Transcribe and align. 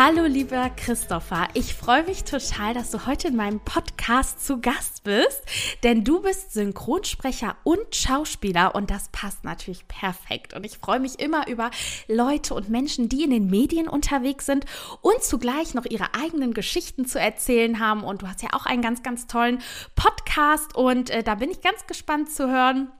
Hallo 0.00 0.26
lieber 0.26 0.70
Christopher, 0.76 1.48
ich 1.54 1.74
freue 1.74 2.04
mich 2.04 2.22
total, 2.22 2.72
dass 2.72 2.92
du 2.92 3.04
heute 3.04 3.26
in 3.26 3.34
meinem 3.34 3.58
Podcast 3.58 4.46
zu 4.46 4.60
Gast 4.60 5.02
bist, 5.02 5.42
denn 5.82 6.04
du 6.04 6.22
bist 6.22 6.52
Synchronsprecher 6.52 7.56
und 7.64 7.96
Schauspieler 7.96 8.76
und 8.76 8.92
das 8.92 9.08
passt 9.08 9.42
natürlich 9.42 9.88
perfekt. 9.88 10.54
Und 10.54 10.64
ich 10.64 10.78
freue 10.78 11.00
mich 11.00 11.18
immer 11.18 11.48
über 11.48 11.72
Leute 12.06 12.54
und 12.54 12.68
Menschen, 12.68 13.08
die 13.08 13.24
in 13.24 13.30
den 13.30 13.50
Medien 13.50 13.88
unterwegs 13.88 14.46
sind 14.46 14.66
und 15.00 15.20
zugleich 15.24 15.74
noch 15.74 15.84
ihre 15.84 16.14
eigenen 16.14 16.54
Geschichten 16.54 17.04
zu 17.04 17.18
erzählen 17.18 17.80
haben. 17.80 18.04
Und 18.04 18.22
du 18.22 18.28
hast 18.28 18.44
ja 18.44 18.50
auch 18.52 18.66
einen 18.66 18.82
ganz, 18.82 19.02
ganz 19.02 19.26
tollen 19.26 19.60
Podcast 19.96 20.76
und 20.76 21.10
äh, 21.10 21.24
da 21.24 21.34
bin 21.34 21.50
ich 21.50 21.60
ganz 21.60 21.88
gespannt 21.88 22.30
zu 22.30 22.48
hören, 22.48 22.92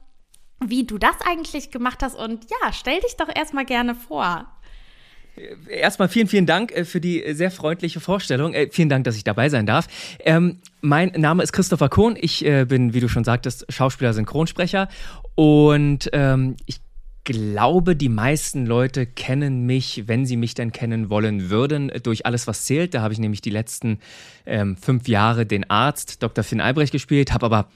wie 0.59 0.85
du 0.85 0.99
das 0.99 1.15
eigentlich 1.25 1.71
gemacht 1.71 2.03
hast. 2.03 2.17
Und 2.17 2.51
ja, 2.51 2.73
stell 2.73 2.99
dich 2.99 3.17
doch 3.17 3.29
erstmal 3.33 3.67
gerne 3.67 3.95
vor. 3.95 4.47
Erstmal 5.69 6.09
vielen, 6.09 6.27
vielen 6.27 6.47
Dank 6.47 6.73
äh, 6.73 6.85
für 6.85 7.01
die 7.01 7.25
sehr 7.33 7.51
freundliche 7.51 8.01
Vorstellung. 8.01 8.55
Äh, 8.55 8.69
vielen 8.71 8.89
Dank, 8.89 9.05
dass 9.05 9.17
ich 9.17 9.25
dabei 9.25 9.49
sein 9.49 9.67
darf. 9.67 9.87
Ähm, 10.21 10.59
mein 10.81 11.13
Name 11.17 11.43
ist 11.43 11.53
Christopher 11.53 11.89
Kohn. 11.89 12.17
Ich 12.21 12.45
äh, 12.45 12.65
bin, 12.65 12.95
wie 12.95 13.01
du 13.01 13.09
schon 13.09 13.25
sagtest, 13.25 13.67
Schauspieler, 13.69 14.13
Synchronsprecher. 14.13 14.89
Und 15.35 16.11
ähm, 16.13 16.57
ich 16.67 16.81
glaube, 17.25 17.95
die 17.95 18.09
meisten 18.09 18.65
Leute 18.65 19.05
kennen 19.05 19.67
mich, 19.67 20.05
wenn 20.07 20.25
sie 20.25 20.37
mich 20.37 20.55
denn 20.55 20.73
kennen 20.73 21.11
wollen 21.11 21.51
würden, 21.51 21.93
durch 22.03 22.25
alles, 22.25 22.47
was 22.47 22.65
zählt. 22.65 22.95
Da 22.95 23.03
habe 23.03 23.13
ich 23.13 23.19
nämlich 23.19 23.43
die 23.43 23.51
letzten 23.51 23.99
ähm, 24.47 24.77
fünf 24.79 25.09
Jahre 25.09 25.45
den 25.45 25.69
Arzt 25.69 26.23
Dr. 26.23 26.43
Finn 26.43 26.63
Albrecht 26.63 26.91
gespielt, 26.93 27.35
habe 27.35 27.47
aber 27.47 27.69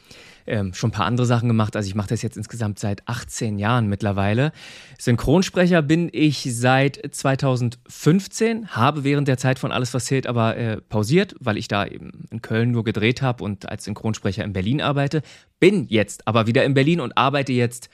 ähm, 0.46 0.74
schon 0.74 0.88
ein 0.88 0.92
paar 0.92 1.06
andere 1.06 1.26
Sachen 1.26 1.48
gemacht. 1.48 1.76
Also 1.76 1.88
ich 1.88 1.94
mache 1.94 2.08
das 2.08 2.22
jetzt 2.22 2.36
insgesamt 2.36 2.78
seit 2.78 3.06
18 3.08 3.58
Jahren 3.58 3.88
mittlerweile. 3.88 4.52
Synchronsprecher 4.98 5.82
bin 5.82 6.08
ich 6.12 6.46
seit 6.50 7.00
2015, 7.10 8.68
habe 8.68 9.04
während 9.04 9.28
der 9.28 9.38
Zeit 9.38 9.58
von 9.58 9.72
Alles, 9.72 9.94
was 9.94 10.06
zählt, 10.06 10.26
aber 10.26 10.56
äh, 10.56 10.80
pausiert, 10.80 11.34
weil 11.40 11.56
ich 11.56 11.68
da 11.68 11.86
eben 11.86 12.26
in 12.30 12.42
Köln 12.42 12.70
nur 12.70 12.84
gedreht 12.84 13.22
habe 13.22 13.44
und 13.44 13.68
als 13.68 13.84
Synchronsprecher 13.84 14.44
in 14.44 14.52
Berlin 14.52 14.80
arbeite. 14.80 15.22
Bin 15.60 15.86
jetzt 15.88 16.26
aber 16.26 16.46
wieder 16.46 16.64
in 16.64 16.74
Berlin 16.74 17.00
und 17.00 17.16
arbeite 17.16 17.52
jetzt 17.52 17.88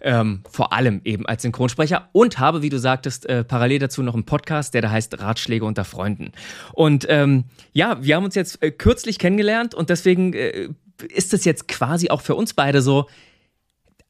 ähm, 0.00 0.42
vor 0.48 0.72
allem 0.72 1.00
eben 1.04 1.26
als 1.26 1.42
Synchronsprecher 1.42 2.08
und 2.12 2.38
habe, 2.38 2.62
wie 2.62 2.68
du 2.68 2.78
sagtest, 2.78 3.26
äh, 3.26 3.44
parallel 3.44 3.80
dazu 3.80 4.02
noch 4.02 4.14
einen 4.14 4.24
Podcast, 4.24 4.74
der 4.74 4.82
da 4.82 4.90
heißt 4.90 5.20
Ratschläge 5.20 5.64
unter 5.64 5.84
Freunden. 5.84 6.32
Und 6.72 7.06
ähm, 7.08 7.44
ja, 7.72 7.98
wir 8.00 8.16
haben 8.16 8.24
uns 8.24 8.34
jetzt 8.34 8.62
äh, 8.62 8.70
kürzlich 8.70 9.18
kennengelernt 9.18 9.74
und 9.74 9.90
deswegen 9.90 10.34
äh, 10.34 10.68
ist 11.02 11.34
es 11.34 11.44
jetzt 11.44 11.68
quasi 11.68 12.10
auch 12.10 12.20
für 12.20 12.34
uns 12.34 12.54
beide 12.54 12.82
so, 12.82 13.06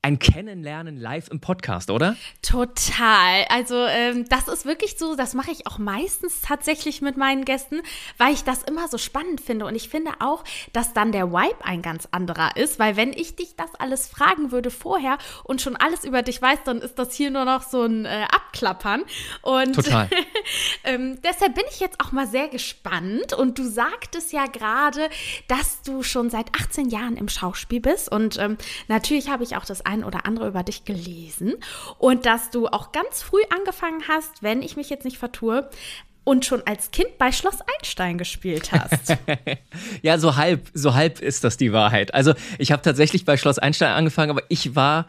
ein 0.00 0.20
Kennenlernen 0.20 0.96
live 0.96 1.26
im 1.28 1.40
Podcast, 1.40 1.90
oder? 1.90 2.16
Total. 2.40 3.44
Also 3.48 3.74
ähm, 3.74 4.26
das 4.28 4.46
ist 4.46 4.64
wirklich 4.64 4.96
so, 4.96 5.16
das 5.16 5.34
mache 5.34 5.50
ich 5.50 5.66
auch 5.66 5.78
meistens 5.78 6.40
tatsächlich 6.40 7.02
mit 7.02 7.16
meinen 7.16 7.44
Gästen, 7.44 7.82
weil 8.16 8.32
ich 8.32 8.44
das 8.44 8.62
immer 8.62 8.86
so 8.86 8.96
spannend 8.96 9.40
finde. 9.40 9.66
Und 9.66 9.74
ich 9.74 9.88
finde 9.88 10.12
auch, 10.20 10.44
dass 10.72 10.92
dann 10.92 11.10
der 11.10 11.32
Vibe 11.32 11.64
ein 11.64 11.82
ganz 11.82 12.06
anderer 12.12 12.56
ist, 12.56 12.78
weil 12.78 12.96
wenn 12.96 13.12
ich 13.12 13.34
dich 13.34 13.56
das 13.56 13.74
alles 13.74 14.06
fragen 14.06 14.52
würde 14.52 14.70
vorher 14.70 15.18
und 15.42 15.60
schon 15.60 15.74
alles 15.74 16.04
über 16.04 16.22
dich 16.22 16.40
weiß, 16.40 16.60
dann 16.64 16.80
ist 16.80 16.96
das 16.96 17.14
hier 17.14 17.32
nur 17.32 17.44
noch 17.44 17.62
so 17.62 17.82
ein 17.82 18.04
äh, 18.04 18.26
Abklappern. 18.32 19.02
Und 19.42 19.74
Total. 19.74 20.08
ähm, 20.84 21.18
deshalb 21.24 21.56
bin 21.56 21.64
ich 21.72 21.80
jetzt 21.80 21.98
auch 22.00 22.12
mal 22.12 22.28
sehr 22.28 22.46
gespannt. 22.46 23.32
Und 23.32 23.58
du 23.58 23.64
sagtest 23.64 24.32
ja 24.32 24.46
gerade, 24.46 25.10
dass 25.48 25.82
du 25.82 26.04
schon 26.04 26.30
seit 26.30 26.54
18 26.54 26.88
Jahren 26.88 27.16
im 27.16 27.28
Schauspiel 27.28 27.80
bist. 27.80 28.12
Und 28.12 28.38
ähm, 28.38 28.58
natürlich 28.86 29.28
habe 29.28 29.42
ich 29.42 29.56
auch 29.56 29.64
das 29.64 29.87
ein 29.88 30.04
oder 30.04 30.26
andere 30.26 30.48
über 30.48 30.62
dich 30.62 30.84
gelesen 30.84 31.54
und 31.98 32.26
dass 32.26 32.50
du 32.50 32.68
auch 32.68 32.92
ganz 32.92 33.22
früh 33.22 33.42
angefangen 33.56 34.02
hast, 34.08 34.42
wenn 34.42 34.62
ich 34.62 34.76
mich 34.76 34.90
jetzt 34.90 35.04
nicht 35.04 35.18
vertue, 35.18 35.68
und 36.24 36.44
schon 36.44 36.62
als 36.66 36.90
Kind 36.90 37.16
bei 37.16 37.32
Schloss 37.32 37.60
Einstein 37.78 38.18
gespielt 38.18 38.70
hast. 38.70 39.16
ja, 40.02 40.18
so 40.18 40.36
halb, 40.36 40.68
so 40.74 40.92
halb 40.92 41.22
ist 41.22 41.42
das 41.42 41.56
die 41.56 41.72
Wahrheit. 41.72 42.12
Also 42.12 42.34
ich 42.58 42.70
habe 42.70 42.82
tatsächlich 42.82 43.24
bei 43.24 43.38
Schloss 43.38 43.58
Einstein 43.58 43.92
angefangen, 43.92 44.30
aber 44.30 44.42
ich 44.50 44.76
war 44.76 45.06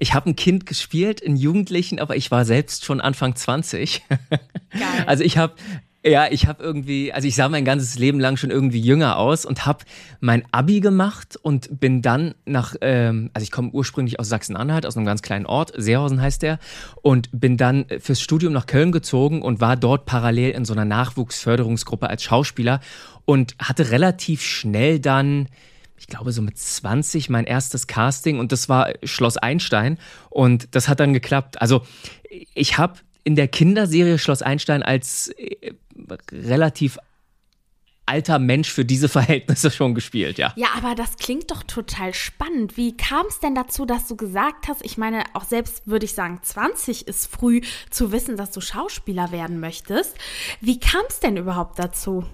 ich 0.00 0.14
habe 0.14 0.30
ein 0.30 0.36
Kind 0.36 0.64
gespielt, 0.66 1.24
einen 1.24 1.36
Jugendlichen, 1.36 1.98
aber 1.98 2.16
ich 2.16 2.30
war 2.30 2.44
selbst 2.46 2.84
schon 2.84 3.00
Anfang 3.00 3.36
20. 3.36 4.02
Geil. 4.70 4.80
Also 5.06 5.22
ich 5.22 5.36
habe 5.36 5.54
ja, 6.02 6.28
ich 6.30 6.46
habe 6.46 6.62
irgendwie, 6.62 7.12
also 7.12 7.28
ich 7.28 7.34
sah 7.34 7.48
mein 7.50 7.64
ganzes 7.66 7.98
Leben 7.98 8.20
lang 8.20 8.38
schon 8.38 8.50
irgendwie 8.50 8.80
jünger 8.80 9.18
aus 9.18 9.44
und 9.44 9.66
habe 9.66 9.84
mein 10.20 10.44
Abi 10.50 10.80
gemacht 10.80 11.36
und 11.42 11.78
bin 11.78 12.00
dann 12.00 12.34
nach, 12.46 12.74
ähm, 12.80 13.30
also 13.34 13.44
ich 13.44 13.50
komme 13.50 13.70
ursprünglich 13.70 14.18
aus 14.18 14.30
Sachsen-Anhalt, 14.30 14.86
aus 14.86 14.96
einem 14.96 15.04
ganz 15.04 15.20
kleinen 15.20 15.44
Ort, 15.44 15.72
Seehausen 15.76 16.22
heißt 16.22 16.40
der, 16.40 16.58
und 17.02 17.28
bin 17.32 17.58
dann 17.58 17.84
fürs 17.98 18.22
Studium 18.22 18.54
nach 18.54 18.64
Köln 18.64 18.92
gezogen 18.92 19.42
und 19.42 19.60
war 19.60 19.76
dort 19.76 20.06
parallel 20.06 20.52
in 20.52 20.64
so 20.64 20.72
einer 20.72 20.86
Nachwuchsförderungsgruppe 20.86 22.08
als 22.08 22.22
Schauspieler 22.22 22.80
und 23.26 23.54
hatte 23.58 23.90
relativ 23.90 24.42
schnell 24.42 25.00
dann, 25.00 25.48
ich 25.98 26.06
glaube 26.06 26.32
so 26.32 26.40
mit 26.40 26.56
20 26.56 27.28
mein 27.28 27.44
erstes 27.44 27.86
Casting 27.86 28.38
und 28.38 28.52
das 28.52 28.70
war 28.70 28.94
Schloss 29.04 29.36
Einstein 29.36 29.98
und 30.30 30.74
das 30.74 30.88
hat 30.88 30.98
dann 30.98 31.12
geklappt. 31.12 31.60
Also 31.60 31.82
ich 32.54 32.78
habe 32.78 32.94
in 33.24 33.36
der 33.36 33.48
Kinderserie 33.48 34.18
Schloss 34.18 34.42
Einstein 34.42 34.82
als 34.82 35.28
äh, 35.36 35.72
relativ 36.32 36.98
alter 38.10 38.38
Mensch 38.38 38.70
für 38.70 38.84
diese 38.84 39.08
Verhältnisse 39.18 39.70
schon 39.70 39.94
gespielt, 39.94 40.38
ja. 40.38 40.52
Ja, 40.56 40.68
aber 40.76 40.94
das 40.94 41.16
klingt 41.16 41.50
doch 41.50 41.62
total 41.62 42.12
spannend. 42.12 42.76
Wie 42.76 42.96
kam 42.96 43.26
es 43.26 43.38
denn 43.40 43.54
dazu, 43.54 43.86
dass 43.86 44.08
du 44.08 44.16
gesagt 44.16 44.68
hast, 44.68 44.84
ich 44.84 44.98
meine, 44.98 45.24
auch 45.34 45.44
selbst 45.44 45.86
würde 45.86 46.04
ich 46.04 46.14
sagen, 46.14 46.40
20 46.42 47.06
ist 47.06 47.30
früh 47.30 47.60
zu 47.90 48.12
wissen, 48.12 48.36
dass 48.36 48.50
du 48.50 48.60
Schauspieler 48.60 49.32
werden 49.32 49.60
möchtest. 49.60 50.16
Wie 50.60 50.80
kam 50.80 51.02
es 51.08 51.20
denn 51.20 51.36
überhaupt 51.36 51.78
dazu? 51.78 52.24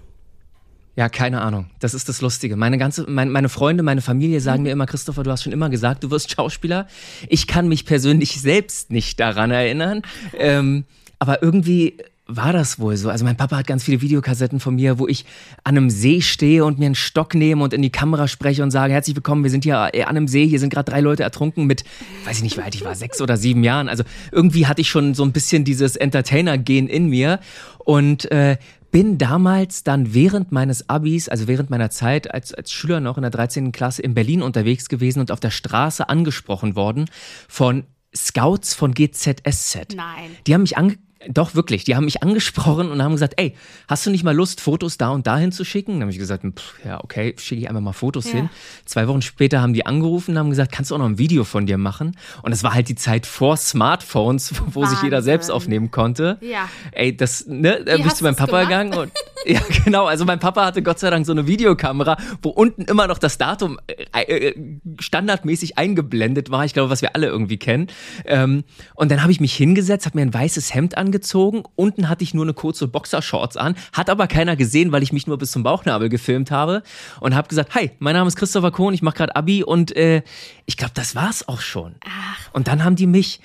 Ja, 0.97 1.11
keine 1.11 1.43
Ahnung. 1.43 1.67
Das 1.79 1.93
ist 1.93 2.09
das 2.09 2.23
Lustige. 2.23 2.57
Meine 2.57 2.79
ganze, 2.79 3.05
meine, 3.09 3.31
meine 3.31 3.51
Freunde, 3.51 3.83
meine 3.83 4.01
Familie 4.01 4.41
sagen 4.41 4.63
mir 4.63 4.73
immer, 4.73 4.87
Christopher, 4.87 5.23
du 5.23 5.31
hast 5.31 5.43
schon 5.43 5.53
immer 5.53 5.69
gesagt, 5.69 6.03
du 6.03 6.11
wirst 6.11 6.31
Schauspieler. 6.31 6.89
Ich 7.29 7.47
kann 7.47 7.69
mich 7.69 7.85
persönlich 7.85 8.41
selbst 8.41 8.91
nicht 8.91 9.21
daran 9.21 9.51
erinnern. 9.51 10.03
Ähm, 10.39 10.85
aber 11.19 11.43
irgendwie 11.43 11.99
war 12.27 12.53
das 12.53 12.79
wohl 12.81 12.97
so. 12.97 13.11
Also 13.11 13.25
mein 13.25 13.37
Papa 13.37 13.59
hat 13.59 13.67
ganz 13.67 13.85
viele 13.85 14.01
Videokassetten 14.01 14.59
von 14.59 14.75
mir, 14.75 14.99
wo 14.99 15.07
ich 15.07 15.27
an 15.65 15.77
einem 15.77 15.91
See 15.91 16.23
stehe 16.23 16.65
und 16.65 16.79
mir 16.79 16.87
einen 16.87 16.95
Stock 16.95 17.35
nehme 17.35 17.63
und 17.63 17.73
in 17.73 17.83
die 17.83 17.91
Kamera 17.91 18.27
spreche 18.27 18.63
und 18.63 18.71
sage, 18.71 18.93
herzlich 18.93 19.15
willkommen, 19.15 19.45
wir 19.45 19.51
sind 19.51 19.65
hier 19.65 19.91
äh, 19.93 20.03
an 20.03 20.17
einem 20.17 20.29
See, 20.29 20.47
hier 20.49 20.59
sind 20.59 20.73
gerade 20.73 20.91
drei 20.91 21.01
Leute 21.01 21.23
ertrunken 21.23 21.67
mit, 21.67 21.85
weiß 22.25 22.39
ich 22.39 22.43
nicht, 22.43 22.57
wie 22.57 22.63
alt 22.63 22.75
ich 22.75 22.85
war, 22.85 22.95
sechs 22.95 23.21
oder 23.21 23.37
sieben 23.37 23.63
Jahren. 23.63 23.89
Also 23.89 24.03
irgendwie 24.33 24.67
hatte 24.67 24.81
ich 24.81 24.89
schon 24.89 25.15
so 25.15 25.25
ein 25.25 25.33
bisschen 25.33 25.65
dieses 25.65 25.95
Entertainer-Gen 25.95 26.89
in 26.89 27.09
mir 27.09 27.39
und 27.79 28.31
äh, 28.33 28.57
bin 28.97 29.19
damals 29.19 29.85
dann 29.85 30.15
während 30.15 30.53
meines 30.53 30.89
Abis, 30.89 31.29
also 31.29 31.47
während 31.49 31.69
meiner 31.69 31.91
Zeit 31.91 32.33
als, 32.33 32.55
als 32.55 32.73
Schüler 32.73 32.99
noch 32.99 33.19
in 33.19 33.23
der 33.23 33.31
13. 33.31 33.71
Klasse 33.71 34.01
in 34.01 34.15
Berlin 34.15 34.41
unterwegs 34.41 34.89
gewesen 34.89 35.21
und 35.21 35.31
auf 35.31 35.39
der 35.39 35.51
Straße 35.51 36.09
angesprochen 36.09 36.77
worden 36.77 37.05
von 37.47 37.85
Scouts 38.17 38.73
von 38.73 38.95
GZSZ. 38.95 39.95
Nein. 39.95 40.31
Die 40.47 40.55
haben 40.55 40.63
mich 40.63 40.79
ange 40.79 40.97
doch, 41.29 41.55
wirklich. 41.55 41.85
Die 41.85 41.97
haben 41.97 42.05
mich 42.05 42.23
angesprochen 42.23 42.91
und 42.91 43.03
haben 43.03 43.13
gesagt, 43.13 43.35
ey, 43.37 43.55
hast 43.89 44.07
du 44.07 44.11
nicht 44.11 44.25
mal 44.25 44.35
Lust, 44.35 44.61
Fotos 44.61 44.99
da 44.99 45.11
und 45.11 45.27
dahin 45.27 45.53
zu 45.53 45.65
schicken? 45.65 45.93
Dann 45.93 46.03
habe 46.03 46.13
ich 46.13 46.19
gesagt, 46.19 46.45
pff, 46.45 46.85
ja, 46.85 47.03
okay, 47.03 47.35
schicke 47.39 47.63
ich 47.63 47.69
einfach 47.69 47.81
mal 47.81 47.93
Fotos 47.93 48.27
ja. 48.27 48.33
hin. 48.33 48.51
Zwei 48.85 49.09
Wochen 49.09 49.23
später 49.23 49.61
haben 49.61 49.73
die 49.73 49.85
angerufen 49.85 50.33
und 50.33 50.39
haben 50.39 50.51
gesagt, 50.51 50.73
kannst 50.73 50.91
du 50.91 50.95
auch 50.95 50.99
noch 50.99 51.07
ein 51.07 51.19
Video 51.19 51.45
von 51.45 51.67
dir 51.67 51.79
machen? 51.79 52.17
Und 52.43 52.53
es 52.53 52.63
war 52.63 52.75
halt 52.75 52.89
die 52.89 52.95
Zeit 52.95 53.27
vor 53.27 53.57
Smartphones, 53.57 54.55
wo 54.67 54.83
Wahnsinn. 54.83 54.97
sich 54.97 55.05
jeder 55.05 55.23
selbst 55.23 55.51
aufnehmen 55.51 55.91
konnte. 55.91 56.39
Ja. 56.41 56.69
Ey, 56.93 57.17
das, 57.17 57.47
ne, 57.47 57.83
da 57.85 57.97
bist 57.99 58.21
du 58.21 58.25
meinem 58.25 58.37
Papa 58.37 58.65
gegangen 58.65 58.95
und, 58.95 59.13
ja, 59.47 59.61
genau. 59.85 60.07
Also 60.07 60.25
mein 60.25 60.39
Papa 60.39 60.65
hatte 60.65 60.83
Gott 60.83 60.99
sei 60.99 61.11
Dank 61.11 61.27
so 61.27 61.33
eine 61.33 61.47
Videokamera, 61.47 62.17
wo 62.43 62.51
unten 62.51 62.83
immer 62.83 63.07
noch 63.07 63.19
das 63.19 63.39
Datum 63.39 63.79
äh, 63.87 64.23
äh, 64.23 64.55
standardmäßig 65.01 65.79
eingeblendet 65.79 66.51
war. 66.51 66.65
Ich 66.65 66.73
glaube, 66.73 66.91
was 66.91 67.03
wir 67.03 67.15
alle 67.15 67.27
irgendwie 67.27 67.57
kennen. 67.57 67.89
Ähm, 68.25 68.65
und 68.95 69.11
dann 69.11 69.23
habe 69.23 69.33
ich 69.33 69.41
mich 69.41 69.55
hingesetzt, 69.55 70.07
habe 70.07 70.19
mir 70.19 70.23
ein 70.23 70.35
weißes 70.35 70.75
Hemd 70.75 70.97
angezogen 70.97 71.16
angezogen. 71.17 71.63
Unten 71.77 72.09
hatte 72.09 72.25
ich 72.25 72.35
nur 72.35 72.45
eine 72.45 72.55
kurze 72.55 72.89
Boxershorts 72.89 73.57
an. 73.57 73.75
Hat 73.93 74.11
aber 74.11 74.27
keiner 74.27 74.57
gesehen, 74.57 74.93
weil 74.93 75.03
ich 75.03 75.13
mich 75.13 75.27
nur 75.27 75.39
bis 75.39 75.51
zum 75.51 75.63
Bauchnabel 75.63 76.09
gefilmt 76.09 76.51
habe. 76.51 76.83
Und 77.21 77.35
habe 77.35 77.49
gesagt, 77.49 77.75
hi, 77.75 77.91
mein 77.99 78.15
Name 78.15 78.29
ist 78.29 78.37
Christopher 78.37 78.71
Kohn, 78.71 78.95
ich 78.95 79.03
mache 79.03 79.17
gerade 79.17 79.35
Abi. 79.35 79.63
Und 79.65 79.97
äh, 79.97 80.23
ich 80.67 80.77
glaube, 80.77 80.93
das 80.95 81.15
war's 81.15 81.49
auch 81.49 81.61
schon. 81.61 81.95
Ach. 82.05 82.53
Und 82.53 82.69
dann 82.69 82.85
haben 82.85 82.97
die 82.97 83.07
mich 83.07 83.41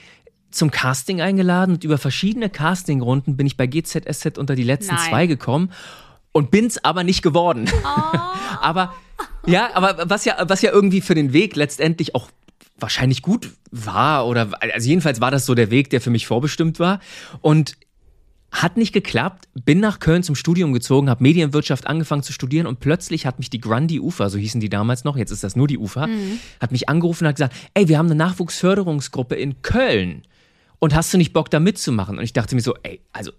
zum 0.51 0.69
Casting 0.69 1.21
eingeladen 1.21 1.75
und 1.75 1.83
über 1.85 1.97
verschiedene 1.97 2.50
Castingrunden 2.50 3.38
bin 3.38 3.47
ich 3.47 3.56
bei 3.56 3.68
GZSZ 3.68 4.38
unter 4.38 4.53
die 4.53 4.65
letzten 4.65 4.95
Nein. 4.95 5.09
zwei 5.09 5.25
gekommen 5.25 5.71
und 6.33 6.51
bin's 6.51 6.83
aber 6.83 7.06
nicht 7.06 7.21
geworden. 7.21 7.69
Oh. 7.85 8.18
aber 8.62 8.94
ja, 9.45 9.69
aber 9.75 10.09
was 10.09 10.25
ja, 10.25 10.35
was 10.45 10.62
ja 10.62 10.73
irgendwie 10.73 11.00
für 11.00 11.15
den 11.15 11.31
Weg 11.31 11.56
letztendlich 11.56 12.15
auch 12.15 12.27
wahrscheinlich 12.81 13.22
gut 13.22 13.50
war 13.72 14.28
oder 14.28 14.50
also 14.60 14.88
jedenfalls 14.88 15.22
war 15.22 15.31
das 15.31 15.45
so 15.45 15.56
der 15.56 15.72
Weg, 15.72 15.89
der 15.89 16.01
für 16.01 16.10
mich 16.10 16.28
vorbestimmt 16.28 16.80
war 16.80 17.00
und 17.42 17.78
hat 18.51 18.75
nicht 18.75 18.92
geklappt, 18.92 19.48
bin 19.54 19.80
nach 19.80 20.00
Köln 20.00 20.24
zum 20.24 20.36
Studium 20.36 20.74
gezogen, 20.74 21.10
habe 21.10 21.24
Medienwirtschaft 21.24 21.88
angefangen 21.88 22.22
zu 22.22 22.33
studieren 22.33 22.68
und 22.68 22.81
plötzlich 22.81 23.25
hat 23.25 23.39
mich 23.39 23.50
die 23.50 23.62
Grundy 23.62 24.01
Ufer, 24.01 24.30
so 24.30 24.38
hießen 24.38 24.60
die 24.60 24.68
damals 24.68 25.06
noch, 25.06 25.16
jetzt 25.16 25.31
ist 25.31 25.44
das 25.44 25.56
nur 25.56 25.68
die 25.68 25.78
Ufer, 25.78 26.10
hat 26.60 26.72
mich 26.72 26.89
angerufen 26.89 27.24
und 27.24 27.30
hat 27.30 27.36
gesagt, 27.38 27.56
ey, 27.74 27.88
wir 27.88 27.98
haben 27.98 28.07
eine 28.07 28.16
Nachwuchsförderungsgruppe 28.16 29.36
in 29.36 29.62
Köln 29.62 30.24
und 30.80 30.94
hast 30.95 31.13
du 31.13 31.18
nicht 31.18 31.31
Bock 31.31 31.50
da 31.50 31.60
mitzumachen? 31.60 32.18
Und 32.18 32.24
ich 32.24 32.33
dachte 32.33 32.56
mir 32.56 32.62
so, 32.62 32.74
ey, 32.83 33.00
also 33.13 33.31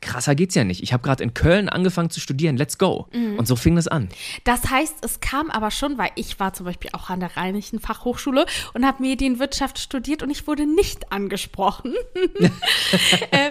krasser 0.00 0.34
geht's 0.34 0.54
ja 0.54 0.64
nicht. 0.64 0.82
Ich 0.82 0.92
habe 0.92 1.02
gerade 1.02 1.22
in 1.24 1.32
Köln 1.32 1.68
angefangen 1.68 2.10
zu 2.10 2.20
studieren, 2.20 2.56
let's 2.56 2.76
go. 2.78 3.08
Und 3.12 3.46
so 3.48 3.56
fing 3.56 3.76
das 3.76 3.88
an. 3.88 4.08
Das 4.44 4.70
heißt, 4.70 4.96
es 5.02 5.20
kam 5.20 5.50
aber 5.50 5.70
schon, 5.70 5.96
weil 5.96 6.10
ich 6.16 6.38
war 6.38 6.52
zum 6.52 6.66
Beispiel 6.66 6.90
auch 6.92 7.08
an 7.08 7.20
der 7.20 7.36
Rheinischen 7.36 7.80
Fachhochschule 7.80 8.44
und 8.74 8.84
habe 8.86 9.02
Medienwirtschaft 9.02 9.78
studiert 9.78 10.22
und 10.22 10.30
ich 10.30 10.46
wurde 10.46 10.66
nicht 10.66 11.10
angesprochen. 11.12 11.94
ähm, 13.32 13.50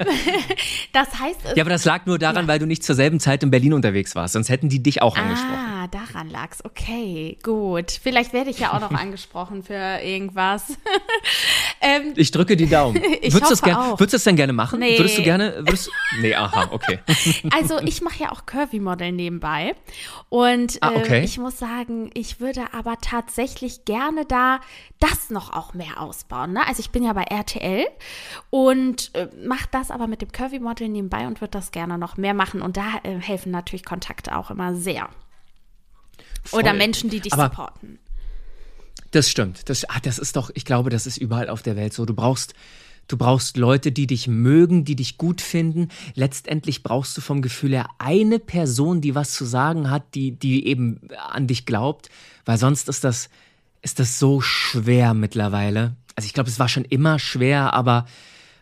das 0.91 1.19
heißt, 1.19 1.39
Ja, 1.55 1.63
aber 1.63 1.71
das 1.71 1.85
lag 1.85 2.05
nur 2.05 2.19
daran, 2.19 2.47
weil 2.47 2.59
du 2.59 2.65
nicht 2.67 2.83
zur 2.83 2.95
selben 2.95 3.19
Zeit 3.19 3.43
in 3.43 3.49
Berlin 3.51 3.73
unterwegs 3.73 4.15
warst, 4.15 4.33
sonst 4.33 4.49
hätten 4.49 4.69
die 4.69 4.81
dich 4.83 5.01
auch 5.01 5.17
angesprochen. 5.17 5.53
Ah, 5.55 5.87
daran 5.87 6.29
lag's. 6.29 6.63
Okay, 6.63 7.37
gut. 7.43 7.91
Vielleicht 7.91 8.33
werde 8.33 8.49
ich 8.49 8.59
ja 8.59 8.73
auch 8.73 8.79
noch 8.81 8.91
angesprochen 8.99 9.63
für 9.63 9.99
irgendwas. 10.03 10.63
ähm, 11.81 12.13
Ich 12.15 12.31
drücke 12.31 12.55
die 12.55 12.67
Daumen. 12.67 13.01
Ich 13.21 13.33
würdest, 13.33 13.51
du 13.63 13.65
das 13.65 13.75
auch. 13.75 13.99
würdest 13.99 14.13
das 14.13 14.23
denn 14.23 14.35
gerne 14.35 14.53
machen? 14.53 14.79
Nee. 14.79 14.97
Würdest 14.97 15.17
du 15.17 15.23
gerne, 15.23 15.55
würdest, 15.57 15.89
nee, 16.19 16.35
aha, 16.35 16.69
okay. 16.71 16.99
also 17.51 17.79
ich 17.79 18.01
mache 18.01 18.23
ja 18.23 18.31
auch 18.31 18.45
Curvy-Model 18.45 19.11
nebenbei. 19.11 19.75
Und 20.29 20.77
Ah, 20.81 20.91
ähm, 20.91 20.97
okay. 21.01 21.23
ich 21.23 21.37
muss 21.37 21.57
sagen, 21.57 22.09
ich 22.13 22.39
würde 22.39 22.73
aber 22.73 22.97
tatsächlich 23.01 23.85
gerne 23.85 24.25
da 24.25 24.59
das 24.99 25.29
noch 25.29 25.53
auch 25.53 25.73
mehr 25.73 25.99
ausbauen. 26.01 26.53
Ne? 26.53 26.67
Also 26.67 26.79
ich 26.79 26.91
bin 26.91 27.03
ja 27.03 27.13
bei 27.13 27.23
RTL 27.23 27.85
und 28.49 29.13
äh, 29.15 29.27
mache 29.45 29.67
das 29.71 29.91
aber 29.91 30.07
mit 30.07 30.21
dem 30.21 30.31
Curvy-Model 30.31 30.89
nebenbei 30.89 31.27
und 31.27 31.41
würde 31.41 31.51
das 31.51 31.71
gerne 31.71 31.97
noch 31.97 32.17
mehr 32.17 32.33
machen. 32.33 32.61
Und 32.61 32.77
da 32.77 32.99
äh, 33.03 33.17
helfen 33.19 33.51
natürlich 33.51 33.85
Kontakte 33.85 34.35
auch 34.37 34.51
immer 34.51 34.75
sehr. 34.75 35.09
Oder 36.51 36.69
Voll. 36.69 36.77
Menschen, 36.77 37.09
die 37.09 37.19
dich 37.21 37.33
Aber- 37.33 37.45
supporten. 37.45 37.99
Das 39.11 39.29
stimmt. 39.29 39.69
Das, 39.69 39.87
ah, 39.89 39.99
das 40.01 40.17
ist 40.17 40.35
doch, 40.35 40.49
ich 40.55 40.65
glaube, 40.65 40.89
das 40.89 41.05
ist 41.05 41.17
überall 41.17 41.47
auf 41.47 41.61
der 41.61 41.75
Welt 41.75 41.93
so. 41.93 42.03
Du 42.05 42.15
brauchst, 42.15 42.55
du 43.07 43.17
brauchst 43.17 43.57
Leute, 43.57 43.91
die 43.91 44.07
dich 44.07 44.27
mögen, 44.27 44.85
die 44.85 44.95
dich 44.95 45.17
gut 45.17 45.41
finden. 45.41 45.89
Letztendlich 46.15 46.83
brauchst 46.83 47.15
du 47.17 47.21
vom 47.21 47.41
Gefühl 47.41 47.71
her 47.71 47.89
eine 47.99 48.39
Person, 48.39 49.01
die 49.01 49.15
was 49.15 49.33
zu 49.33 49.45
sagen 49.45 49.89
hat, 49.89 50.15
die, 50.15 50.31
die 50.31 50.67
eben 50.67 51.01
an 51.29 51.47
dich 51.47 51.65
glaubt, 51.65 52.09
weil 52.45 52.57
sonst 52.57 52.89
ist 52.89 53.03
das, 53.03 53.29
ist 53.81 53.99
das 53.99 54.19
so 54.19 54.41
schwer 54.41 55.13
mittlerweile. 55.13 55.95
Also 56.15 56.27
ich 56.27 56.33
glaube, 56.33 56.49
es 56.49 56.59
war 56.59 56.69
schon 56.69 56.85
immer 56.85 57.19
schwer, 57.19 57.73
aber, 57.73 58.05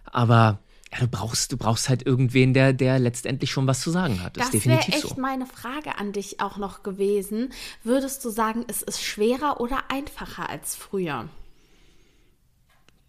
aber 0.05 0.59
ja, 0.91 0.99
du 0.99 1.07
brauchst, 1.07 1.51
du 1.51 1.57
brauchst 1.57 1.87
halt 1.87 2.05
irgendwen, 2.05 2.53
der, 2.53 2.73
der 2.73 2.99
letztendlich 2.99 3.51
schon 3.51 3.67
was 3.67 3.81
zu 3.81 3.91
sagen 3.91 4.21
hat. 4.21 4.35
Das, 4.35 4.47
ist 4.47 4.55
Das 4.55 4.65
wäre 4.65 4.79
echt 4.79 5.01
so. 5.01 5.15
meine 5.17 5.45
Frage 5.45 5.97
an 5.97 6.11
dich 6.11 6.41
auch 6.41 6.57
noch 6.57 6.83
gewesen. 6.83 7.53
Würdest 7.83 8.25
du 8.25 8.29
sagen, 8.29 8.65
es 8.67 8.81
ist 8.81 9.01
schwerer 9.01 9.61
oder 9.61 9.83
einfacher 9.89 10.49
als 10.49 10.75
früher? 10.75 11.29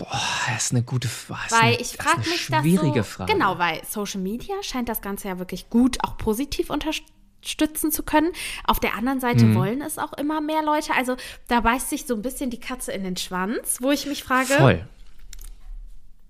Boah, 0.02 0.20
das 0.52 0.64
ist 0.64 0.72
eine 0.72 0.82
gute 0.82 1.08
Frage. 1.08 1.50
Weil 1.50 1.80
ich 1.80 1.96
frage 1.96 2.16
das 2.18 2.26
ist 2.26 2.32
mich 2.32 2.52
eine 2.52 2.62
schwierige 2.62 2.98
das 3.00 3.06
so, 3.08 3.12
Frage. 3.18 3.32
Genau, 3.32 3.58
weil 3.58 3.80
Social 3.88 4.20
Media 4.20 4.54
scheint 4.62 4.88
das 4.88 5.00
Ganze 5.00 5.28
ja 5.28 5.38
wirklich 5.38 5.70
gut, 5.70 5.98
auch 6.02 6.16
positiv 6.18 6.70
unterstützen 6.70 7.92
zu 7.92 8.02
können. 8.02 8.32
Auf 8.64 8.80
der 8.80 8.94
anderen 8.96 9.20
Seite 9.20 9.44
Mhm. 9.44 9.54
wollen 9.54 9.80
es 9.80 9.98
auch 9.98 10.12
immer 10.14 10.40
mehr 10.40 10.62
Leute. 10.64 10.92
Also 10.96 11.16
da 11.48 11.60
beißt 11.60 11.88
sich 11.90 12.06
so 12.06 12.14
ein 12.14 12.22
bisschen 12.22 12.50
die 12.50 12.58
Katze 12.60 12.90
in 12.92 13.04
den 13.04 13.16
Schwanz, 13.16 13.78
wo 13.80 13.90
ich 13.92 14.06
mich 14.06 14.24
frage, 14.24 14.54
Voll. 14.54 14.88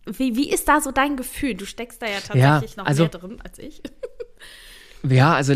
Wie, 0.04 0.34
wie 0.36 0.50
ist 0.50 0.66
da 0.68 0.80
so 0.80 0.90
dein 0.90 1.16
Gefühl? 1.16 1.54
Du 1.54 1.64
steckst 1.64 2.02
da 2.02 2.06
ja 2.06 2.14
Ja, 2.14 2.20
tatsächlich 2.20 2.76
noch 2.76 2.86
also- 2.86 3.04
mehr 3.04 3.10
drin 3.10 3.38
als 3.42 3.58
ich. 3.58 3.82
Ja, 5.08 5.34
also, 5.34 5.54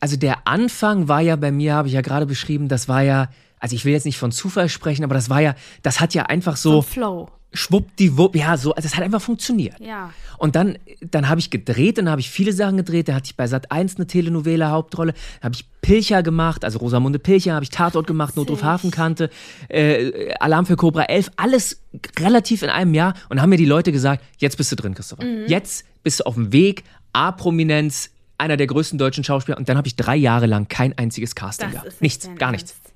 also 0.00 0.16
der 0.16 0.46
Anfang 0.46 1.08
war 1.08 1.20
ja 1.20 1.36
bei 1.36 1.50
mir, 1.52 1.74
habe 1.74 1.88
ich 1.88 1.94
ja 1.94 2.00
gerade 2.00 2.26
beschrieben, 2.26 2.68
das 2.68 2.88
war 2.88 3.02
ja, 3.02 3.28
also 3.60 3.76
ich 3.76 3.84
will 3.84 3.92
jetzt 3.92 4.06
nicht 4.06 4.18
von 4.18 4.32
Zufall 4.32 4.68
sprechen, 4.68 5.04
aber 5.04 5.14
das 5.14 5.30
war 5.30 5.40
ja, 5.40 5.54
das 5.82 6.00
hat 6.00 6.12
ja 6.14 6.24
einfach 6.24 6.56
so, 6.56 6.72
So 6.72 6.82
Flow. 6.82 7.28
schwuppdiwupp, 7.52 8.34
ja, 8.36 8.56
so, 8.56 8.74
also 8.74 8.86
es 8.86 8.96
hat 8.96 9.04
einfach 9.04 9.20
funktioniert. 9.20 9.78
Ja. 9.80 10.12
Und 10.38 10.56
dann, 10.56 10.78
dann 11.02 11.28
habe 11.28 11.40
ich 11.40 11.50
gedreht, 11.50 11.98
dann 11.98 12.08
habe 12.08 12.20
ich 12.20 12.30
viele 12.30 12.52
Sachen 12.52 12.76
gedreht. 12.78 13.08
Da 13.08 13.14
hatte 13.14 13.26
ich 13.26 13.36
bei 13.36 13.46
Sat 13.46 13.70
1 13.70 13.96
eine 13.96 14.06
Telenovela 14.06 14.70
Hauptrolle, 14.70 15.12
da 15.40 15.44
habe 15.44 15.54
ich 15.54 15.66
Pilcher 15.82 16.22
gemacht, 16.22 16.64
also 16.64 16.78
Rosamunde 16.78 17.18
Pilcher, 17.18 17.54
habe 17.54 17.64
ich 17.64 17.70
Tatort 17.70 18.06
gemacht, 18.06 18.36
Notruf 18.36 18.62
Hafenkante, 18.62 19.30
äh, 19.68 20.32
Alarm 20.40 20.64
für 20.66 20.76
Cobra 20.76 21.02
11, 21.04 21.30
alles 21.36 21.80
relativ 22.18 22.62
in 22.62 22.70
einem 22.70 22.94
Jahr. 22.94 23.14
Und 23.28 23.40
haben 23.42 23.50
mir 23.50 23.56
die 23.58 23.66
Leute 23.66 23.92
gesagt, 23.92 24.24
jetzt 24.38 24.56
bist 24.56 24.70
du 24.72 24.76
drin, 24.76 24.94
Christopher. 24.94 25.24
Mhm. 25.24 25.44
Jetzt 25.46 25.84
bist 26.02 26.20
du 26.20 26.24
auf 26.24 26.34
dem 26.34 26.52
Weg, 26.52 26.84
A-Prominenz, 27.12 28.10
einer 28.38 28.56
der 28.56 28.66
größten 28.66 28.98
deutschen 28.98 29.24
Schauspieler. 29.24 29.58
Und 29.58 29.68
dann 29.68 29.76
habe 29.76 29.86
ich 29.86 29.96
drei 29.96 30.16
Jahre 30.16 30.46
lang 30.46 30.68
kein 30.68 30.96
einziges 30.96 31.34
Casting 31.34 31.72
Das 31.72 31.82
gehabt. 31.82 32.00
Nichts, 32.00 32.28
gar 32.38 32.52
nichts. 32.52 32.70
Ernst. 32.72 32.89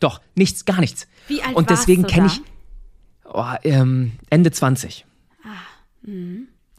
Doch, 0.00 0.20
nichts, 0.34 0.64
gar 0.64 0.80
nichts. 0.80 1.06
Wie 1.26 1.42
alt 1.42 1.56
Und 1.56 1.70
deswegen 1.70 2.06
kenne 2.06 2.28
ich 2.28 2.40
oh, 3.24 3.44
ähm, 3.64 4.12
Ende 4.30 4.50
20. 4.50 5.04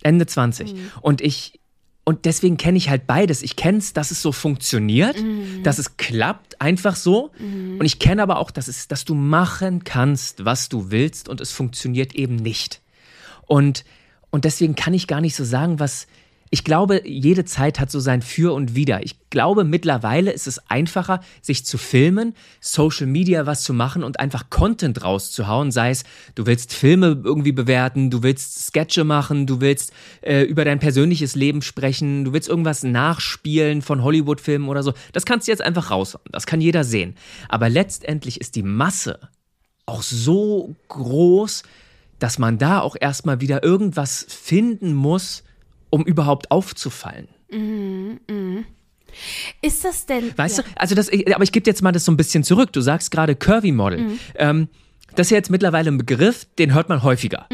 Ende 0.01 0.25
20. 0.25 0.75
Und 1.01 1.21
ich 1.21 1.60
und 2.06 2.25
deswegen 2.25 2.57
kenne 2.57 2.75
ich 2.80 2.89
halt 2.89 3.06
beides. 3.06 3.44
Ich 3.44 3.56
kenne 3.56 3.77
es, 3.77 3.94
dass 3.94 4.10
es 4.10 4.19
so 4.24 4.31
funktioniert, 4.31 5.16
dass 5.62 5.77
es 5.77 5.95
klappt, 5.95 6.60
einfach 6.60 6.95
so. 6.95 7.30
Und 7.38 7.86
ich 7.86 8.00
kenne 8.00 8.24
aber 8.24 8.39
auch, 8.39 8.50
dass, 8.50 8.68
es, 8.68 8.88
dass 8.88 9.06
du 9.06 9.13
machen 9.13 9.83
kannst, 9.83 10.44
was 10.44 10.69
du 10.69 10.89
willst 10.89 11.30
und 11.30 11.39
es 11.39 11.51
funktioniert 11.51 12.16
eben 12.16 12.36
nicht. 12.36 12.81
Und, 13.45 13.86
und 14.31 14.45
deswegen 14.45 14.74
kann 14.74 14.95
ich 14.95 15.06
gar 15.06 15.21
nicht 15.21 15.36
so 15.36 15.44
sagen, 15.44 15.80
was. 15.80 16.07
Ich 16.51 16.63
glaube, 16.63 17.07
jede 17.07 17.46
Zeit 17.46 17.80
hat 17.80 17.92
so 17.92 18.00
sein 18.00 18.24
Für 18.24 18.54
und 18.54 18.74
Wider. 18.74 19.04
Ich 19.04 19.30
glaube, 19.30 19.63
mittlerweile 19.63 20.31
ist 20.31 20.48
es 20.48 20.60
einfacher, 20.69 21.22
sich 21.42 21.63
zu 21.63 21.78
filmen, 21.78 22.34
Social 22.60 23.06
Media 23.06 23.46
was 23.46 23.62
zu 23.62 23.72
machen 23.72 24.04
und 24.04 24.19
einfach 24.19 24.50
Content 24.50 25.04
rauszuhauen. 25.04 25.72
Sei 25.72 25.92
es, 25.92 26.04
du 26.34 26.48
willst 26.48 26.74
Filme 26.74 27.22
irgendwie 27.24 27.51
bewerten, 27.51 28.10
du 28.10 28.24
willst 28.24 28.66
Sketche 28.66 29.04
machen, 29.04 29.46
du 29.46 29.62
willst 29.62 29.94
äh, 30.22 30.42
über 30.42 30.66
dein 30.66 30.80
persönliches 30.80 31.36
Leben 31.36 31.62
sprechen, 31.62 32.25
du 32.25 32.33
willst 32.33 32.50
irgendwas 32.50 32.81
nachspielen 32.81 33.83
von 33.83 34.04
Hollywood-Filmen 34.04 34.69
oder 34.69 34.81
so. 34.81 34.94
Das 35.14 35.26
kannst 35.26 35.47
du 35.47 35.52
jetzt 35.52 35.62
einfach 35.62 35.92
raushauen. 35.92 36.26
Das 36.31 36.47
kann 36.47 36.62
jeder 36.62 36.83
sehen. 36.83 37.16
Aber 37.47 37.69
letztendlich 37.69 38.42
ist 38.42 38.56
die 38.56 38.64
Masse 38.64 39.19
auch 39.85 40.02
so 40.02 40.76
groß, 40.88 41.64
dass 42.18 42.40
man 42.40 42.57
da 42.57 42.81
auch 42.81 42.95
erstmal 43.00 43.40
wieder 43.40 43.64
irgendwas 43.64 44.26
finden 44.28 44.94
muss, 44.94 45.44
um 45.90 46.04
überhaupt 46.04 46.52
aufzufallen. 46.52 47.28
Ist 49.62 49.86
das 49.86 50.06
denn. 50.06 50.38
Weißt 50.38 50.60
ja. 50.60 50.64
du? 50.64 50.69
Also 50.76 50.96
das, 50.96 51.10
aber 51.10 51.44
ich 51.44 51.52
gebe 51.52 51.68
jetzt 51.69 51.81
mal 51.81 51.92
das 51.92 52.06
so 52.06 52.12
ein 52.12 52.18
bisschen 52.18 52.44
zurück. 52.44 52.72
Du 52.74 52.81
sagst 52.81 53.12
gerade 53.12 53.36
Curvy 53.36 53.72
Model. 53.72 54.00
Ähm, 54.36 54.68
das 55.16 55.28
ist 55.28 55.31
ja 55.31 55.38
jetzt 55.38 55.50
mittlerweile 55.50 55.90
ein 55.90 55.98
Begriff, 55.98 56.46
den 56.58 56.74
hört 56.74 56.90
man 56.90 57.04
häufiger. 57.04 57.48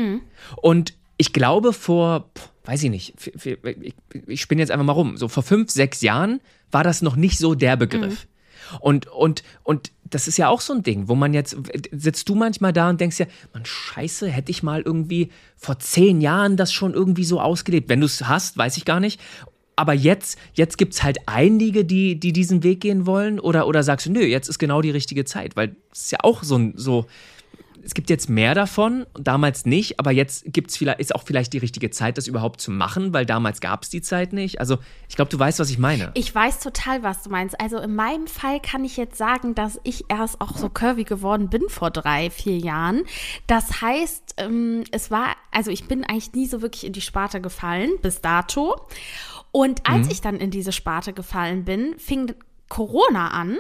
Und 0.58 0.94
ich 1.18 1.34
glaube 1.34 1.74
vor, 1.74 2.30
weiß 2.65 2.84
ich 2.84 2.89
nicht, 2.89 3.13
ich, 4.27 4.42
spinne 4.42 4.62
jetzt 4.62 4.72
einfach 4.72 4.86
mal 4.86 4.94
rum, 4.94 5.18
so 5.18 5.27
vor 5.27 5.44
fünf, 5.44 5.72
sechs 5.72 6.01
Jahren 6.01 6.42
war 6.72 6.84
das 6.84 7.01
noch 7.01 7.15
nicht 7.15 7.38
so 7.38 7.56
der 7.56 7.77
Begriff. 7.77 8.27
Und, 8.82 9.08
und, 9.08 9.44
und 9.63 9.92
das 10.09 10.27
ist 10.27 10.38
ja 10.38 10.50
auch 10.50 10.62
so 10.62 10.74
ein 10.74 10.83
Ding, 10.83 11.07
wo 11.07 11.15
man 11.15 11.33
jetzt, 11.33 11.57
sitzt 11.91 12.29
du 12.29 12.35
manchmal 12.35 12.74
da 12.74 12.89
und 12.89 13.01
denkst 13.01 13.19
ja, 13.19 13.25
man, 13.53 13.65
scheiße, 13.65 14.29
hätte 14.29 14.51
ich 14.51 14.62
mal 14.62 14.81
irgendwie 14.81 15.31
vor 15.57 15.79
zehn 15.79 16.21
Jahren 16.21 16.57
das 16.57 16.71
schon 16.71 16.93
irgendwie 16.93 17.25
so 17.25 17.41
ausgelebt. 17.41 17.89
Wenn 17.89 18.01
du 18.01 18.05
es 18.05 18.21
hast, 18.27 18.57
weiß 18.57 18.77
ich 18.77 18.85
gar 18.85 19.00
nicht. 19.00 19.19
Aber 19.75 19.93
jetzt, 19.93 20.38
jetzt 20.53 20.77
gibt 20.77 20.93
es 20.93 21.03
halt 21.03 21.17
einige, 21.25 21.83
die, 21.83 22.19
die 22.19 22.31
diesen 22.31 22.63
Weg 22.63 22.81
gehen 22.81 23.05
wollen. 23.05 23.39
Oder, 23.39 23.67
oder 23.67 23.83
sagst 23.83 24.05
du, 24.05 24.12
nö, 24.12 24.21
jetzt 24.21 24.47
ist 24.47 24.59
genau 24.59 24.81
die 24.81 24.91
richtige 24.91 25.25
Zeit. 25.25 25.55
Weil 25.55 25.75
es 25.91 26.03
ist 26.03 26.12
ja 26.12 26.19
auch 26.21 26.43
so 26.43 26.57
ein, 26.57 26.74
so, 26.77 27.07
es 27.86 27.94
gibt 27.94 28.10
jetzt 28.10 28.30
mehr 28.30 28.56
davon, 28.56 29.06
damals 29.13 29.68
nicht, 29.68 30.00
aber 30.00 30.12
jetzt 30.12 30.46
gibt's 30.48 30.75
vielleicht, 30.75 31.00
ist 31.00 31.13
auch 31.13 31.22
vielleicht 31.24 31.54
die 31.54 31.60
richtige 31.60 31.92
Zeit, 31.92 32.18
das 32.18 32.25
überhaupt 32.25 32.60
zu 32.60 32.72
machen, 32.72 33.13
weil 33.13 33.27
damals 33.27 33.62
gab 33.62 33.84
es 33.84 33.89
die 33.92 34.01
Zeit 34.01 34.34
nicht. 34.34 34.60
Also 34.60 34.80
ich 35.08 35.15
glaube, 35.15 35.30
du 35.30 35.38
weißt, 35.38 35.60
was 35.60 35.70
ich 35.70 35.77
meine. 35.77 36.10
Ich 36.15 36.34
weiß 36.34 36.62
total, 36.62 37.04
was 37.04 37.22
du 37.22 37.30
meinst. 37.30 37.60
Also 37.62 37.77
in 37.77 37.94
meinem 37.94 38.25
Fall 38.25 38.60
kann 38.60 38.84
ich 38.84 38.98
jetzt 38.98 39.18
sagen, 39.18 39.54
dass 39.54 39.80
ich 39.84 40.06
erst 40.10 40.42
auch 40.42 40.58
so 40.58 40.68
curvy 40.68 41.04
geworden 41.04 41.50
bin 41.50 41.62
vor 41.70 41.92
drei, 41.92 42.32
vier 42.32 42.58
Jahren. 42.58 43.04
Das 43.46 43.82
heißt, 43.82 44.34
ähm, 44.38 44.84
es 44.89 45.12
war, 45.12 45.36
also 45.51 45.70
ich 45.70 45.88
bin 45.88 46.04
eigentlich 46.04 46.34
nie 46.34 46.48
so 46.48 46.63
wirklich 46.63 46.86
in 46.86 46.94
die 46.94 47.01
Sparte 47.01 47.39
gefallen, 47.39 47.92
bis 48.01 48.20
dato. 48.20 48.82
Und 49.51 49.88
als 49.88 50.10
ich 50.10 50.22
dann 50.22 50.38
in 50.38 50.50
diese 50.50 50.72
Sparte 50.72 51.13
gefallen 51.13 51.65
bin, 51.65 51.94
fing 52.00 52.34
Corona 52.68 53.27
an, 53.30 53.60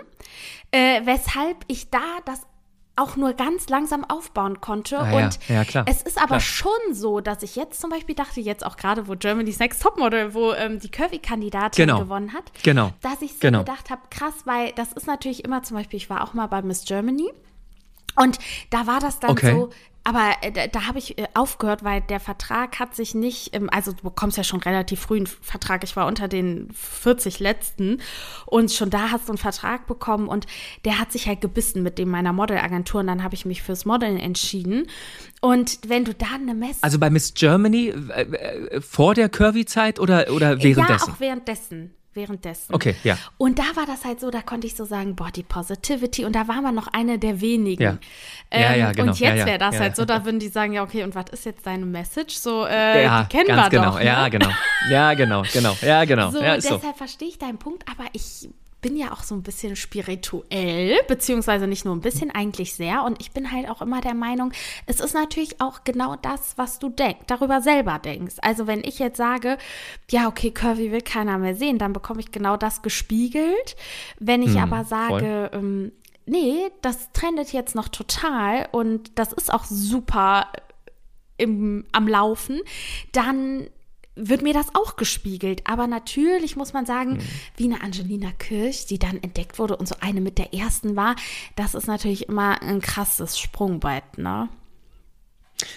äh, 0.71 1.01
weshalb 1.05 1.57
ich 1.67 1.91
da 1.91 2.01
das 2.25 2.41
auch 2.97 3.15
nur 3.17 3.33
ganz 3.33 3.67
langsam 3.69 4.03
aufbauen 4.05 4.61
konnte. 4.61 4.97
Ah, 4.99 5.11
ja. 5.19 5.25
und 5.25 5.39
Ja, 5.49 5.65
klar. 5.65 5.85
es 5.87 6.01
ist 6.01 6.17
aber 6.17 6.27
Klar. 6.27 6.39
schon 6.39 6.93
so, 6.93 7.19
dass 7.19 7.43
ich 7.43 7.55
jetzt 7.55 7.81
zum 7.81 7.89
Beispiel 7.89 8.15
dachte, 8.15 8.39
jetzt 8.39 8.65
auch 8.65 8.77
gerade, 8.77 9.07
wo 9.07 9.15
Germany's 9.15 9.59
Next 9.59 9.81
Topmodel, 9.81 10.33
wo 10.33 10.53
ähm, 10.53 10.79
die 10.79 10.89
Curvy-Kandidatin 10.89 11.85
Genau. 11.87 11.99
gewonnen 11.99 12.33
hat, 12.33 12.51
Genau. 12.63 12.91
dass 13.01 13.21
ich 13.21 13.33
so 13.33 13.39
Genau. 13.41 13.59
gedacht 13.59 13.89
habe, 13.89 14.01
krass, 14.09 14.33
weil 14.45 14.71
das 14.73 14.93
ist 14.93 15.07
natürlich 15.07 15.43
immer 15.43 15.61
zum 15.63 15.75
Beispiel, 15.77 15.97
ich 15.97 16.09
war 16.09 16.23
auch 16.23 16.33
mal 16.33 16.47
bei 16.47 16.61
Miss 16.61 16.85
Germany 16.85 17.29
und 18.15 18.39
da 18.69 18.87
war 18.87 18.99
das 19.01 19.19
dann 19.19 19.31
Okay. 19.31 19.51
so, 19.51 19.69
aber 20.05 20.31
äh, 20.41 20.51
da, 20.51 20.67
da 20.67 20.85
habe 20.85 20.99
ich 20.99 21.17
äh, 21.17 21.27
aufgehört, 21.33 21.83
weil 21.83 21.99
der 22.01 22.19
Vertrag 22.19 22.79
hat 22.79 22.95
sich 22.95 23.15
nicht, 23.15 23.59
also 23.71 23.91
du 23.91 24.03
bekommst 24.03 24.37
ja 24.37 24.43
schon 24.43 24.61
relativ 24.61 25.01
früh 25.01 25.17
einen 25.17 25.27
Vertrag. 25.27 25.83
Ich 25.83 25.95
war 25.95 26.05
unter 26.05 26.27
den 26.27 26.69
40 26.73 27.39
letzten 27.39 28.01
und 28.45 28.71
schon 28.71 28.91
da 28.91 29.11
hast 29.11 29.27
du 29.27 29.31
einen 29.31 29.39
Vertrag 29.39 29.87
bekommen 29.87 30.27
und 30.27 30.45
der 30.85 30.99
hat 30.99 31.11
sich 31.11 31.27
halt 31.27 31.41
gebissen 31.41 31.81
mit 31.81 31.97
dem 31.97 32.09
meiner 32.09 32.33
Modelagentur 32.33 33.01
und 33.01 33.07
dann 33.07 33.23
habe 33.23 33.33
ich 33.33 33.45
mich 33.45 33.63
fürs 33.63 33.85
Modeln 33.85 34.17
entschieden. 34.17 34.87
Und 35.41 35.79
wenn 35.87 36.05
du 36.05 36.13
da 36.13 36.27
eine 36.35 36.53
Messe 36.53 36.83
Also 36.83 36.99
bei 36.99 37.09
Miss 37.09 37.33
Germany 37.33 37.87
äh, 37.89 38.21
äh, 38.21 38.81
vor 38.81 39.15
der 39.15 39.27
Curvy-Zeit 39.27 39.99
oder, 39.99 40.31
oder 40.31 40.61
währenddessen? 40.61 41.07
Ja, 41.07 41.13
auch 41.13 41.19
währenddessen. 41.19 41.95
Währenddessen. 42.15 42.73
Okay, 42.73 42.95
ja. 43.03 43.17
Und 43.37 43.59
da 43.59 43.65
war 43.75 43.85
das 43.85 44.05
halt 44.05 44.21
so, 44.21 44.31
da 44.31 44.41
konnte 44.41 44.67
ich 44.67 44.75
so 44.75 44.85
sagen, 44.85 45.17
Body 45.17 45.43
Positivity 45.43 46.23
und 46.23 46.33
da 46.33 46.47
war 46.47 46.61
man 46.61 46.73
noch 46.73 46.87
eine 46.87 47.19
der 47.19 47.41
wenigen. 47.41 47.83
Ja. 47.83 47.97
Ja, 48.53 48.73
ja, 48.73 48.91
genau. 48.93 49.11
Und 49.11 49.19
jetzt 49.19 49.39
Ja, 49.39 49.45
wäre 49.45 49.57
das 49.57 49.77
halt 49.77 49.97
so, 49.97 50.05
da 50.05 50.23
würden 50.23 50.39
die 50.39 50.47
sagen, 50.47 50.71
ja, 50.71 50.81
okay, 50.83 51.03
und 51.03 51.13
was 51.13 51.25
ist 51.33 51.43
jetzt 51.43 51.67
deine 51.67 51.85
Message? 51.85 52.35
So, 52.35 52.65
äh, 52.65 53.03
ja, 53.03 53.23
die 53.23 53.27
kennen 53.27 53.47
ganz 53.47 53.63
wir 53.63 53.79
genau. 53.79 53.91
doch. 53.91 53.99
Ne? 53.99 54.05
Ja, 54.05 54.29
genau. 54.29 54.49
Ja, 54.89 55.13
genau, 55.13 55.43
genau. 55.51 55.75
Ja, 55.81 56.05
genau. 56.05 56.31
So, 56.35 56.39
ist 56.39 56.67
so. 56.67 56.75
deshalb 56.77 56.97
verstehe 56.97 57.27
ich 57.27 57.37
deinen 57.37 57.57
Punkt, 57.57 57.83
aber 57.89 58.05
ich 58.13 58.47
bin 58.85 58.97
ja 58.97 59.11
auch 59.13 59.23
so 59.23 59.33
ein 59.33 59.41
bisschen 59.41 59.75
spirituell, 59.75 60.99
beziehungsweise 61.07 61.65
nicht 61.65 61.85
nur 61.85 61.95
ein 61.95 62.01
bisschen, 62.01 62.29
eigentlich 62.29 62.75
sehr. 62.75 63.03
Und 63.03 63.19
ich 63.19 63.31
bin 63.31 63.51
halt 63.51 63.67
auch 63.67 63.81
immer 63.81 63.99
der 63.99 64.13
Meinung, 64.13 64.51
es 64.85 64.99
ist 64.99 65.15
natürlich 65.15 65.59
auch 65.59 65.83
genau 65.83 66.15
das, 66.17 66.55
was 66.59 66.77
du 66.77 66.89
denkst, 66.89 67.23
darüber 67.25 67.61
selber 67.61 67.97
denkst. 67.97 68.35
Also 68.43 68.67
wenn 68.67 68.83
ich 68.83 68.99
jetzt 68.99 69.17
sage, 69.17 69.57
ja, 70.11 70.27
okay, 70.27 70.51
Curvy 70.51 70.91
will 70.91 71.01
keiner 71.01 71.39
mehr 71.39 71.55
sehen, 71.55 71.79
dann 71.79 71.93
bekomme 71.93 72.19
ich 72.19 72.31
genau 72.31 72.57
das 72.57 72.83
gespiegelt. 72.83 73.75
Wenn 74.19 74.43
ich 74.43 74.59
aber 74.59 74.83
sage, 74.83 75.49
ähm, 75.51 75.91
nee, 76.27 76.69
das 76.83 77.11
trendet 77.11 77.53
jetzt 77.53 77.73
noch 77.73 77.87
total 77.87 78.69
und 78.71 79.17
das 79.17 79.33
ist 79.33 79.51
auch 79.51 79.63
super 79.63 80.45
im, 81.37 81.85
am 81.91 82.07
Laufen, 82.07 82.61
dann 83.13 83.67
wird 84.15 84.41
mir 84.41 84.53
das 84.53 84.67
auch 84.73 84.95
gespiegelt. 84.95 85.61
Aber 85.65 85.87
natürlich 85.87 86.55
muss 86.55 86.73
man 86.73 86.85
sagen, 86.85 87.19
wie 87.57 87.65
eine 87.65 87.81
Angelina 87.81 88.31
Kirch, 88.39 88.85
die 88.85 88.99
dann 88.99 89.21
entdeckt 89.21 89.59
wurde 89.59 89.75
und 89.75 89.87
so 89.87 89.95
eine 89.99 90.21
mit 90.21 90.37
der 90.37 90.53
ersten 90.53 90.95
war, 90.95 91.15
das 91.55 91.75
ist 91.75 91.87
natürlich 91.87 92.29
immer 92.29 92.61
ein 92.61 92.81
krasses 92.81 93.37
Sprungbrett, 93.39 94.17
ne? 94.17 94.49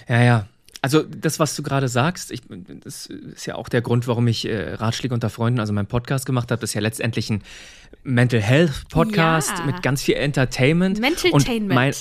Ja, 0.08 0.22
ja. 0.22 0.46
Also 0.80 1.02
das, 1.02 1.40
was 1.40 1.56
du 1.56 1.64
gerade 1.64 1.88
sagst, 1.88 2.30
ich, 2.30 2.42
das 2.84 3.06
ist 3.06 3.46
ja 3.46 3.56
auch 3.56 3.68
der 3.68 3.82
Grund, 3.82 4.06
warum 4.06 4.28
ich 4.28 4.44
äh, 4.44 4.74
Ratschläge 4.74 5.12
unter 5.12 5.28
Freunden, 5.28 5.58
also 5.58 5.72
meinen 5.72 5.88
Podcast 5.88 6.24
gemacht 6.24 6.52
habe. 6.52 6.60
Das 6.60 6.70
ist 6.70 6.74
ja 6.74 6.80
letztendlich 6.80 7.30
ein 7.30 7.42
Mental 8.04 8.40
Health 8.40 8.88
Podcast 8.88 9.58
Ja. 9.58 9.66
mit 9.66 9.82
ganz 9.82 10.02
viel 10.02 10.14
Entertainment. 10.14 11.00
Mentaltainment. 11.00 11.62
Und 11.62 11.74
mein, 11.74 11.92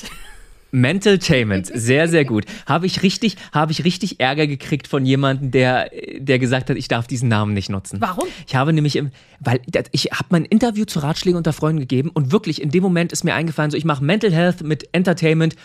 Mentaltainment, 0.71 1.67
sehr, 1.73 2.07
sehr 2.07 2.25
gut. 2.25 2.45
Habe 2.65 2.85
ich 2.85 3.03
richtig, 3.03 3.37
habe 3.51 3.71
ich 3.71 3.83
richtig 3.83 4.19
Ärger 4.19 4.47
gekriegt 4.47 4.87
von 4.87 5.05
jemandem, 5.05 5.51
der, 5.51 5.89
der 6.17 6.39
gesagt 6.39 6.69
hat, 6.69 6.77
ich 6.77 6.87
darf 6.87 7.07
diesen 7.07 7.29
Namen 7.29 7.53
nicht 7.53 7.69
nutzen. 7.69 8.01
Warum? 8.01 8.27
Ich 8.47 8.55
habe 8.55 8.73
nämlich, 8.73 8.95
im, 8.95 9.11
weil 9.39 9.61
ich 9.91 10.05
habe 10.05 10.25
mein 10.29 10.45
Interview 10.45 10.85
zu 10.85 10.99
Ratschlägen 10.99 11.37
unter 11.37 11.53
Freunden 11.53 11.79
gegeben 11.79 12.09
und 12.13 12.31
wirklich 12.31 12.61
in 12.61 12.69
dem 12.69 12.83
Moment 12.83 13.11
ist 13.11 13.23
mir 13.23 13.33
eingefallen, 13.33 13.71
so 13.71 13.77
ich 13.77 13.85
mache 13.85 14.03
Mental 14.03 14.31
Health 14.31 14.63
mit 14.63 14.89
Entertainment. 14.91 15.55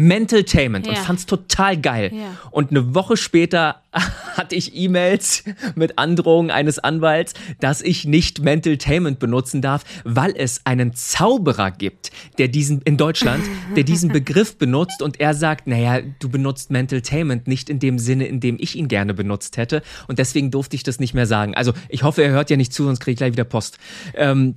Mentaltainment 0.00 0.88
und 0.88 0.94
Ja. 0.94 1.00
fand's 1.02 1.26
total 1.26 1.76
geil. 1.76 2.10
Ja. 2.14 2.34
Und 2.50 2.70
eine 2.70 2.94
Woche 2.94 3.18
später 3.18 3.82
hatte 3.92 4.54
ich 4.54 4.74
E-Mails 4.74 5.44
mit 5.74 5.98
Androhungen 5.98 6.50
eines 6.50 6.78
Anwalts, 6.78 7.34
dass 7.60 7.82
ich 7.82 8.06
nicht 8.06 8.40
Mentaltainment 8.40 9.18
benutzen 9.18 9.60
darf, 9.60 9.84
weil 10.04 10.32
es 10.34 10.62
einen 10.64 10.94
Zauberer 10.94 11.70
gibt, 11.70 12.12
der 12.38 12.48
diesen 12.48 12.80
in 12.82 12.96
Deutschland, 12.96 13.44
der 13.76 13.84
diesen 13.84 14.10
Begriff 14.10 14.56
benutzt 14.56 15.02
und 15.02 15.20
er 15.20 15.34
sagt, 15.34 15.66
naja, 15.66 16.00
du 16.18 16.30
benutzt 16.30 16.70
Mentaltainment 16.70 17.46
nicht 17.46 17.68
in 17.68 17.78
dem 17.78 17.98
Sinne, 17.98 18.26
in 18.26 18.40
dem 18.40 18.56
ich 18.58 18.76
ihn 18.76 18.88
gerne 18.88 19.12
benutzt 19.12 19.58
hätte 19.58 19.82
und 20.08 20.18
deswegen 20.18 20.50
durfte 20.50 20.76
ich 20.76 20.82
das 20.82 20.98
nicht 20.98 21.12
mehr 21.12 21.26
sagen. 21.26 21.54
Also 21.54 21.74
ich 21.90 22.04
hoffe, 22.04 22.22
er 22.22 22.30
hört 22.30 22.48
ja 22.48 22.56
nicht 22.56 22.72
zu, 22.72 22.84
sonst 22.84 23.00
kriege 23.00 23.12
ich 23.12 23.18
gleich 23.18 23.32
wieder 23.32 23.44
Post. 23.44 23.78
Ähm, 24.14 24.56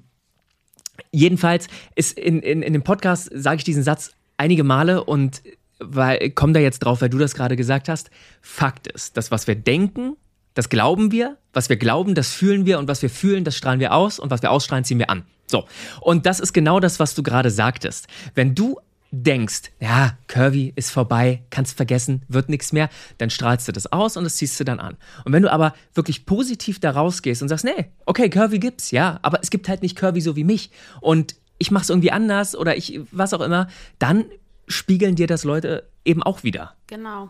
jedenfalls 1.11 1.67
ist 1.95 2.17
in, 2.17 2.39
in, 2.41 2.61
in 2.61 2.71
dem 2.71 2.83
Podcast 2.83 3.29
sage 3.33 3.57
ich 3.57 3.63
diesen 3.65 3.83
Satz 3.83 4.13
einige 4.37 4.63
Male 4.63 5.03
und 5.03 5.41
weil, 5.79 6.31
komm 6.31 6.53
da 6.53 6.59
jetzt 6.59 6.79
drauf, 6.79 7.01
weil 7.01 7.09
du 7.09 7.17
das 7.17 7.35
gerade 7.35 7.55
gesagt 7.55 7.89
hast. 7.89 8.09
Fakt 8.41 8.87
ist, 8.87 9.17
das, 9.17 9.31
was 9.31 9.47
wir 9.47 9.55
denken, 9.55 10.15
das 10.53 10.69
glauben 10.69 11.11
wir, 11.11 11.37
was 11.51 11.69
wir 11.69 11.77
glauben, 11.77 12.15
das 12.15 12.31
fühlen 12.31 12.65
wir 12.65 12.79
und 12.79 12.87
was 12.87 13.01
wir 13.01 13.09
fühlen, 13.09 13.43
das 13.43 13.57
strahlen 13.57 13.79
wir 13.79 13.93
aus 13.93 14.19
und 14.19 14.31
was 14.31 14.41
wir 14.41 14.51
ausstrahlen, 14.51 14.85
ziehen 14.85 14.99
wir 14.99 15.09
an. 15.09 15.25
So. 15.47 15.65
Und 16.01 16.25
das 16.25 16.39
ist 16.39 16.53
genau 16.53 16.79
das, 16.79 16.99
was 16.99 17.15
du 17.15 17.23
gerade 17.23 17.49
sagtest. 17.49 18.07
Wenn 18.35 18.55
du 18.55 18.77
denkst, 19.11 19.71
ja, 19.79 20.17
Curvy 20.27 20.73
ist 20.75 20.89
vorbei, 20.89 21.43
kannst 21.51 21.77
vergessen, 21.77 22.23
wird 22.27 22.49
nichts 22.49 22.73
mehr, 22.73 22.89
dann 23.19 23.29
strahlst 23.29 23.67
du 23.67 23.71
das 23.71 23.91
aus 23.91 24.17
und 24.17 24.23
das 24.23 24.37
ziehst 24.37 24.59
du 24.59 24.63
dann 24.63 24.79
an. 24.79 24.97
Und 25.23 25.33
wenn 25.33 25.43
du 25.43 25.51
aber 25.51 25.75
wirklich 25.93 26.25
positiv 26.25 26.79
da 26.79 26.91
rausgehst 26.91 27.43
und 27.43 27.49
sagst, 27.49 27.65
nee, 27.65 27.91
okay, 28.07 28.29
Curvy 28.29 28.57
gibt's, 28.57 28.89
ja, 28.89 29.19
aber 29.21 29.39
es 29.43 29.51
gibt 29.51 29.69
halt 29.69 29.83
nicht 29.83 29.95
Curvy 29.95 30.19
so 30.21 30.35
wie 30.35 30.43
mich 30.43 30.71
und 30.99 31.35
ich 31.63 31.71
mach's 31.71 31.89
irgendwie 31.89 32.11
anders 32.11 32.57
oder 32.57 32.75
ich, 32.75 32.99
was 33.11 33.33
auch 33.33 33.39
immer, 33.39 33.67
dann 33.99 34.25
spiegeln 34.67 35.15
dir 35.15 35.27
das 35.27 35.45
Leute 35.45 35.89
eben 36.03 36.21
auch 36.21 36.43
wieder. 36.43 36.75
Genau. 36.87 37.29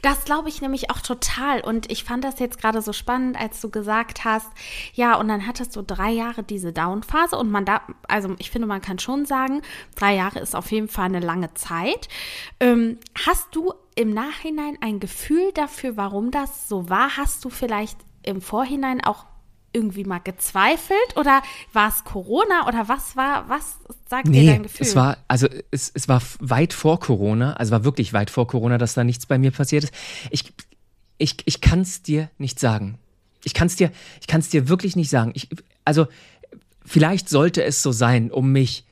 Das 0.00 0.24
glaube 0.24 0.48
ich 0.48 0.62
nämlich 0.62 0.90
auch 0.90 1.00
total. 1.00 1.60
Und 1.60 1.92
ich 1.92 2.02
fand 2.02 2.24
das 2.24 2.38
jetzt 2.38 2.58
gerade 2.58 2.80
so 2.80 2.94
spannend, 2.94 3.38
als 3.38 3.60
du 3.60 3.68
gesagt 3.68 4.24
hast, 4.24 4.48
ja, 4.94 5.16
und 5.16 5.28
dann 5.28 5.46
hattest 5.46 5.76
du 5.76 5.82
drei 5.82 6.12
Jahre 6.12 6.42
diese 6.42 6.72
Down-Phase. 6.72 7.36
Und 7.36 7.50
man 7.50 7.66
da, 7.66 7.82
also 8.08 8.34
ich 8.38 8.50
finde, 8.50 8.66
man 8.66 8.80
kann 8.80 8.98
schon 8.98 9.26
sagen, 9.26 9.60
drei 9.96 10.14
Jahre 10.14 10.38
ist 10.38 10.56
auf 10.56 10.72
jeden 10.72 10.88
Fall 10.88 11.06
eine 11.06 11.20
lange 11.20 11.52
Zeit. 11.52 12.08
Ähm, 12.58 12.98
hast 13.26 13.54
du 13.54 13.74
im 13.96 14.14
Nachhinein 14.14 14.78
ein 14.80 14.98
Gefühl 14.98 15.52
dafür, 15.52 15.98
warum 15.98 16.30
das 16.30 16.70
so 16.70 16.88
war? 16.88 17.18
Hast 17.18 17.44
du 17.44 17.50
vielleicht 17.50 17.98
im 18.22 18.40
Vorhinein 18.40 19.04
auch 19.04 19.26
irgendwie 19.74 20.04
mal 20.04 20.20
gezweifelt 20.20 21.16
oder 21.16 21.42
war 21.72 21.88
es 21.88 22.04
Corona 22.04 22.66
oder 22.68 22.88
was 22.88 23.16
war, 23.16 23.48
was 23.48 23.76
sagt 24.08 24.28
dir 24.28 24.46
dein 24.46 24.62
Gefühl? 24.62 24.86
es 24.86 24.96
war, 24.96 25.18
also 25.28 25.48
es, 25.70 25.90
es 25.92 26.08
war 26.08 26.22
weit 26.38 26.72
vor 26.72 27.00
Corona, 27.00 27.54
also 27.54 27.72
war 27.72 27.84
wirklich 27.84 28.12
weit 28.12 28.30
vor 28.30 28.46
Corona, 28.46 28.78
dass 28.78 28.94
da 28.94 29.04
nichts 29.04 29.26
bei 29.26 29.36
mir 29.36 29.50
passiert 29.50 29.84
ist. 29.84 29.94
Ich, 30.30 30.52
ich, 31.18 31.36
ich 31.44 31.60
kann 31.60 31.80
es 31.80 32.02
dir 32.02 32.30
nicht 32.38 32.60
sagen. 32.60 32.98
Ich 33.42 33.52
kann 33.52 33.66
es 33.66 33.76
dir, 33.76 33.90
ich 34.20 34.26
kann 34.26 34.40
es 34.40 34.48
dir 34.48 34.68
wirklich 34.68 34.96
nicht 34.96 35.10
sagen. 35.10 35.32
Ich, 35.34 35.48
also 35.84 36.06
vielleicht 36.86 37.28
sollte 37.28 37.62
es 37.64 37.82
so 37.82 37.92
sein, 37.92 38.30
um 38.30 38.52
mich 38.52 38.84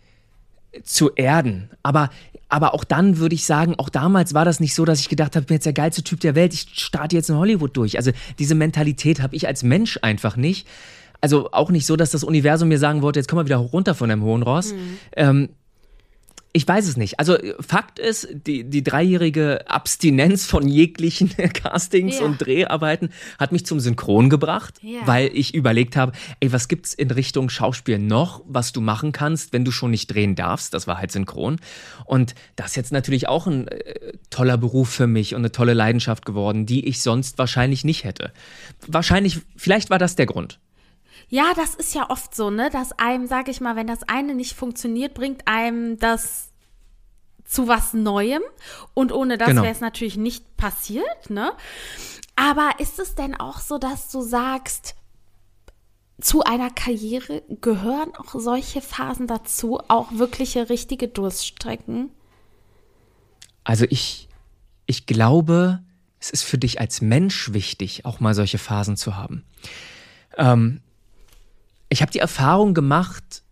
zu 0.83 1.11
erden. 1.14 1.71
Aber, 1.83 2.11
aber 2.49 2.75
auch 2.75 2.85
dann 2.85 3.19
würde 3.19 3.35
ich 3.35 3.45
sagen, 3.45 3.75
auch 3.79 3.88
damals 3.88 4.35
war 4.35 4.45
das 4.45 4.61
nicht 4.61 4.75
so, 4.75 4.85
dass 4.85 5.00
ich 5.00 5.09
gedacht 5.09 5.35
habe, 5.37 5.43
ich 5.43 5.47
bin 5.49 5.57
jetzt 5.57 5.67
der 5.67 5.73
geilste 5.73 6.02
Typ 6.02 6.21
der 6.21 6.35
Welt, 6.35 6.55
ich 6.55 6.67
starte 6.73 7.17
jetzt 7.17 7.31
in 7.31 7.37
Hollywood 7.37 7.76
durch. 7.76 7.97
Also 7.97 8.12
diese 8.38 8.55
Mentalität 8.55 9.21
habe 9.21 9.37
ich 9.37 9.47
als 9.47 9.62
Mensch 9.62 9.99
einfach 10.02 10.37
nicht. 10.37 10.67
Also 11.21 11.52
auch 11.52 11.71
nicht 11.71 11.87
so, 11.87 11.95
dass 11.97 12.11
das 12.11 12.25
Universum 12.25 12.69
mir 12.69 12.79
sagen 12.79 13.00
wollte, 13.00 13.21
jetzt 13.21 13.29
komm 13.29 13.37
mal 13.37 13.45
wieder 13.45 13.57
runter 13.57 13.95
von 13.95 14.09
dem 14.09 14.23
hohen 14.23 14.43
Ross. 14.43 14.75
Ähm, 15.17 15.50
ich 16.54 16.68
weiß 16.68 16.87
es 16.87 16.97
nicht. 16.99 17.18
Also 17.18 17.38
Fakt 17.61 17.99
ist, 17.99 18.28
die, 18.47 18.64
die 18.64 18.85
dreijährige 18.85 19.71
Abstinenz 19.71 20.44
von 20.44 20.68
jeglichen 20.68 21.30
Castings 21.54 22.18
Ja. 22.18 22.26
und 22.26 22.38
Dreharbeiten 22.44 23.09
hat 23.38 23.52
mich 23.52 23.64
zum 23.64 23.80
Synchron 23.80 24.28
gebracht, 24.28 24.75
Ja. 24.82 25.00
weil 25.06 25.30
ich 25.32 25.54
überlegt 25.54 25.97
habe, 25.97 26.12
ey, 26.40 26.52
was 26.52 26.68
gibt's 26.68 26.92
in 26.92 27.11
Richtung 27.11 27.49
Schauspiel 27.49 27.99
noch, 27.99 28.42
was 28.47 28.73
du 28.73 28.82
machen 28.82 29.12
kannst, 29.12 29.52
wenn 29.54 29.64
du 29.64 29.71
schon 29.71 29.90
nicht 29.92 30.09
drehen 30.09 30.35
darfst? 30.35 30.75
Das 30.75 30.87
war 30.87 30.99
halt 30.99 31.11
Synchron. 31.11 31.59
Und 32.04 32.35
das 32.56 32.68
ist 32.73 32.76
jetzt 32.76 32.92
natürlich 32.92 33.28
auch 33.28 33.47
ein 33.47 33.68
äh, 33.68 34.12
toller 34.28 34.59
Beruf 34.59 34.90
für 34.90 35.06
mich 35.06 35.35
und 35.35 35.40
eine 35.40 35.52
tolle 35.52 35.73
Leidenschaft 35.73 36.26
geworden, 36.26 36.66
die 36.66 36.87
ich 36.87 37.00
sonst 37.00 37.38
wahrscheinlich 37.38 37.82
nicht 37.85 38.04
hätte. 38.04 38.30
Wahrscheinlich, 38.87 39.40
vielleicht 39.56 39.88
war 39.90 39.99
das 39.99 40.16
der 40.16 40.26
Grund. 40.26 40.59
Ja, 41.32 41.54
das 41.56 41.74
ist 41.74 41.94
ja 41.94 42.10
oft 42.10 42.34
so, 42.34 42.50
ne, 42.50 42.68
dass 42.68 42.92
einem, 42.98 43.26
sag 43.26 43.48
ich 43.48 43.62
mal, 43.62 43.74
wenn 43.74 43.86
das 43.86 44.02
eine 44.02 44.34
nicht 44.34 44.52
funktioniert, 44.54 45.14
bringt 45.14 45.48
einem 45.48 45.96
das 45.98 46.50
zu 47.46 47.68
was 47.68 47.94
Neuem 47.94 48.42
und 48.92 49.12
ohne 49.12 49.38
das 49.38 49.48
Genau. 49.48 49.62
wäre 49.62 49.72
es 49.72 49.80
natürlich 49.80 50.18
nicht 50.18 50.58
passiert, 50.58 51.30
ne? 51.30 51.54
Aber 52.36 52.72
ist 52.80 52.98
es 52.98 53.14
denn 53.14 53.34
auch 53.34 53.60
so, 53.60 53.78
dass 53.78 54.10
du 54.10 54.20
sagst, 54.20 54.94
zu 56.20 56.42
einer 56.42 56.68
Karriere 56.68 57.42
gehören 57.62 58.14
auch 58.14 58.34
solche 58.38 58.82
Phasen 58.82 59.26
dazu, 59.26 59.80
auch 59.88 60.12
wirkliche 60.12 60.68
richtige 60.68 61.08
Durststrecken? 61.08 62.10
Also 63.64 63.86
ich, 63.88 64.28
ich 64.84 65.06
glaube, 65.06 65.82
es 66.20 66.28
ist 66.28 66.42
für 66.42 66.58
dich 66.58 66.78
als 66.78 67.00
Mensch 67.00 67.54
wichtig, 67.54 68.04
auch 68.04 68.20
mal 68.20 68.34
solche 68.34 68.58
Phasen 68.58 68.98
zu 68.98 69.16
haben. 69.16 69.46
Ähm, 70.36 70.81
ich 71.92 72.00
habe 72.00 72.11
die 72.11 72.18
Erfahrung 72.18 72.75
gemacht, 72.75 73.42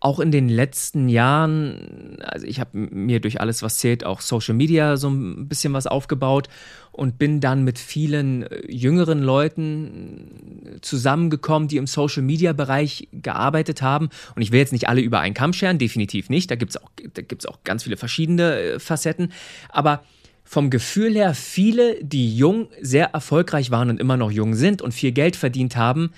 auch 0.00 0.18
in 0.18 0.32
den 0.32 0.48
letzten 0.48 1.08
Jahren, 1.08 2.16
also 2.22 2.44
ich 2.44 2.58
habe 2.58 2.70
mir 2.76 3.20
durch 3.20 3.40
alles, 3.40 3.62
was 3.62 3.78
zählt, 3.78 4.04
auch 4.04 4.20
Social 4.20 4.54
Media 4.54 4.96
so 4.96 5.08
ein 5.08 5.46
bisschen 5.46 5.72
was 5.74 5.86
aufgebaut 5.86 6.48
und 6.90 7.18
bin 7.18 7.40
dann 7.40 7.62
mit 7.62 7.78
vielen 7.78 8.42
äh, 8.42 8.68
jüngeren 8.68 9.22
Leuten 9.22 10.78
zusammengekommen, 10.80 11.68
die 11.68 11.76
im 11.76 11.86
Social 11.86 12.22
Media 12.22 12.52
Bereich 12.52 13.08
gearbeitet 13.12 13.80
haben. 13.80 14.08
Und 14.34 14.42
ich 14.42 14.50
will 14.50 14.58
jetzt 14.58 14.72
nicht 14.72 14.88
alle 14.88 15.02
über 15.02 15.20
einen 15.20 15.34
Kamm 15.34 15.52
scheren, 15.52 15.78
definitiv 15.78 16.30
nicht. 16.30 16.50
Da 16.50 16.56
gibt 16.56 16.74
es 16.74 16.82
auch, 16.82 17.54
auch 17.54 17.62
ganz 17.62 17.84
viele 17.84 17.96
verschiedene 17.96 18.58
äh, 18.58 18.78
Facetten. 18.80 19.32
Aber 19.68 20.02
vom 20.42 20.68
Gefühl 20.68 21.14
her, 21.14 21.34
viele, 21.34 22.02
die 22.02 22.36
jung, 22.36 22.68
sehr 22.80 23.10
erfolgreich 23.10 23.70
waren 23.70 23.88
und 23.88 24.00
immer 24.00 24.16
noch 24.16 24.32
jung 24.32 24.54
sind 24.54 24.82
und 24.82 24.92
viel 24.92 25.12
Geld 25.12 25.36
verdient 25.36 25.76
haben, 25.76 26.10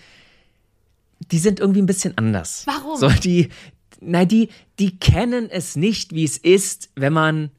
die 1.18 1.38
sind 1.38 1.61
irgendwie 1.61 1.83
ein 1.83 1.87
bisschen 1.87 2.16
anders. 2.18 2.62
Warum? 2.66 2.99
So, 2.99 3.09
die, 3.09 3.49
nein, 4.00 4.28
die, 4.28 4.49
die 4.78 4.99
kennen 4.99 5.50
es 5.50 5.76
nicht, 5.76 6.14
wie 6.14 6.25
es 6.25 6.37
ist, 6.37 6.90
wenn 6.94 7.12
man 7.12 7.50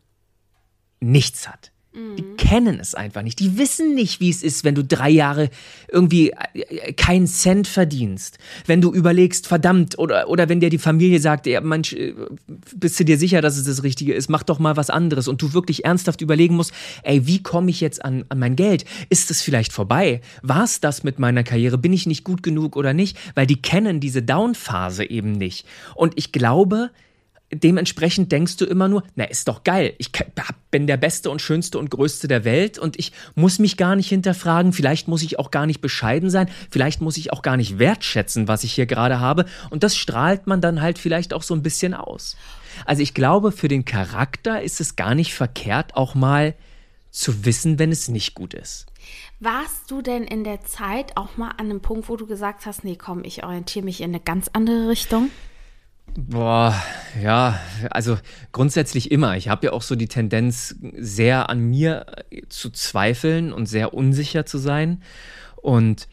nichts 0.99 1.47
hat. 1.47 1.71
Die 1.95 2.23
mhm. 2.23 2.37
kennen 2.37 2.79
es 2.79 2.93
einfach 2.93 3.21
nicht. 3.21 3.39
Die 3.39 3.57
wissen 3.57 3.95
nicht, 3.95 4.19
wie 4.19 4.29
es 4.29 4.43
ist, 4.43 4.65
wenn 4.65 4.75
du 4.75 4.83
drei 4.83 5.09
Jahre 5.09 5.49
irgendwie 5.89 6.31
äh, 6.53 6.91
keinen 6.93 7.25
Cent 7.25 7.67
verdienst. 7.67 8.37
Wenn 8.65 8.81
du 8.81 8.93
überlegst, 8.93 9.47
verdammt, 9.47 9.97
oder, 9.97 10.27
oder 10.27 10.49
wenn 10.49 10.59
dir 10.59 10.69
die 10.69 10.77
Familie 10.77 11.19
sagt, 11.19 11.47
ja, 11.47 11.61
manch, 11.61 11.93
äh, 11.93 12.13
bist 12.75 12.99
du 12.99 13.05
dir 13.05 13.17
sicher, 13.17 13.41
dass 13.41 13.55
es 13.55 13.63
das 13.63 13.83
Richtige 13.83 14.13
ist, 14.13 14.29
mach 14.29 14.43
doch 14.43 14.59
mal 14.59 14.75
was 14.75 14.89
anderes. 14.89 15.29
Und 15.29 15.41
du 15.41 15.53
wirklich 15.53 15.85
ernsthaft 15.85 16.21
überlegen 16.21 16.55
musst, 16.55 16.73
ey, 17.03 17.25
wie 17.27 17.41
komme 17.41 17.69
ich 17.69 17.79
jetzt 17.79 18.03
an, 18.03 18.25
an 18.27 18.39
mein 18.39 18.57
Geld? 18.57 18.83
Ist 19.09 19.31
es 19.31 19.41
vielleicht 19.41 19.71
vorbei? 19.71 20.19
War 20.41 20.65
es 20.65 20.81
das 20.81 21.03
mit 21.03 21.17
meiner 21.17 21.43
Karriere? 21.43 21.77
Bin 21.77 21.93
ich 21.93 22.05
nicht 22.07 22.25
gut 22.25 22.43
genug 22.43 22.75
oder 22.75 22.93
nicht? 22.93 23.17
Weil 23.35 23.47
die 23.47 23.61
kennen 23.61 24.01
diese 24.01 24.21
Down-Phase 24.21 25.09
eben 25.09 25.31
nicht. 25.31 25.65
Und 25.95 26.13
ich 26.17 26.33
glaube, 26.33 26.91
dementsprechend 27.51 28.31
denkst 28.31 28.57
du 28.57 28.65
immer 28.65 28.87
nur, 28.87 29.03
na, 29.15 29.25
ist 29.25 29.47
doch 29.47 29.63
geil. 29.63 29.93
Ich 29.97 30.11
bin 30.71 30.87
der 30.87 30.97
Beste 30.97 31.29
und 31.29 31.41
Schönste 31.41 31.77
und 31.77 31.91
Größte 31.91 32.27
der 32.27 32.43
Welt 32.43 32.77
und 32.79 32.97
ich 32.97 33.11
muss 33.35 33.59
mich 33.59 33.77
gar 33.77 33.95
nicht 33.95 34.09
hinterfragen. 34.09 34.73
Vielleicht 34.73 35.07
muss 35.07 35.21
ich 35.21 35.39
auch 35.39 35.51
gar 35.51 35.65
nicht 35.65 35.81
bescheiden 35.81 36.29
sein. 36.29 36.49
Vielleicht 36.71 37.01
muss 37.01 37.17
ich 37.17 37.31
auch 37.31 37.41
gar 37.41 37.57
nicht 37.57 37.79
wertschätzen, 37.79 38.47
was 38.47 38.63
ich 38.63 38.73
hier 38.73 38.85
gerade 38.85 39.19
habe. 39.19 39.45
Und 39.69 39.83
das 39.83 39.95
strahlt 39.95 40.47
man 40.47 40.61
dann 40.61 40.81
halt 40.81 40.97
vielleicht 40.97 41.33
auch 41.33 41.43
so 41.43 41.53
ein 41.53 41.63
bisschen 41.63 41.93
aus. 41.93 42.35
Also 42.85 43.01
ich 43.01 43.13
glaube, 43.13 43.51
für 43.51 43.67
den 43.67 43.85
Charakter 43.85 44.61
ist 44.61 44.81
es 44.81 44.95
gar 44.95 45.15
nicht 45.15 45.33
verkehrt, 45.33 45.95
auch 45.95 46.15
mal 46.15 46.55
zu 47.11 47.45
wissen, 47.45 47.79
wenn 47.79 47.91
es 47.91 48.09
nicht 48.09 48.35
gut 48.35 48.53
ist. 48.53 48.87
Warst 49.39 49.89
du 49.89 50.01
denn 50.01 50.23
in 50.23 50.43
der 50.43 50.61
Zeit 50.65 51.15
auch 51.15 51.37
mal 51.37 51.51
an 51.51 51.69
einem 51.69 51.81
Punkt, 51.81 52.09
wo 52.09 52.17
du 52.17 52.25
gesagt 52.25 52.65
hast, 52.65 52.83
nee, 52.83 52.97
komm, 52.97 53.23
ich 53.23 53.43
orientiere 53.43 53.85
mich 53.85 54.01
in 54.01 54.09
eine 54.09 54.19
ganz 54.19 54.49
andere 54.51 54.89
Richtung? 54.89 55.29
Boah, 56.17 56.81
ja, 57.21 57.59
also 57.89 58.17
grundsätzlich 58.51 59.11
immer. 59.11 59.35
Ich 59.35 59.49
habe 59.49 59.67
ja 59.67 59.73
auch 59.73 59.81
so 59.81 59.95
die 59.95 60.07
Tendenz, 60.07 60.75
sehr 60.97 61.49
an 61.49 61.59
mir 61.69 62.05
zu 62.47 62.69
zweifeln 62.69 63.51
und 63.51 63.65
sehr 63.65 63.93
unsicher 63.93 64.45
zu 64.45 64.57
sein. 64.57 65.01
Und 65.57 66.07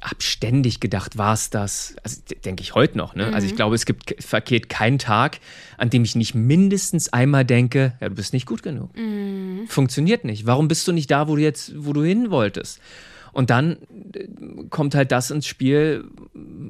habe 0.00 0.22
ständig 0.22 0.80
gedacht, 0.80 1.18
war 1.18 1.34
es 1.34 1.50
das? 1.50 1.96
Also 2.04 2.20
denke 2.44 2.62
ich 2.62 2.74
heute 2.74 2.96
noch. 2.96 3.14
Ne? 3.14 3.26
Mhm. 3.26 3.34
Also 3.34 3.46
ich 3.46 3.52
mhm. 3.52 3.56
glaube, 3.56 3.74
es 3.74 3.84
gibt 3.84 4.22
verkehrt 4.22 4.68
keinen 4.68 4.98
Tag, 4.98 5.40
an 5.76 5.90
dem 5.90 6.04
ich 6.04 6.14
nicht 6.14 6.34
mindestens 6.34 7.12
einmal 7.12 7.44
denke, 7.44 7.94
ja, 8.00 8.08
du 8.08 8.14
bist 8.14 8.32
nicht 8.32 8.46
gut 8.46 8.62
genug. 8.62 8.96
Mhm. 8.96 9.66
Funktioniert 9.68 10.24
nicht. 10.24 10.46
Warum 10.46 10.68
bist 10.68 10.86
du 10.86 10.92
nicht 10.92 11.10
da, 11.10 11.26
wo 11.26 11.36
du 11.36 11.42
jetzt, 11.42 11.72
wo 11.76 11.92
du 11.92 12.02
hin 12.04 12.30
wolltest? 12.30 12.80
Und 13.32 13.50
dann 13.50 13.78
äh, 14.14 14.26
kommt 14.70 14.94
halt 14.94 15.12
das 15.12 15.30
ins 15.30 15.46
Spiel, 15.46 16.04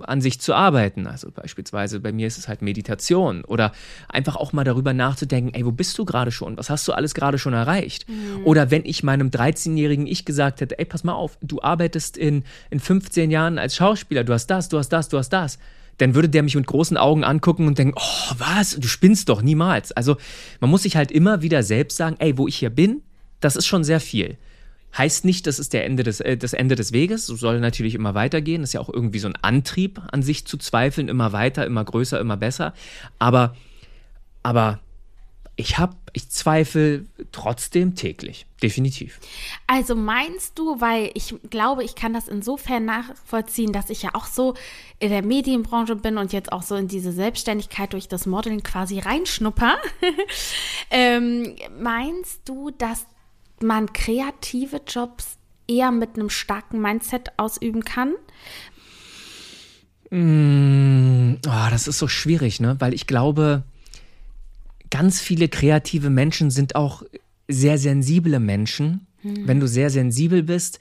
an 0.01 0.21
sich 0.21 0.41
zu 0.41 0.55
arbeiten. 0.55 1.07
Also 1.07 1.31
beispielsweise 1.31 2.01
bei 2.01 2.13
mir 2.13 2.27
ist 2.27 2.39
es 2.39 2.49
halt 2.49 2.63
Meditation 2.63 3.45
oder 3.45 3.73
einfach 4.09 4.37
auch 4.37 4.53
mal 4.53 4.65
darüber 4.65 4.93
nachzudenken, 4.93 5.55
ey, 5.55 5.65
wo 5.65 5.73
bist 5.73 5.99
du 5.99 6.05
gerade 6.05 6.31
schon? 6.31 6.57
Was 6.57 6.71
hast 6.71 6.87
du 6.89 6.93
alles 6.93 7.15
gerade 7.15 7.39
schon 7.39 7.53
erreicht? 7.53 8.09
Mhm. 8.09 8.45
Oder 8.45 8.71
wenn 8.71 8.85
ich 8.85 9.03
meinem 9.03 9.29
13-jährigen 9.29 10.07
Ich 10.07 10.25
gesagt 10.25 10.61
hätte, 10.61 10.79
ey, 10.79 10.85
pass 10.85 11.05
mal 11.05 11.15
auf, 11.15 11.39
du 11.43 11.61
arbeitest 11.63 12.17
in, 12.17 12.45
in 12.71 12.81
15 12.81 13.31
Jahren 13.31 13.59
als 13.59 13.77
Schauspieler, 13.77 14.25
du 14.25 14.33
hast 14.33 14.47
das, 14.47 14.69
du 14.69 14.79
hast 14.79 14.91
das, 14.91 15.09
du 15.09 15.19
hast 15.19 15.31
das 15.31 15.59
dann 15.99 16.15
würde 16.15 16.29
der 16.29 16.45
mich 16.45 16.55
mit 16.55 16.67
großen 16.67 16.97
Augen 16.97 17.25
angucken 17.25 17.67
und 17.67 17.77
denken, 17.77 17.95
oh, 17.97 18.35
was, 18.39 18.77
du 18.77 18.87
spinnst 18.89 19.29
doch 19.29 19.43
niemals. 19.43 19.93
Also 19.93 20.17
man 20.61 20.71
muss 20.71 20.85
sich 20.85 20.97
halt 20.97 21.11
immer 21.11 21.43
wieder 21.43 21.63
selbst 21.63 21.97
sagen, 21.97 22.17
ey, 22.21 22.39
wo 22.39 22.47
ich 22.47 22.57
hier 22.57 22.71
bin, 22.71 23.03
das 23.41 23.57
ist 23.57 23.67
schon 23.67 23.85
sehr 23.85 24.01
viel. 24.01 24.39
Heißt 24.97 25.25
nicht, 25.25 25.47
das 25.47 25.59
ist 25.59 25.73
der 25.73 25.85
Ende 25.85 26.03
des, 26.03 26.21
äh, 26.21 26.37
das 26.37 26.53
Ende 26.53 26.75
des 26.75 26.93
Weges. 26.93 27.27
So 27.27 27.37
soll 27.37 27.61
natürlich 27.61 27.95
immer 27.95 28.15
weitergehen. 28.15 28.63
Das 28.63 28.71
ist 28.71 28.75
ja 28.75 28.81
auch 28.81 28.93
irgendwie 28.93 29.19
so 29.19 29.29
ein 29.29 29.37
Antrieb, 29.43 30.01
an 30.11 30.23
sich 30.23 30.47
zu 30.47 30.57
zweifeln, 30.57 31.09
immer 31.09 31.33
weiter, 31.33 31.67
immer 31.67 31.85
größer, 31.85 32.19
immer 32.19 32.37
besser. 32.37 32.75
Aber, 33.19 33.55
aber 34.43 34.81
ich 35.61 35.77
habe, 35.77 35.97
ich 36.13 36.31
zweifle 36.31 37.05
trotzdem 37.33 37.97
täglich, 37.97 38.47
definitiv. 38.63 39.19
Also 39.67 39.97
meinst 39.97 40.57
du, 40.57 40.81
weil 40.81 41.11
ich 41.15 41.35
glaube, 41.51 41.83
ich 41.83 41.97
kann 41.97 42.13
das 42.13 42.29
insofern 42.29 42.85
nachvollziehen, 42.85 43.73
dass 43.73 43.91
ich 43.91 44.03
ja 44.03 44.15
auch 44.15 44.27
so 44.27 44.55
in 45.01 45.11
der 45.11 45.25
Medienbranche 45.25 45.97
bin 45.97 46.17
und 46.17 46.33
jetzt 46.33 46.53
auch 46.53 46.63
so 46.63 46.77
in 46.77 46.87
diese 46.87 47.11
Selbstständigkeit 47.11 47.93
durch 47.93 48.07
das 48.07 48.25
Modeln 48.25 48.63
quasi 48.63 49.01
reinschnupper. 49.01 49.79
ähm, 50.91 51.57
meinst 51.77 52.49
du, 52.49 52.71
dass 52.71 53.07
man 53.63 53.93
kreative 53.93 54.81
Jobs 54.87 55.39
eher 55.67 55.91
mit 55.91 56.17
einem 56.17 56.31
starken 56.31 56.81
Mindset 56.81 57.33
ausüben 57.37 57.85
kann? 57.85 58.15
Mm, 60.11 61.35
oh, 61.47 61.71
das 61.71 61.87
ist 61.87 61.99
so 61.99 62.09
schwierig, 62.09 62.61
ne? 62.61 62.77
Weil 62.79 62.95
ich 62.95 63.07
glaube, 63.07 63.65
ganz 64.91 65.21
viele 65.21 65.49
kreative 65.49 66.11
Menschen 66.11 66.51
sind 66.51 66.75
auch 66.75 67.03
sehr 67.47 67.79
sensible 67.79 68.41
Menschen. 68.41 69.07
Hm. 69.23 69.47
Wenn 69.47 69.61
du 69.61 69.67
sehr 69.67 69.91
sensibel 69.91 70.43
bist, 70.43 70.81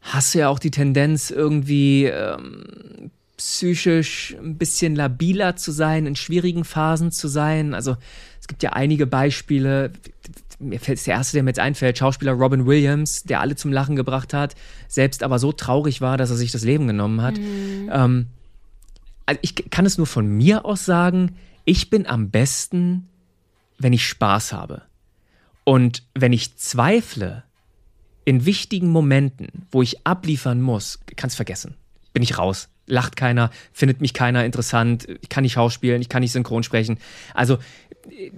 hast 0.00 0.34
du 0.34 0.40
ja 0.40 0.48
auch 0.48 0.58
die 0.58 0.70
Tendenz, 0.70 1.30
irgendwie 1.30 2.04
ähm, 2.04 3.10
psychisch 3.36 4.36
ein 4.38 4.56
bisschen 4.56 4.94
labiler 4.94 5.56
zu 5.56 5.72
sein, 5.72 6.06
in 6.06 6.16
schwierigen 6.16 6.64
Phasen 6.64 7.10
zu 7.10 7.28
sein. 7.28 7.74
Also 7.74 7.96
es 8.40 8.46
gibt 8.46 8.62
ja 8.62 8.72
einige 8.72 9.06
Beispiele, 9.06 9.92
mir 10.58 10.80
fällt 10.80 11.04
der 11.06 11.14
erste, 11.14 11.36
der 11.36 11.42
mir 11.42 11.50
jetzt 11.50 11.58
einfällt, 11.58 11.98
Schauspieler 11.98 12.32
Robin 12.32 12.66
Williams, 12.66 13.24
der 13.24 13.40
alle 13.40 13.56
zum 13.56 13.72
Lachen 13.72 13.96
gebracht 13.96 14.32
hat, 14.32 14.54
selbst 14.88 15.22
aber 15.22 15.38
so 15.38 15.52
traurig 15.52 16.00
war, 16.00 16.16
dass 16.16 16.30
er 16.30 16.36
sich 16.36 16.52
das 16.52 16.64
Leben 16.64 16.86
genommen 16.86 17.22
hat. 17.22 17.38
Mhm. 17.38 17.90
Ähm, 17.92 18.26
also 19.26 19.38
ich 19.42 19.70
kann 19.70 19.86
es 19.86 19.98
nur 19.98 20.06
von 20.06 20.26
mir 20.26 20.64
aus 20.64 20.84
sagen, 20.84 21.36
ich 21.64 21.90
bin 21.90 22.06
am 22.06 22.30
besten, 22.30 23.08
wenn 23.78 23.92
ich 23.92 24.06
Spaß 24.06 24.52
habe. 24.52 24.82
Und 25.64 26.04
wenn 26.14 26.32
ich 26.32 26.56
zweifle, 26.56 27.42
in 28.26 28.44
wichtigen 28.44 28.90
Momenten, 28.90 29.66
wo 29.70 29.82
ich 29.82 30.06
abliefern 30.06 30.60
muss, 30.60 30.98
kann 31.16 31.28
es 31.28 31.36
vergessen. 31.36 31.76
Bin 32.12 32.22
ich 32.22 32.38
raus. 32.38 32.68
Lacht 32.86 33.16
keiner, 33.16 33.50
findet 33.72 34.00
mich 34.00 34.14
keiner 34.14 34.44
interessant, 34.44 35.08
ich 35.20 35.28
kann 35.28 35.42
nicht 35.42 35.54
schauspielen, 35.54 36.00
ich 36.00 36.08
kann 36.08 36.20
nicht 36.20 36.32
synchron 36.32 36.62
sprechen. 36.62 36.98
Also 37.34 37.58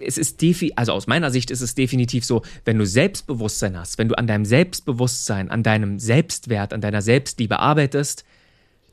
es 0.01 0.17
ist 0.19 0.41
defi 0.41 0.73
also 0.77 0.93
aus 0.93 1.07
meiner 1.07 1.31
Sicht 1.31 1.51
ist 1.51 1.61
es 1.61 1.75
definitiv 1.75 2.25
so, 2.25 2.43
wenn 2.65 2.79
du 2.79 2.87
Selbstbewusstsein 2.87 3.79
hast, 3.79 3.99
wenn 3.99 4.09
du 4.09 4.17
an 4.17 4.27
deinem 4.27 4.45
Selbstbewusstsein, 4.45 5.51
an 5.51 5.63
deinem 5.63 5.99
Selbstwert, 5.99 6.73
an 6.73 6.81
deiner 6.81 7.03
Selbstliebe 7.03 7.59
arbeitest, 7.59 8.25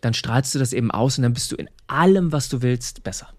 dann 0.01 0.13
strahlst 0.13 0.53
du 0.53 0.59
das 0.59 0.73
eben 0.73 0.91
aus 0.91 1.17
und 1.17 1.23
dann 1.23 1.33
bist 1.33 1.51
du 1.51 1.55
in 1.55 1.69
allem, 1.87 2.31
was 2.31 2.49
du 2.49 2.61
willst, 2.61 3.03
besser. 3.03 3.29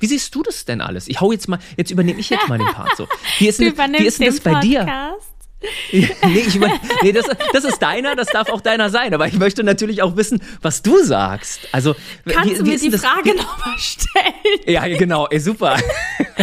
Wie 0.00 0.06
siehst 0.06 0.34
du 0.34 0.42
das 0.42 0.64
denn 0.64 0.80
alles? 0.80 1.08
Ich 1.08 1.20
hau 1.20 1.30
jetzt 1.30 1.46
mal, 1.46 1.58
jetzt 1.76 1.90
übernehme 1.90 2.18
ich 2.18 2.30
jetzt 2.30 2.48
mal 2.48 2.58
den 2.58 2.66
Part 2.68 2.96
so. 2.96 3.06
Wie 3.38 3.48
ist 3.48 3.60
denn, 3.60 3.76
wie 3.76 4.06
ist 4.06 4.18
denn 4.18 4.26
das 4.26 4.40
bei 4.40 4.60
dir? 4.60 5.14
nee, 5.92 6.08
ich 6.46 6.58
mein, 6.58 6.72
nee 7.02 7.12
das, 7.12 7.26
das 7.52 7.64
ist 7.64 7.80
deiner, 7.80 8.16
das 8.16 8.28
darf 8.28 8.48
auch 8.48 8.60
deiner 8.60 8.88
sein. 8.88 9.12
Aber 9.12 9.26
ich 9.26 9.38
möchte 9.38 9.62
natürlich 9.62 10.02
auch 10.02 10.16
wissen, 10.16 10.42
was 10.62 10.82
du 10.82 11.02
sagst. 11.02 11.60
Also, 11.72 11.94
Kannst 12.26 12.50
wie, 12.50 12.58
du 12.58 12.62
mir 12.64 12.78
die 12.78 12.90
das, 12.90 13.02
Frage 13.02 13.34
nochmal 13.36 13.78
stellen? 13.78 14.34
Ja, 14.66 14.86
genau, 14.88 15.26
ey, 15.28 15.38
super. 15.38 15.76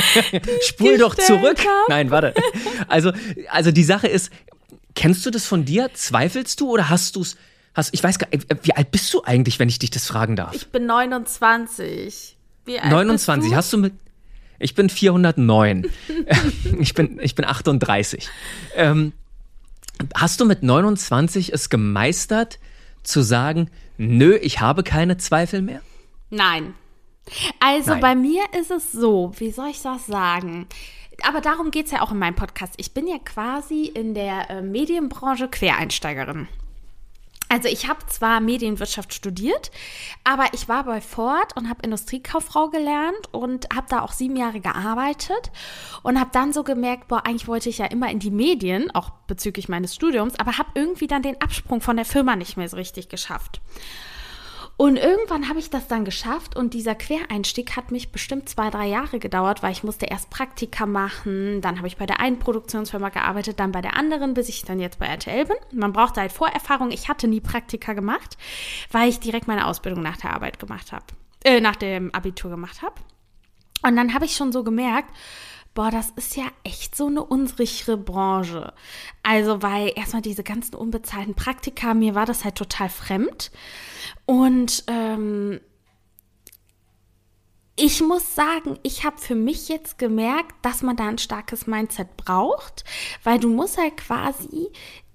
Spul 0.68 0.98
doch 0.98 1.16
zurück. 1.16 1.58
Hab. 1.60 1.90
Nein, 1.90 2.12
warte. 2.12 2.34
Also, 2.88 3.12
also 3.50 3.72
die 3.72 3.84
Sache 3.84 4.08
ist, 4.08 4.32
kennst 4.94 5.26
du 5.26 5.32
das 5.32 5.46
von 5.46 5.66
dir? 5.66 5.90
Zweifelst 5.94 6.60
du 6.60 6.70
oder 6.70 6.90
hast 6.90 7.16
du 7.16 7.22
es? 7.22 7.38
Hast, 7.74 7.94
ich 7.94 8.04
weiß 8.04 8.20
gar 8.20 8.28
nicht, 8.30 8.48
wie 8.64 8.74
alt 8.74 8.92
bist 8.92 9.14
du 9.14 9.24
eigentlich, 9.24 9.60
wenn 9.60 9.70
ich 9.70 9.80
dich 9.80 9.92
das 9.92 10.08
fragen 10.08 10.36
darf? 10.36 10.54
Ich 10.56 10.68
bin 10.68 10.86
29. 10.86 12.38
Wie 12.66 12.80
alt 12.80 12.92
29. 12.92 13.42
Bist 13.42 13.52
du? 13.52 13.56
Hast 13.56 13.74
du 13.74 13.78
mit 13.78 13.94
ich 14.60 14.76
bin 14.76 14.90
409. 14.90 15.86
ich, 16.80 16.94
bin, 16.94 17.20
ich 17.22 17.36
bin 17.36 17.46
38. 17.46 18.30
Ähm, 18.76 19.14
hast 20.16 20.40
du 20.40 20.46
mit 20.46 20.64
29 20.64 21.54
es 21.54 21.70
gemeistert, 21.70 22.60
zu 23.04 23.22
sagen, 23.22 23.70
nö, 23.98 24.36
ich 24.36 24.60
habe 24.60 24.84
keine 24.84 25.18
Zweifel 25.18 25.62
mehr? 25.62 25.82
Nein. 26.30 26.74
Also 27.60 27.92
Nein. 27.92 28.02
bei 28.02 28.16
mir 28.16 28.44
ist 28.60 28.72
es 28.72 28.92
so, 28.92 29.32
wie 29.38 29.52
soll 29.52 29.70
ich 29.70 29.82
das 29.82 30.06
sagen? 30.06 30.68
Aber 31.24 31.42
darum 31.42 31.72
geht 31.72 31.88
es 31.88 31.92
ja 31.92 32.02
auch 32.02 32.12
in 32.12 32.20
meinem 32.20 32.36
Podcast. 32.36 32.74
Ich 32.78 32.94
bin 32.94 33.08
ja 33.08 33.18
quasi 33.18 33.86
in 33.86 34.14
der 34.14 34.50
äh, 34.50 34.62
Medienbranche 34.62 35.48
Quereinsteigerin. 35.48 36.48
Also 37.50 37.70
ich 37.70 37.88
habe 37.88 38.06
zwar 38.08 38.42
Medienwirtschaft 38.42 39.14
studiert, 39.14 39.72
aber 40.24 40.46
ich 40.54 40.68
war 40.68 40.84
bei 40.84 41.00
Ford 41.00 41.56
und 41.56 41.70
habe 41.70 41.84
Industriekauffrau 41.84 42.70
gelernt 42.70 43.32
und 43.32 43.68
habe 43.74 43.88
da 43.90 44.02
auch 44.02 44.12
sieben 44.12 44.36
Jahre 44.36 44.60
gearbeitet 44.60 45.52
und 46.04 46.20
habe 46.20 46.30
dann 46.34 46.52
so 46.52 46.64
gemerkt, 46.64 47.08
boah, 47.08 47.26
eigentlich 47.26 47.48
wollte 47.48 47.70
ich 47.70 47.78
ja 47.78 47.86
immer 47.86 48.12
in 48.12 48.20
die 48.20 48.32
Medien, 48.32 48.92
auch 48.94 49.12
bezüglich 49.28 49.70
meines 49.70 49.96
Studiums, 49.96 50.38
aber 50.38 50.58
habe 50.58 50.70
irgendwie 50.76 51.08
dann 51.08 51.22
den 51.22 51.42
Absprung 51.42 51.80
von 51.80 51.96
der 51.96 52.06
Firma 52.06 52.36
nicht 52.36 52.58
mehr 52.58 52.68
so 52.68 52.76
richtig 52.76 53.08
geschafft. 53.08 53.62
Und 54.78 54.96
irgendwann 54.96 55.50
habe 55.50 55.58
ich 55.58 55.72
das 55.72 55.88
dann 55.88 56.06
geschafft 56.06 56.56
und 56.56 56.76
dieser 56.76 56.94
Quereinstieg 56.94 57.76
hat 57.76 57.90
mich 57.90 58.12
bestimmt 58.12 58.48
zwei, 58.48 58.70
drei 58.70 58.86
Jahre 58.86 59.18
gedauert, 59.18 59.64
weil 59.64 59.72
ich 59.72 59.84
musste 59.84 60.06
erst 60.06 60.30
Praktika 60.30 60.86
machen, 60.86 61.62
dann 61.62 61.78
habe 61.78 61.88
ich 61.88 61.98
bei 61.98 62.06
der 62.06 62.20
einen 62.20 62.38
Produktionsfirma 62.38 63.10
gearbeitet, 63.10 63.60
dann 63.60 63.72
bei 63.72 63.82
der 63.82 63.96
anderen, 63.96 64.36
bis 64.36 64.50
ich 64.50 64.66
dann 64.66 64.80
jetzt 64.80 65.00
bei 65.00 65.08
RTL 65.08 65.46
bin. 65.46 65.58
Man 65.72 65.94
brauchte 65.94 66.22
halt 66.22 66.32
Vorerfahrung. 66.32 66.92
Ich 66.92 67.10
hatte 67.10 67.28
nie 67.28 67.42
Praktika 67.42 67.94
gemacht, 67.94 68.38
weil 68.92 69.10
ich 69.10 69.20
direkt 69.20 69.48
meine 69.48 69.66
Ausbildung 69.66 70.04
nach 70.04 70.18
der 70.18 70.36
Arbeit 70.36 70.60
gemacht 70.60 70.92
habe, 70.92 71.06
äh, 71.44 71.60
nach 71.60 71.76
dem 71.76 72.14
Abitur 72.14 72.52
gemacht 72.52 72.84
habe. 72.84 72.96
Und 73.82 73.96
dann 73.96 74.14
habe 74.14 74.26
ich 74.26 74.36
schon 74.36 74.52
so 74.52 74.64
gemerkt, 74.64 75.10
boah, 75.78 75.92
das 75.92 76.12
ist 76.16 76.36
ja 76.36 76.46
echt 76.64 76.96
so 76.96 77.06
eine 77.06 77.24
unsichere 77.24 77.98
Branche. 77.98 78.74
Also, 79.22 79.62
weil 79.62 79.94
erstmal 79.96 80.24
diese 80.24 80.42
ganzen 80.42 80.74
unbezahlten 80.74 81.36
Praktika, 81.36 81.94
mir 81.94 82.16
war 82.16 82.26
das 82.26 82.44
halt 82.44 82.56
total 82.56 82.90
fremd. 82.90 83.52
Und 84.26 84.86
ähm, 84.88 85.60
ich 87.76 88.02
muss 88.02 88.34
sagen, 88.34 88.80
ich 88.82 89.04
habe 89.04 89.20
für 89.20 89.36
mich 89.36 89.70
jetzt 89.70 90.00
gemerkt, 90.00 90.56
dass 90.64 90.82
man 90.82 90.96
da 90.96 91.10
ein 91.10 91.20
starkes 91.20 91.68
Mindset 91.68 92.18
braucht, 92.18 92.84
weil 93.24 93.38
du 93.38 93.48
musst 93.48 93.78
halt 93.78 93.98
quasi, 93.98 94.72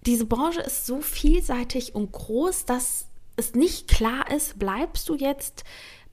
diese 0.07 0.27
Branche 0.27 0.61
ist 0.61 0.87
so 0.87 1.01
vielseitig 1.01 1.97
und 1.97 2.13
groß, 2.13 2.67
dass 2.67 3.09
es 3.35 3.57
nicht 3.57 3.89
klar 3.89 4.31
ist, 4.31 4.61
bleibst 4.61 5.09
du 5.09 5.17
jetzt 5.17 5.65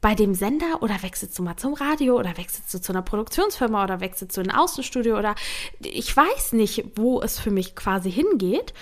bei 0.02 0.16
dem 0.16 0.34
Sender 0.34 0.82
oder 0.82 1.02
wechselst 1.04 1.38
du 1.38 1.44
mal 1.44 1.58
zum 1.58 1.74
Radio 1.74 2.18
oder 2.18 2.38
wechselst 2.38 2.74
du 2.74 2.80
zu 2.80 2.94
einer 2.94 3.02
Produktionsfirma 3.02 3.84
oder 3.84 4.00
wechselst 4.00 4.38
du 4.38 4.42
in 4.42 4.50
ein 4.50 4.58
Außenstudio 4.58 5.18
oder 5.18 5.36
ich 5.80 6.16
weiß 6.16 6.54
nicht, 6.54 6.86
wo 6.96 7.22
es 7.22 7.40
für 7.40 7.52
mich 7.52 7.76
quasi 7.76 8.12
hingeht. 8.12 8.74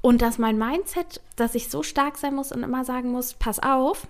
Und 0.00 0.22
dass 0.22 0.38
mein 0.38 0.58
Mindset, 0.58 1.20
dass 1.36 1.54
ich 1.54 1.68
so 1.68 1.82
stark 1.82 2.18
sein 2.18 2.34
muss 2.34 2.52
und 2.52 2.62
immer 2.62 2.84
sagen 2.84 3.10
muss, 3.10 3.34
pass 3.34 3.58
auf, 3.60 4.06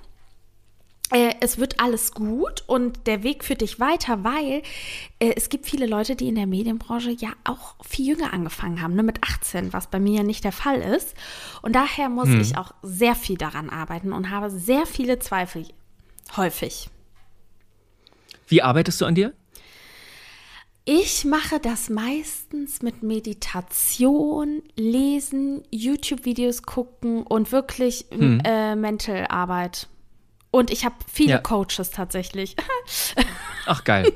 äh, 1.10 1.34
es 1.40 1.58
wird 1.58 1.78
alles 1.78 2.12
gut 2.12 2.64
und 2.66 3.06
der 3.06 3.22
Weg 3.22 3.44
führt 3.44 3.60
dich 3.60 3.78
weiter, 3.78 4.24
weil 4.24 4.62
äh, 5.20 5.32
es 5.36 5.48
gibt 5.48 5.66
viele 5.66 5.86
Leute, 5.86 6.16
die 6.16 6.28
in 6.28 6.34
der 6.34 6.46
Medienbranche 6.46 7.12
ja 7.12 7.30
auch 7.44 7.76
viel 7.84 8.08
jünger 8.08 8.32
angefangen 8.32 8.82
haben, 8.82 8.94
ne, 8.94 9.04
mit 9.04 9.22
18, 9.22 9.72
was 9.72 9.86
bei 9.86 10.00
mir 10.00 10.18
ja 10.18 10.22
nicht 10.24 10.42
der 10.42 10.52
Fall 10.52 10.80
ist. 10.80 11.14
Und 11.62 11.76
daher 11.76 12.08
muss 12.08 12.28
hm. 12.28 12.40
ich 12.40 12.58
auch 12.58 12.72
sehr 12.82 13.14
viel 13.14 13.36
daran 13.36 13.70
arbeiten 13.70 14.12
und 14.12 14.30
habe 14.30 14.50
sehr 14.50 14.84
viele 14.84 15.18
Zweifel 15.20 15.66
Häufig. 16.34 16.88
Wie 18.48 18.62
arbeitest 18.62 19.00
du 19.00 19.04
an 19.04 19.14
dir? 19.14 19.32
Ich 20.88 21.24
mache 21.24 21.58
das 21.58 21.90
meistens 21.90 22.80
mit 22.80 23.02
Meditation, 23.02 24.62
Lesen, 24.76 25.64
YouTube-Videos 25.72 26.62
gucken 26.62 27.24
und 27.24 27.50
wirklich 27.50 28.06
hm. 28.12 28.40
äh, 28.44 28.76
Mental-Arbeit. 28.76 29.88
Und 30.52 30.70
ich 30.70 30.84
habe 30.84 30.94
viele 31.12 31.32
ja. 31.32 31.38
Coaches 31.38 31.90
tatsächlich. 31.90 32.54
Ach 33.66 33.82
geil. 33.82 34.12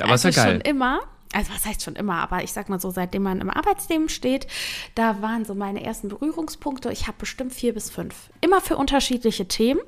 Aber 0.00 0.10
also 0.10 0.28
ist 0.28 0.36
ja 0.36 0.44
geil. 0.44 0.54
schon 0.54 0.60
immer. 0.62 1.02
Also 1.32 1.52
was 1.54 1.64
heißt 1.64 1.82
schon 1.82 1.94
immer, 1.94 2.16
aber 2.16 2.42
ich 2.42 2.52
sag 2.52 2.68
mal 2.68 2.80
so, 2.80 2.90
seitdem 2.90 3.22
man 3.22 3.40
im 3.40 3.48
Arbeitsleben 3.48 4.08
steht, 4.08 4.48
da 4.96 5.22
waren 5.22 5.44
so 5.44 5.54
meine 5.54 5.82
ersten 5.82 6.08
Berührungspunkte. 6.08 6.92
Ich 6.92 7.06
habe 7.06 7.16
bestimmt 7.18 7.54
vier 7.54 7.72
bis 7.72 7.90
fünf. 7.90 8.28
Immer 8.40 8.60
für 8.60 8.76
unterschiedliche 8.76 9.48
Themen. 9.48 9.80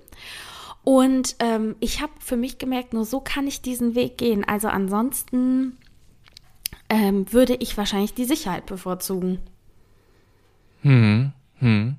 Und 0.85 1.37
ähm, 1.39 1.77
ich 1.81 2.03
habe 2.03 2.13
für 2.21 2.37
mich 2.37 2.59
gemerkt, 2.59 2.93
nur 2.93 3.07
so 3.07 3.21
kann 3.21 3.47
ich 3.47 3.63
diesen 3.63 3.95
Weg 3.95 4.19
gehen. 4.19 4.45
Also 4.45 4.69
ansonsten 4.69 5.79
ähm, 6.91 7.33
würde 7.33 7.55
ich 7.55 7.77
wahrscheinlich 7.77 8.15
die 8.15 8.27
Sicherheit 8.27 8.67
bevorzugen. 8.67 9.41
Hm, 10.83 11.33
hm. 11.59 11.97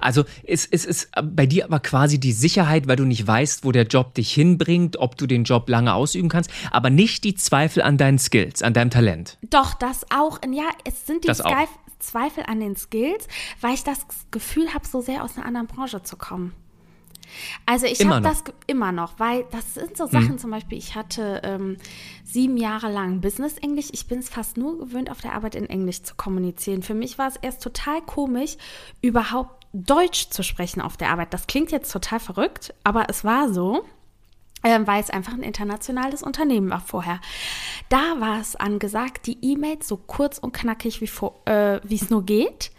Also 0.00 0.24
es, 0.46 0.66
es 0.66 0.84
ist 0.84 1.10
bei 1.22 1.46
dir 1.46 1.64
aber 1.64 1.80
quasi 1.80 2.18
die 2.18 2.32
Sicherheit, 2.32 2.86
weil 2.86 2.96
du 2.96 3.04
nicht 3.04 3.26
weißt, 3.26 3.64
wo 3.64 3.72
der 3.72 3.84
Job 3.84 4.14
dich 4.14 4.32
hinbringt, 4.32 4.96
ob 4.98 5.16
du 5.16 5.26
den 5.26 5.44
Job 5.44 5.68
lange 5.68 5.94
ausüben 5.94 6.28
kannst, 6.28 6.50
aber 6.70 6.90
nicht 6.90 7.24
die 7.24 7.34
Zweifel 7.34 7.82
an 7.82 7.98
deinen 7.98 8.18
Skills, 8.18 8.62
an 8.62 8.72
deinem 8.72 8.90
Talent. 8.90 9.38
Doch, 9.50 9.74
das 9.74 10.06
auch. 10.10 10.40
Ja, 10.50 10.68
es 10.84 11.06
sind 11.06 11.24
die 11.24 11.32
Zweifel 11.98 12.44
an 12.46 12.60
den 12.60 12.76
Skills, 12.76 13.26
weil 13.60 13.74
ich 13.74 13.84
das 13.84 14.06
Gefühl 14.30 14.72
habe, 14.74 14.86
so 14.86 15.00
sehr 15.00 15.24
aus 15.24 15.36
einer 15.36 15.46
anderen 15.46 15.66
Branche 15.66 16.02
zu 16.02 16.16
kommen. 16.16 16.52
Also 17.66 17.86
ich 17.86 18.04
habe 18.04 18.20
das 18.20 18.44
immer 18.66 18.92
noch, 18.92 19.18
weil 19.18 19.44
das 19.50 19.74
sind 19.74 19.96
so 19.96 20.06
Sachen 20.06 20.32
mhm. 20.32 20.38
zum 20.38 20.50
Beispiel, 20.50 20.78
ich 20.78 20.94
hatte 20.94 21.40
ähm, 21.44 21.76
sieben 22.24 22.56
Jahre 22.56 22.90
lang 22.90 23.20
Business 23.20 23.58
Englisch. 23.58 23.88
Ich 23.92 24.06
bin 24.06 24.18
es 24.18 24.28
fast 24.28 24.56
nur 24.56 24.78
gewöhnt, 24.78 25.10
auf 25.10 25.20
der 25.20 25.32
Arbeit 25.34 25.54
in 25.54 25.66
Englisch 25.66 26.02
zu 26.02 26.14
kommunizieren. 26.14 26.82
Für 26.82 26.94
mich 26.94 27.18
war 27.18 27.28
es 27.28 27.36
erst 27.36 27.62
total 27.62 28.02
komisch, 28.02 28.56
überhaupt 29.02 29.66
Deutsch 29.72 30.30
zu 30.30 30.42
sprechen 30.42 30.80
auf 30.80 30.96
der 30.96 31.10
Arbeit. 31.10 31.34
Das 31.34 31.46
klingt 31.46 31.72
jetzt 31.72 31.90
total 31.92 32.20
verrückt, 32.20 32.74
aber 32.84 33.06
es 33.08 33.24
war 33.24 33.52
so. 33.52 33.84
Ähm, 34.66 34.86
weil 34.86 35.02
es 35.02 35.10
einfach 35.10 35.34
ein 35.34 35.42
internationales 35.42 36.22
Unternehmen 36.22 36.70
war 36.70 36.80
vorher. 36.80 37.20
Da 37.90 38.18
war 38.18 38.40
es 38.40 38.56
angesagt, 38.56 39.26
die 39.26 39.36
E-Mails 39.42 39.86
so 39.86 39.98
kurz 39.98 40.38
und 40.38 40.54
knackig 40.54 41.02
wie 41.02 41.10
äh, 41.44 41.94
es 41.94 42.08
nur 42.08 42.24
geht 42.24 42.70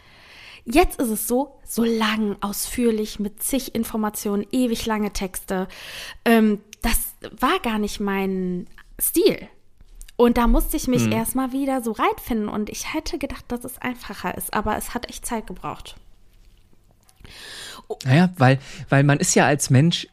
Jetzt 0.66 1.00
ist 1.00 1.10
es 1.10 1.28
so, 1.28 1.60
so 1.64 1.84
lang, 1.84 2.38
ausführlich, 2.42 3.20
mit 3.20 3.42
zig 3.42 3.76
Informationen, 3.76 4.46
ewig 4.52 4.86
lange 4.88 5.14
Texte. 5.14 5.68
Ähm, 6.26 6.60
das 6.82 7.16
war 7.40 7.60
gar 7.60 7.78
nicht 7.78 8.00
mein 8.00 8.68
Stil. 9.00 9.48
Und 10.18 10.38
da 10.38 10.48
musste 10.48 10.78
ich 10.78 10.88
mich 10.88 11.04
hm. 11.04 11.12
erstmal 11.12 11.52
wieder 11.52 11.84
so 11.84 11.92
reinfinden. 11.92 12.50
Und 12.50 12.70
ich 12.70 12.94
hätte 12.94 13.20
gedacht, 13.20 13.46
dass 13.50 13.64
es 13.64 13.78
einfacher 13.80 14.36
ist, 14.36 14.54
aber 14.54 14.76
es 14.78 14.94
hat 14.94 15.10
echt 15.10 15.26
Zeit 15.26 15.46
gebraucht. 15.46 15.96
Naja, 18.04 18.34
weil, 18.38 18.60
weil 18.90 19.04
man 19.04 19.20
ist 19.20 19.36
ja 19.36 19.46
als 19.46 19.70
Mensch, 19.70 20.08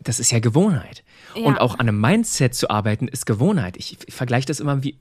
das 0.00 0.20
ist 0.20 0.30
ja 0.30 0.38
Gewohnheit. 0.38 1.02
Ja. 1.36 1.46
Und 1.46 1.60
auch 1.60 1.74
an 1.74 1.88
einem 1.88 2.00
Mindset 2.00 2.54
zu 2.54 2.70
arbeiten, 2.70 3.08
ist 3.08 3.26
Gewohnheit. 3.26 3.76
Ich, 3.76 3.98
ich 4.06 4.14
vergleiche 4.14 4.46
das 4.46 4.60
immer 4.60 4.82
wie, 4.82 4.96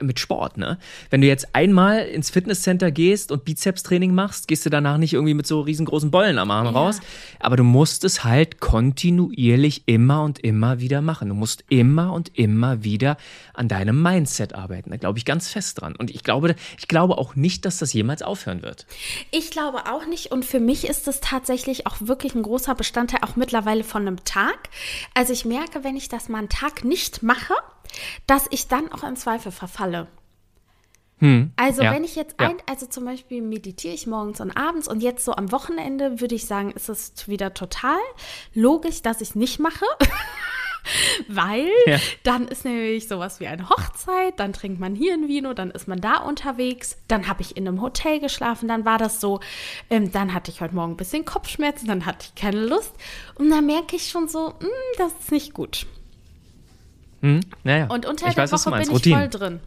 mit 0.00 0.20
Sport. 0.20 0.58
Ne? 0.58 0.78
Wenn 1.10 1.20
du 1.20 1.26
jetzt 1.26 1.54
einmal 1.54 2.00
ins 2.06 2.30
Fitnesscenter 2.30 2.90
gehst 2.90 3.32
und 3.32 3.44
Bizepstraining 3.44 4.14
machst, 4.14 4.48
gehst 4.48 4.66
du 4.66 4.70
danach 4.70 4.98
nicht 4.98 5.14
irgendwie 5.14 5.34
mit 5.34 5.46
so 5.46 5.60
riesengroßen 5.60 6.10
Bollen 6.10 6.38
am 6.38 6.50
Arm 6.50 6.66
ja. 6.66 6.72
raus. 6.72 7.00
Aber 7.40 7.56
du 7.56 7.64
musst 7.64 8.04
es 8.04 8.24
halt 8.24 8.60
kontinuierlich 8.60 9.82
immer 9.86 10.22
und 10.22 10.38
immer 10.40 10.80
wieder 10.80 11.00
machen. 11.00 11.28
Du 11.28 11.34
musst 11.34 11.64
immer 11.68 12.12
und 12.12 12.36
immer 12.36 12.84
wieder 12.84 13.16
an 13.54 13.68
deinem 13.68 14.02
Mindset 14.02 14.54
arbeiten. 14.54 14.90
Da 14.90 14.96
glaube 14.96 15.18
ich 15.18 15.24
ganz 15.24 15.48
fest 15.48 15.80
dran. 15.80 15.96
Und 15.96 16.10
ich 16.10 16.22
glaube, 16.22 16.54
ich 16.78 16.88
glaube 16.88 17.18
auch 17.18 17.34
nicht, 17.34 17.64
dass 17.64 17.78
das 17.78 17.92
jemals 17.92 18.22
aufhören 18.22 18.62
wird. 18.62 18.86
Ich 19.30 19.50
glaube 19.50 19.86
auch 19.90 20.06
nicht. 20.06 20.30
Und 20.30 20.44
für 20.44 20.60
mich 20.60 20.86
ist 20.86 21.08
es 21.08 21.20
tatsächlich 21.20 21.86
auch 21.86 21.96
wirklich 22.00 22.34
ein 22.34 22.42
großer 22.42 22.74
Bestandteil, 22.74 23.20
auch 23.22 23.36
mittlerweile 23.36 23.84
von 23.84 24.02
einem 24.02 24.24
Tag. 24.24 24.68
Also 25.14 25.32
ich 25.32 25.44
merke, 25.44 25.77
merke, 25.78 25.84
wenn 25.84 25.96
ich 25.96 26.08
das 26.08 26.28
mal 26.28 26.38
einen 26.38 26.48
Tag 26.48 26.84
nicht 26.84 27.22
mache, 27.22 27.54
dass 28.26 28.46
ich 28.50 28.68
dann 28.68 28.92
auch 28.92 29.04
in 29.04 29.16
Zweifel 29.16 29.52
verfalle. 29.52 30.08
Hm, 31.18 31.52
also 31.56 31.82
ja, 31.82 31.92
wenn 31.92 32.04
ich 32.04 32.14
jetzt 32.14 32.38
ein, 32.38 32.56
also 32.66 32.86
zum 32.86 33.04
Beispiel 33.04 33.42
meditiere 33.42 33.92
ich 33.92 34.06
morgens 34.06 34.40
und 34.40 34.56
abends 34.56 34.86
und 34.86 35.02
jetzt 35.02 35.24
so 35.24 35.34
am 35.34 35.50
Wochenende 35.50 36.20
würde 36.20 36.36
ich 36.36 36.46
sagen, 36.46 36.70
ist 36.70 36.88
es 36.88 37.26
wieder 37.26 37.54
total 37.54 37.98
logisch, 38.54 39.02
dass 39.02 39.20
ich 39.20 39.30
es 39.30 39.34
nicht 39.34 39.58
mache. 39.58 39.84
Weil 41.28 41.68
ja. 41.86 41.98
dann 42.22 42.48
ist 42.48 42.64
nämlich 42.64 43.08
sowas 43.08 43.40
wie 43.40 43.46
eine 43.46 43.68
Hochzeit, 43.68 44.38
dann 44.38 44.52
trinkt 44.52 44.80
man 44.80 44.94
hier 44.94 45.14
ein 45.14 45.28
Vino, 45.28 45.54
dann 45.54 45.70
ist 45.70 45.88
man 45.88 46.00
da 46.00 46.18
unterwegs, 46.18 46.98
dann 47.08 47.28
habe 47.28 47.42
ich 47.42 47.56
in 47.56 47.66
einem 47.66 47.80
Hotel 47.80 48.20
geschlafen, 48.20 48.68
dann 48.68 48.84
war 48.84 48.98
das 48.98 49.20
so, 49.20 49.40
ähm, 49.90 50.12
dann 50.12 50.34
hatte 50.34 50.50
ich 50.50 50.60
heute 50.60 50.74
Morgen 50.74 50.92
ein 50.92 50.96
bisschen 50.96 51.24
Kopfschmerzen, 51.24 51.86
dann 51.86 52.06
hatte 52.06 52.28
ich 52.28 52.40
keine 52.40 52.64
Lust 52.64 52.92
und 53.36 53.50
dann 53.50 53.66
merke 53.66 53.96
ich 53.96 54.08
schon 54.08 54.28
so, 54.28 54.48
mh, 54.48 54.60
hm, 54.60 54.68
das 54.96 55.12
ist 55.20 55.32
nicht 55.32 55.54
gut. 55.54 55.86
Hm, 57.20 57.40
naja. 57.64 57.86
Und 57.86 58.06
unter 58.06 58.28
ich 58.28 58.34
der 58.34 58.44
weiß, 58.44 58.52
Woche 58.52 58.70
bin 58.70 58.82
ich 58.82 58.90
Routine. 58.90 59.16
voll 59.16 59.28
drin. 59.28 59.60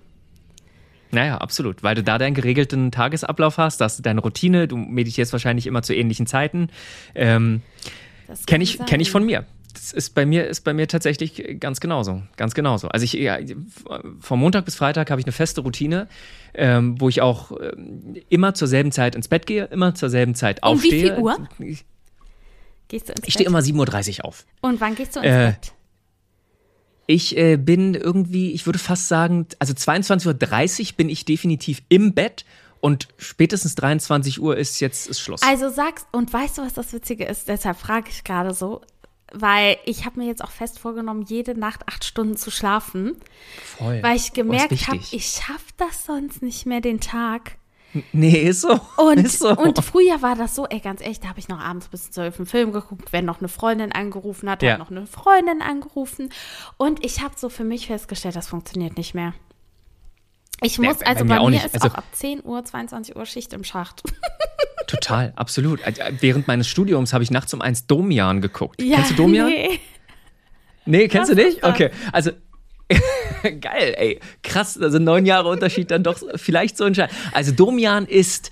Naja, 1.12 1.38
absolut. 1.38 1.84
Weil 1.84 1.96
du 1.96 2.04
da 2.04 2.18
deinen 2.18 2.34
geregelten 2.34 2.92
Tagesablauf 2.92 3.58
hast, 3.58 3.82
hast 3.82 4.06
deine 4.06 4.22
Routine, 4.22 4.68
du 4.70 4.78
meditierst 4.78 5.34
wahrscheinlich 5.34 5.68
immer 5.68 5.84
zu 5.84 5.94
ähnlichen 5.94 6.26
Zeiten. 6.26 6.70
Ähm, 7.16 7.62
Kenne 8.46 8.64
ich, 8.64 8.80
kenn 8.86 9.02
ich 9.02 9.12
von 9.12 9.26
mir. 9.26 9.46
Das 9.74 9.92
ist 9.94 10.16
bei 10.16 10.26
mir, 10.26 10.48
ist 10.48 10.62
bei 10.62 10.74
mir 10.74 10.88
tatsächlich 10.88 11.60
ganz 11.60 11.80
genauso. 11.80 12.22
Ganz 12.38 12.54
genauso. 12.54 12.88
Also 12.90 13.04
ich, 13.04 13.14
ja, 13.14 13.38
vom 14.20 14.40
Montag 14.40 14.66
bis 14.66 14.76
Freitag 14.76 15.12
habe 15.12 15.22
ich 15.22 15.26
eine 15.26 15.32
feste 15.32 15.62
Routine, 15.62 16.08
ähm, 16.54 17.00
wo 17.00 17.10
ich 17.10 17.22
auch 17.22 17.52
ähm, 17.52 18.16
immer 18.30 18.54
zur 18.54 18.68
selben 18.68 18.92
Zeit 18.92 19.16
ins 19.16 19.28
Bett 19.28 19.46
gehe, 19.48 19.66
immer 19.66 19.96
zur 19.96 20.10
selben 20.10 20.36
Zeit 20.36 20.64
aufstehe. 20.64 21.16
Um 21.16 21.28
wie 21.28 21.34
viel 21.36 21.64
Uhr? 21.64 21.70
Ich, 21.70 21.86
gehst 22.88 23.10
du 23.10 23.14
ins 23.14 23.28
ich 23.28 23.34
stehe 23.34 23.48
immer 23.48 23.60
7.30 23.60 24.20
Uhr 24.20 24.26
auf. 24.26 24.46
Und 24.62 24.82
wann 24.82 24.96
gehst 24.96 25.16
du 25.16 25.20
ins 25.20 25.28
äh, 25.28 25.48
Bett? 25.48 25.74
Ich 27.08 27.38
äh, 27.38 27.58
bin 27.58 27.94
irgendwie, 27.94 28.52
ich 28.52 28.66
würde 28.66 28.80
fast 28.80 29.08
sagen, 29.08 29.48
also 29.60 29.74
22.30 29.74 30.82
Uhr 30.92 30.98
bin 30.98 31.10
ich 31.10 31.26
definitiv 31.26 31.82
im 31.90 32.14
Bett 32.14 32.46
und 32.82 33.08
spätestens 33.18 33.76
23 33.76 34.42
Uhr 34.42 34.58
ist 34.58 34.80
jetzt 34.80 35.08
ist 35.08 35.20
Schluss. 35.20 35.42
Also 35.44 35.70
sagst, 35.70 36.08
und 36.12 36.34
weißt 36.34 36.58
du, 36.58 36.64
was 36.64 36.74
das 36.74 36.92
Witzige 36.94 37.26
ist? 37.26 37.48
Deshalb 37.48 37.78
frage 37.78 38.10
ich 38.10 38.24
gerade 38.24 38.54
so, 38.54 38.82
weil 39.34 39.78
ich 39.86 40.06
habe 40.06 40.20
mir 40.20 40.28
jetzt 40.28 40.44
auch 40.44 40.52
fest 40.52 40.80
vorgenommen, 40.80 41.24
jede 41.24 41.58
Nacht 41.58 41.88
acht 41.88 42.04
Stunden 42.06 42.38
zu 42.38 42.52
schlafen. 42.52 43.16
Voll. 43.78 44.02
Weil 44.04 44.16
ich 44.18 44.30
Oh, 44.32 44.36
gemerkt 44.36 44.88
habe, 44.88 45.00
ich 45.12 45.26
schaffe 45.26 45.74
das 45.78 46.06
sonst 46.06 46.42
nicht 46.42 46.66
mehr 46.66 46.82
den 46.82 47.00
Tag. 47.00 47.58
Nee, 48.14 48.44
ist 48.44 48.62
so. 48.62 48.80
Und, 48.96 49.18
ist 49.18 49.40
so. 49.40 49.50
und 49.58 49.84
früher 49.84 50.22
war 50.22 50.36
das 50.36 50.56
so, 50.56 50.66
ey, 50.66 50.80
ganz 50.80 51.02
ehrlich, 51.02 51.20
da 51.20 51.28
habe 51.28 51.40
ich 51.40 51.50
noch 51.50 51.60
abends 51.60 51.90
bis 51.90 52.10
zwölf 52.10 52.38
einen 52.38 52.46
Film 52.46 52.72
geguckt, 52.72 53.12
wenn 53.12 53.26
noch 53.26 53.40
eine 53.40 53.50
Freundin 53.50 53.92
angerufen 53.92 54.50
hat, 54.50 54.64
Ja. 54.64 54.74
hat 54.74 54.80
noch 54.80 54.92
eine 54.92 55.06
Freundin 55.08 55.62
angerufen. 55.62 56.30
Und 56.78 57.04
ich 57.04 57.22
habe 57.22 57.34
so 57.38 57.50
für 57.50 57.66
mich 57.66 57.88
festgestellt, 57.88 58.38
das 58.38 58.48
funktioniert 58.48 58.96
nicht 58.96 59.14
mehr. 59.14 59.34
Ich 60.62 60.78
Ja, 60.78 60.84
muss, 60.90 61.00
bei 61.00 61.08
also 61.08 61.26
mir 61.26 61.36
bei 61.36 61.40
mir 61.44 61.50
nicht. 61.50 61.66
ist 61.66 61.74
Also- 61.76 61.90
auch 61.90 61.96
ab 61.96 62.06
10 62.14 62.42
Uhr, 62.46 62.64
22 62.64 63.16
Uhr 63.18 63.26
Schicht 63.26 63.52
im 63.52 63.64
Schacht. 63.66 64.04
Total, 64.92 65.32
absolut. 65.36 65.82
Äh, 65.82 65.94
Während 66.20 66.48
meines 66.48 66.68
Studiums 66.68 67.14
habe 67.14 67.24
ich 67.24 67.32
nachts 67.32 67.54
um 67.54 67.62
eins 67.62 67.88
Domian 67.88 68.42
geguckt. 68.42 68.78
Kennst 68.80 69.12
du 69.12 69.16
Domian? 69.16 69.48
Nee. 69.48 69.80
Nee, 70.86 71.08
kennst 71.08 71.30
Was 71.30 71.38
du 71.38 71.44
nicht? 71.44 71.64
Okay, 71.64 71.92
also 72.12 72.32
geil, 73.44 73.96
ey. 73.98 74.20
Krass, 74.44 74.78
also 74.78 75.00
neun 75.00 75.26
Jahre 75.26 75.48
Unterschied 75.50 75.92
dann 75.92 76.04
doch 76.04 76.18
vielleicht 76.36 76.78
so 76.78 76.84
entscheidend. 76.84 77.16
Also 77.32 77.52
Domian 77.52 78.06
ist 78.06 78.52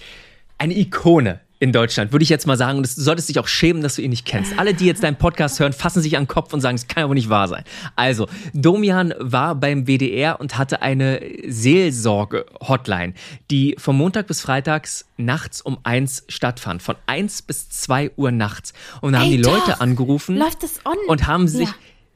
eine 0.57 0.77
Ikone 0.77 1.41
in 1.61 1.73
Deutschland, 1.73 2.13
würde 2.13 2.23
ich 2.23 2.29
jetzt 2.29 2.47
mal 2.47 2.55
sagen. 2.57 2.77
Und 2.77 2.85
du 2.85 3.01
solltest 3.01 3.27
dich 3.27 3.37
auch 3.37 3.47
schämen, 3.47 3.81
dass 3.83 3.95
du 3.95 4.01
ihn 4.01 4.11
nicht 4.11 4.25
kennst. 4.25 4.57
Alle, 4.57 4.73
die 4.73 4.85
jetzt 4.85 5.03
deinen 5.03 5.17
Podcast 5.17 5.59
hören, 5.59 5.73
fassen 5.73 6.01
sich 6.01 6.15
an 6.15 6.23
den 6.23 6.27
Kopf 6.29 6.53
und 6.53 6.61
sagen, 6.61 6.75
es 6.75 6.87
kann 6.87 7.07
wohl 7.09 7.15
nicht 7.15 7.29
wahr 7.29 7.49
sein. 7.49 7.63
Also, 7.97 8.27
Domian 8.53 9.13
war 9.19 9.55
beim 9.55 9.85
WDR 9.85 10.39
und 10.39 10.57
hatte 10.57 10.81
eine 10.81 11.19
Seelsorge-Hotline, 11.47 13.13
die 13.51 13.75
von 13.77 13.95
Montag 13.97 14.27
bis 14.27 14.41
Freitags 14.41 15.05
nachts 15.17 15.61
um 15.61 15.77
eins 15.83 16.23
stattfand. 16.29 16.81
Von 16.81 16.95
eins 17.07 17.41
bis 17.41 17.69
zwei 17.69 18.11
Uhr 18.15 18.31
nachts. 18.31 18.73
Und 19.01 19.13
da 19.13 19.19
haben 19.19 19.25
Ey, 19.31 19.37
die 19.37 19.43
Leute 19.43 19.71
doch. 19.71 19.79
angerufen 19.81 20.37
Läuft 20.37 20.63
das 20.63 20.85
on? 20.85 20.95
und 21.07 21.27
haben 21.27 21.47
sich 21.47 21.69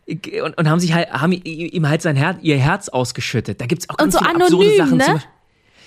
Ja. 0.07 0.43
und, 0.45 0.57
und 0.57 0.69
haben 0.69 0.79
sich 0.79 0.93
halt 0.93 1.11
haben 1.11 1.31
ihm 1.33 1.87
halt 1.87 2.01
sein 2.01 2.15
Herz, 2.15 2.37
ihr 2.41 2.57
Herz 2.57 2.89
ausgeschüttet. 2.89 3.59
Da 3.61 3.65
gibt's 3.65 3.89
auch 3.89 3.97
ganz 3.97 4.13
so 4.13 4.19
viele 4.19 4.31
absurde 4.43 4.81
anonym, 4.83 4.99
Sachen. 4.99 5.15
ne? 5.15 5.23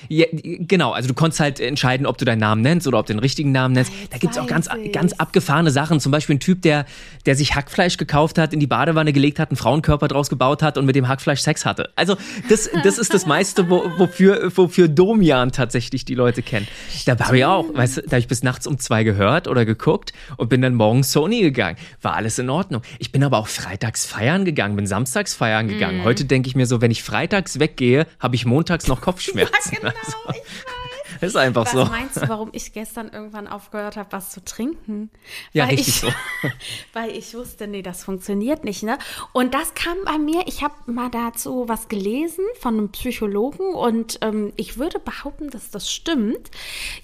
Ja, 0.08 0.26
genau, 0.32 0.92
also 0.92 1.08
du 1.08 1.14
konntest 1.14 1.40
halt 1.40 1.60
entscheiden, 1.60 2.06
ob 2.06 2.18
du 2.18 2.24
deinen 2.24 2.38
Namen 2.38 2.62
nennst 2.62 2.86
oder 2.86 2.98
ob 2.98 3.06
du 3.06 3.12
den 3.12 3.20
richtigen 3.20 3.52
Namen 3.52 3.74
nennst. 3.74 3.92
Jetzt 3.92 4.12
Da 4.12 4.18
gibt's 4.18 4.38
auch 4.38 4.46
ganz, 4.46 4.68
ganz 4.92 5.12
abgefahrene 5.14 5.70
Sachen. 5.70 6.00
Zum 6.00 6.12
Beispiel 6.12 6.36
ein 6.36 6.40
Typ, 6.40 6.62
der, 6.62 6.86
der 7.24 7.36
sich 7.36 7.54
Hackfleisch 7.54 7.96
gekauft 7.96 8.38
hat, 8.38 8.52
in 8.52 8.60
die 8.60 8.66
Badewanne 8.66 9.12
gelegt 9.12 9.38
hat, 9.38 9.50
einen 9.50 9.56
Frauenkörper 9.56 10.08
draus 10.08 10.28
gebaut 10.28 10.62
hat 10.62 10.78
und 10.78 10.86
mit 10.86 10.96
dem 10.96 11.08
Hackfleisch 11.08 11.40
Sex 11.40 11.64
hatte. 11.64 11.90
Also 11.96 12.16
das, 12.48 12.70
das 12.84 12.98
ist 12.98 13.14
das 13.14 13.26
meiste, 13.26 13.70
wo, 13.70 13.84
wofür, 13.98 14.50
wofür 14.54 14.88
Domian 14.88 15.52
tatsächlich 15.52 16.04
die 16.04 16.14
Leute 16.14 16.42
kennen. 16.42 16.68
Da 17.04 17.18
habe 17.18 17.38
ich 17.38 17.44
auch, 17.44 17.64
weißt 17.72 17.98
du, 17.98 18.00
da 18.02 18.12
habe 18.12 18.18
ich 18.18 18.28
bis 18.28 18.42
nachts 18.42 18.66
um 18.66 18.78
zwei 18.78 19.04
gehört 19.04 19.48
oder 19.48 19.64
geguckt 19.64 20.12
und 20.36 20.48
bin 20.48 20.62
dann 20.62 20.74
morgens 20.74 21.12
Sony 21.12 21.40
gegangen. 21.40 21.76
War 22.02 22.14
alles 22.14 22.38
in 22.38 22.50
Ordnung. 22.50 22.82
Ich 22.98 23.12
bin 23.12 23.22
aber 23.24 23.38
auch 23.38 23.48
freitags 23.48 24.06
feiern 24.06 24.44
gegangen, 24.44 24.76
bin 24.76 24.86
samstags 24.86 25.34
feiern 25.34 25.68
gegangen. 25.68 26.04
Heute 26.04 26.24
denke 26.24 26.48
ich 26.48 26.56
mir 26.56 26.66
so, 26.66 26.80
wenn 26.80 26.90
ich 26.90 27.02
freitags 27.02 27.58
weggehe, 27.58 28.06
habe 28.18 28.34
ich 28.36 28.46
montags 28.46 28.86
noch 28.86 29.00
Kopfschmerzen. 29.06 29.76
genau, 29.80 29.85
Also, 29.86 30.16
ich 30.30 30.36
weiß. 30.36 30.86
ist 31.20 31.36
einfach 31.36 31.64
Was 31.66 31.72
so. 31.72 31.84
meinst 31.86 32.16
du, 32.16 32.28
warum 32.28 32.50
ich 32.52 32.72
gestern 32.72 33.08
irgendwann 33.08 33.46
aufgehört 33.46 33.96
habe, 33.96 34.12
was 34.12 34.30
zu 34.30 34.44
trinken? 34.44 35.10
Ja, 35.52 35.64
weil 35.64 35.76
richtig 35.76 35.88
ich, 35.88 36.00
so. 36.00 36.08
Weil 36.92 37.10
ich 37.10 37.34
wusste, 37.34 37.66
nee, 37.66 37.82
das 37.82 38.04
funktioniert 38.04 38.64
nicht, 38.64 38.82
ne? 38.82 38.98
Und 39.32 39.54
das 39.54 39.74
kam 39.74 39.96
bei 40.04 40.18
mir, 40.18 40.42
ich 40.46 40.62
habe 40.62 40.74
mal 40.86 41.10
dazu 41.10 41.64
was 41.68 41.88
gelesen 41.88 42.44
von 42.60 42.74
einem 42.74 42.88
Psychologen 42.90 43.74
und 43.74 44.18
ähm, 44.22 44.52
ich 44.56 44.78
würde 44.78 44.98
behaupten, 44.98 45.50
dass 45.50 45.70
das 45.70 45.90
stimmt. 45.90 46.50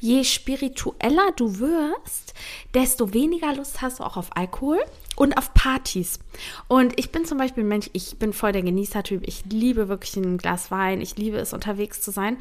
Je 0.01 0.25
spiritueller 0.25 1.33
du 1.37 1.59
wirst, 1.59 2.35
desto 2.75 3.13
weniger 3.15 3.55
Lust 3.55 3.83
hast 3.83 4.01
du 4.01 4.05
auch 4.05 4.17
auf 4.17 4.37
Alkohol 4.37 4.79
und 5.17 5.37
auf 5.37 5.53
Partys. 5.55 6.19
Und 6.69 6.99
ich 6.99 7.13
bin 7.13 7.25
zum 7.25 7.39
Beispiel 7.39 7.65
ein 7.65 7.69
Mensch, 7.69 7.91
ich 7.93 8.19
bin 8.19 8.33
voll 8.33 8.53
der 8.53 8.63
Genießertyp. 8.63 9.23
Ich 9.27 9.45
liebe 9.47 9.89
wirklich 9.89 10.17
ein 10.17 10.39
Glas 10.39 10.71
Wein. 10.71 11.01
Ich 11.01 11.17
liebe 11.17 11.37
es, 11.37 11.53
unterwegs 11.53 12.01
zu 12.01 12.11
sein. 12.11 12.39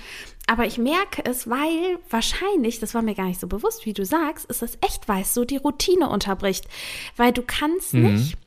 Aber 0.47 0.65
ich 0.65 0.77
merke 0.77 1.23
es, 1.25 1.49
weil 1.49 1.99
wahrscheinlich, 2.09 2.79
das 2.79 2.93
war 2.93 3.01
mir 3.01 3.15
gar 3.15 3.25
nicht 3.25 3.39
so 3.39 3.47
bewusst, 3.47 3.85
wie 3.85 3.93
du 3.93 4.05
sagst, 4.05 4.45
ist 4.45 4.63
es 4.63 4.77
echt, 4.81 5.07
weil 5.07 5.23
es 5.23 5.33
so 5.33 5.43
die 5.43 5.57
Routine 5.57 6.09
unterbricht. 6.09 6.65
Weil 7.17 7.33
du 7.33 7.41
kannst 7.41 7.93
nicht 7.93 8.37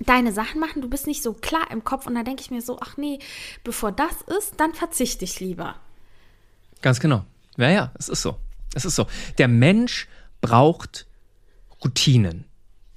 deine 0.00 0.32
Sachen 0.32 0.60
machen, 0.60 0.82
du 0.82 0.88
bist 0.88 1.06
nicht 1.06 1.22
so 1.22 1.34
klar 1.34 1.70
im 1.70 1.84
Kopf 1.84 2.06
und 2.06 2.14
dann 2.14 2.24
denke 2.24 2.42
ich 2.42 2.50
mir 2.50 2.62
so, 2.62 2.78
ach 2.80 2.96
nee, 2.96 3.18
bevor 3.64 3.92
das 3.92 4.22
ist, 4.38 4.54
dann 4.58 4.74
verzichte 4.74 5.24
ich 5.24 5.40
lieber. 5.40 5.76
Ganz 6.82 7.00
genau. 7.00 7.24
Ja, 7.56 7.70
ja, 7.70 7.92
es 7.98 8.08
ist 8.08 8.22
so. 8.22 8.36
Es 8.74 8.84
ist 8.84 8.96
so. 8.96 9.06
Der 9.38 9.48
Mensch 9.48 10.08
braucht 10.40 11.06
Routinen. 11.84 12.44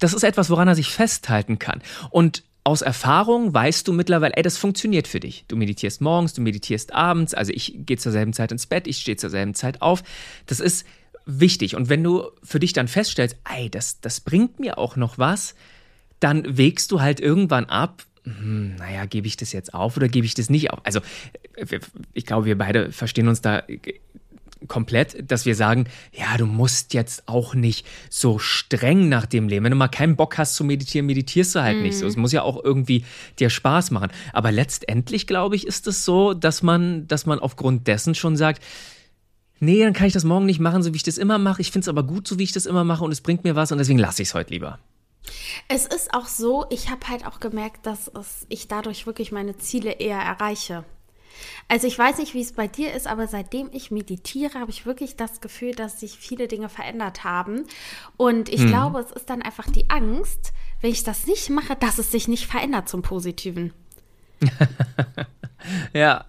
Das 0.04 0.12
ist 0.12 0.22
etwas, 0.22 0.50
woran 0.50 0.68
er 0.68 0.74
sich 0.74 0.88
festhalten 0.90 1.58
kann. 1.58 1.80
Und 2.10 2.42
aus 2.62 2.82
Erfahrung 2.82 3.54
weißt 3.54 3.88
du 3.88 3.94
mittlerweile, 3.94 4.36
ey, 4.36 4.42
das 4.42 4.58
funktioniert 4.58 5.08
für 5.08 5.18
dich. 5.18 5.46
Du 5.48 5.56
meditierst 5.56 6.02
morgens, 6.02 6.34
du 6.34 6.42
meditierst 6.42 6.92
abends, 6.92 7.32
also 7.32 7.52
ich 7.54 7.74
gehe 7.86 7.96
zur 7.96 8.12
selben 8.12 8.34
Zeit 8.34 8.52
ins 8.52 8.66
Bett, 8.66 8.86
ich 8.86 8.98
stehe 8.98 9.16
zur 9.16 9.30
selben 9.30 9.54
Zeit 9.54 9.80
auf. 9.80 10.02
Das 10.44 10.60
ist 10.60 10.86
wichtig. 11.24 11.74
Und 11.74 11.88
wenn 11.88 12.04
du 12.04 12.24
für 12.42 12.60
dich 12.60 12.74
dann 12.74 12.86
feststellst, 12.86 13.36
ey, 13.50 13.70
das, 13.70 14.02
das 14.02 14.20
bringt 14.20 14.60
mir 14.60 14.76
auch 14.76 14.96
noch 14.96 15.16
was, 15.16 15.54
dann 16.20 16.58
wägst 16.58 16.90
du 16.92 17.00
halt 17.00 17.18
irgendwann 17.18 17.64
ab, 17.64 18.02
hm, 18.24 18.76
naja, 18.76 19.06
gebe 19.06 19.26
ich 19.26 19.38
das 19.38 19.52
jetzt 19.52 19.72
auf 19.72 19.96
oder 19.96 20.08
gebe 20.08 20.26
ich 20.26 20.34
das 20.34 20.50
nicht 20.50 20.70
auf? 20.70 20.80
Also, 20.84 21.00
wir- 21.56 21.80
ich 22.12 22.26
glaube, 22.26 22.44
wir 22.44 22.58
beide 22.58 22.92
verstehen 22.92 23.28
uns 23.28 23.40
da 23.40 23.62
komplett, 24.68 25.30
dass 25.30 25.46
wir 25.46 25.54
sagen, 25.54 25.86
ja, 26.12 26.36
du 26.36 26.46
musst 26.46 26.94
jetzt 26.94 27.28
auch 27.28 27.54
nicht 27.54 27.86
so 28.10 28.38
streng 28.38 29.08
nach 29.08 29.26
dem 29.26 29.48
leben. 29.48 29.64
Wenn 29.64 29.72
du 29.72 29.76
mal 29.76 29.88
keinen 29.88 30.16
Bock 30.16 30.38
hast 30.38 30.56
zu 30.56 30.64
meditieren, 30.64 31.06
meditierst 31.06 31.54
du 31.54 31.62
halt 31.62 31.82
nicht 31.82 31.98
so. 31.98 32.06
Es 32.06 32.16
muss 32.16 32.32
ja 32.32 32.42
auch 32.42 32.62
irgendwie 32.62 33.04
dir 33.38 33.50
Spaß 33.50 33.90
machen. 33.90 34.10
Aber 34.32 34.52
letztendlich, 34.52 35.26
glaube 35.26 35.56
ich, 35.56 35.66
ist 35.66 35.86
es 35.86 36.04
so, 36.04 36.34
dass 36.34 36.62
man, 36.62 37.06
dass 37.08 37.26
man 37.26 37.38
aufgrund 37.38 37.86
dessen 37.86 38.14
schon 38.14 38.36
sagt, 38.36 38.62
nee, 39.60 39.82
dann 39.82 39.92
kann 39.92 40.06
ich 40.06 40.12
das 40.12 40.24
morgen 40.24 40.46
nicht 40.46 40.60
machen, 40.60 40.82
so 40.82 40.92
wie 40.92 40.96
ich 40.96 41.02
das 41.02 41.18
immer 41.18 41.38
mache. 41.38 41.60
Ich 41.60 41.70
finde 41.70 41.84
es 41.84 41.88
aber 41.88 42.02
gut, 42.02 42.28
so 42.28 42.38
wie 42.38 42.44
ich 42.44 42.52
das 42.52 42.66
immer 42.66 42.84
mache 42.84 43.04
und 43.04 43.12
es 43.12 43.20
bringt 43.20 43.44
mir 43.44 43.56
was 43.56 43.72
und 43.72 43.78
deswegen 43.78 43.98
lasse 43.98 44.22
ich 44.22 44.28
es 44.28 44.34
heute 44.34 44.52
lieber. 44.52 44.78
Es 45.68 45.86
ist 45.86 46.12
auch 46.12 46.26
so, 46.26 46.66
ich 46.70 46.90
habe 46.90 47.08
halt 47.08 47.26
auch 47.26 47.40
gemerkt, 47.40 47.86
dass 47.86 48.08
es, 48.08 48.46
ich 48.48 48.68
dadurch 48.68 49.06
wirklich 49.06 49.32
meine 49.32 49.56
Ziele 49.56 49.92
eher 49.92 50.18
erreiche. 50.18 50.84
Also 51.68 51.86
ich 51.86 51.98
weiß 51.98 52.18
nicht, 52.18 52.34
wie 52.34 52.40
es 52.40 52.52
bei 52.52 52.68
dir 52.68 52.92
ist, 52.92 53.06
aber 53.06 53.26
seitdem 53.26 53.70
ich 53.72 53.90
meditiere, 53.90 54.60
habe 54.60 54.70
ich 54.70 54.86
wirklich 54.86 55.16
das 55.16 55.40
Gefühl, 55.40 55.72
dass 55.72 56.00
sich 56.00 56.18
viele 56.18 56.48
Dinge 56.48 56.68
verändert 56.68 57.24
haben. 57.24 57.64
Und 58.16 58.48
ich 58.48 58.66
glaube, 58.66 59.00
es 59.00 59.10
ist 59.12 59.30
dann 59.30 59.42
einfach 59.42 59.66
die 59.66 59.90
Angst, 59.90 60.52
wenn 60.80 60.90
ich 60.90 61.04
das 61.04 61.26
nicht 61.26 61.50
mache, 61.50 61.76
dass 61.76 61.98
es 61.98 62.10
sich 62.10 62.28
nicht 62.28 62.46
verändert 62.46 62.88
zum 62.88 63.02
Positiven. 63.02 63.72
Ja, 65.92 66.26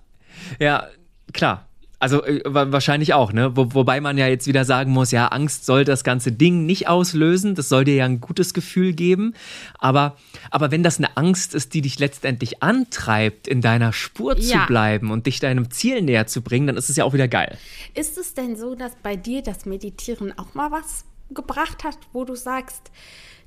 ja, 0.59 0.87
klar. 1.33 1.67
Also 1.99 2.23
äh, 2.23 2.41
wa- 2.45 2.71
wahrscheinlich 2.71 3.13
auch, 3.13 3.31
ne? 3.33 3.55
Wo, 3.55 3.73
wobei 3.73 4.01
man 4.01 4.17
ja 4.17 4.27
jetzt 4.27 4.47
wieder 4.47 4.65
sagen 4.65 4.91
muss, 4.91 5.11
ja, 5.11 5.27
Angst 5.27 5.65
soll 5.65 5.85
das 5.85 6.03
ganze 6.03 6.31
Ding 6.31 6.65
nicht 6.65 6.87
auslösen. 6.87 7.55
Das 7.55 7.69
soll 7.69 7.85
dir 7.85 7.95
ja 7.95 8.05
ein 8.05 8.19
gutes 8.21 8.53
Gefühl 8.53 8.93
geben. 8.93 9.33
Aber, 9.79 10.17
aber 10.51 10.71
wenn 10.71 10.83
das 10.83 10.97
eine 10.97 11.15
Angst 11.17 11.55
ist, 11.55 11.73
die 11.73 11.81
dich 11.81 11.97
letztendlich 11.99 12.61
antreibt, 12.61 13.47
in 13.47 13.61
deiner 13.61 13.93
Spur 13.93 14.35
zu 14.37 14.53
Ja. 14.53 14.65
bleiben 14.65 15.09
und 15.11 15.25
dich 15.25 15.39
deinem 15.39 15.71
Ziel 15.71 16.01
näher 16.01 16.27
zu 16.27 16.41
bringen, 16.41 16.67
dann 16.67 16.77
ist 16.77 16.89
es 16.89 16.95
ja 16.97 17.05
auch 17.05 17.13
wieder 17.13 17.27
geil. 17.27 17.57
Ist 17.93 18.17
es 18.17 18.33
denn 18.33 18.55
so, 18.57 18.75
dass 18.75 18.91
bei 19.01 19.15
dir 19.15 19.41
das 19.41 19.65
Meditieren 19.65 20.37
auch 20.37 20.53
mal 20.53 20.71
was 20.71 21.05
gebracht 21.31 21.83
hat, 21.83 21.97
wo 22.13 22.25
du 22.25 22.35
sagst, 22.35 22.91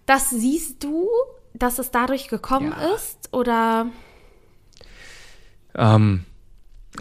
das 0.07 0.31
siehst 0.31 0.83
du, 0.83 1.07
dass 1.55 1.79
es 1.79 1.91
dadurch 1.91 2.29
gekommen 2.29 2.75
Ja. 2.79 2.95
ist? 2.95 3.29
Oder 3.33 3.87
Ähm, 5.75 6.25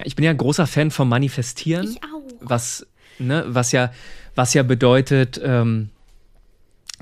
ich 0.03 0.15
bin 0.15 0.25
ja 0.25 0.31
ein 0.31 0.37
großer 0.37 0.67
Fan 0.67 0.91
vom 0.91 1.09
Manifestieren. 1.09 1.87
Ich 1.89 2.03
auch. 2.03 2.21
Was, 2.39 2.85
ne, 3.19 3.45
was 3.47 3.71
ja, 3.71 3.91
was 4.35 4.53
ja 4.53 4.63
bedeutet, 4.63 5.39
ähm, 5.43 5.89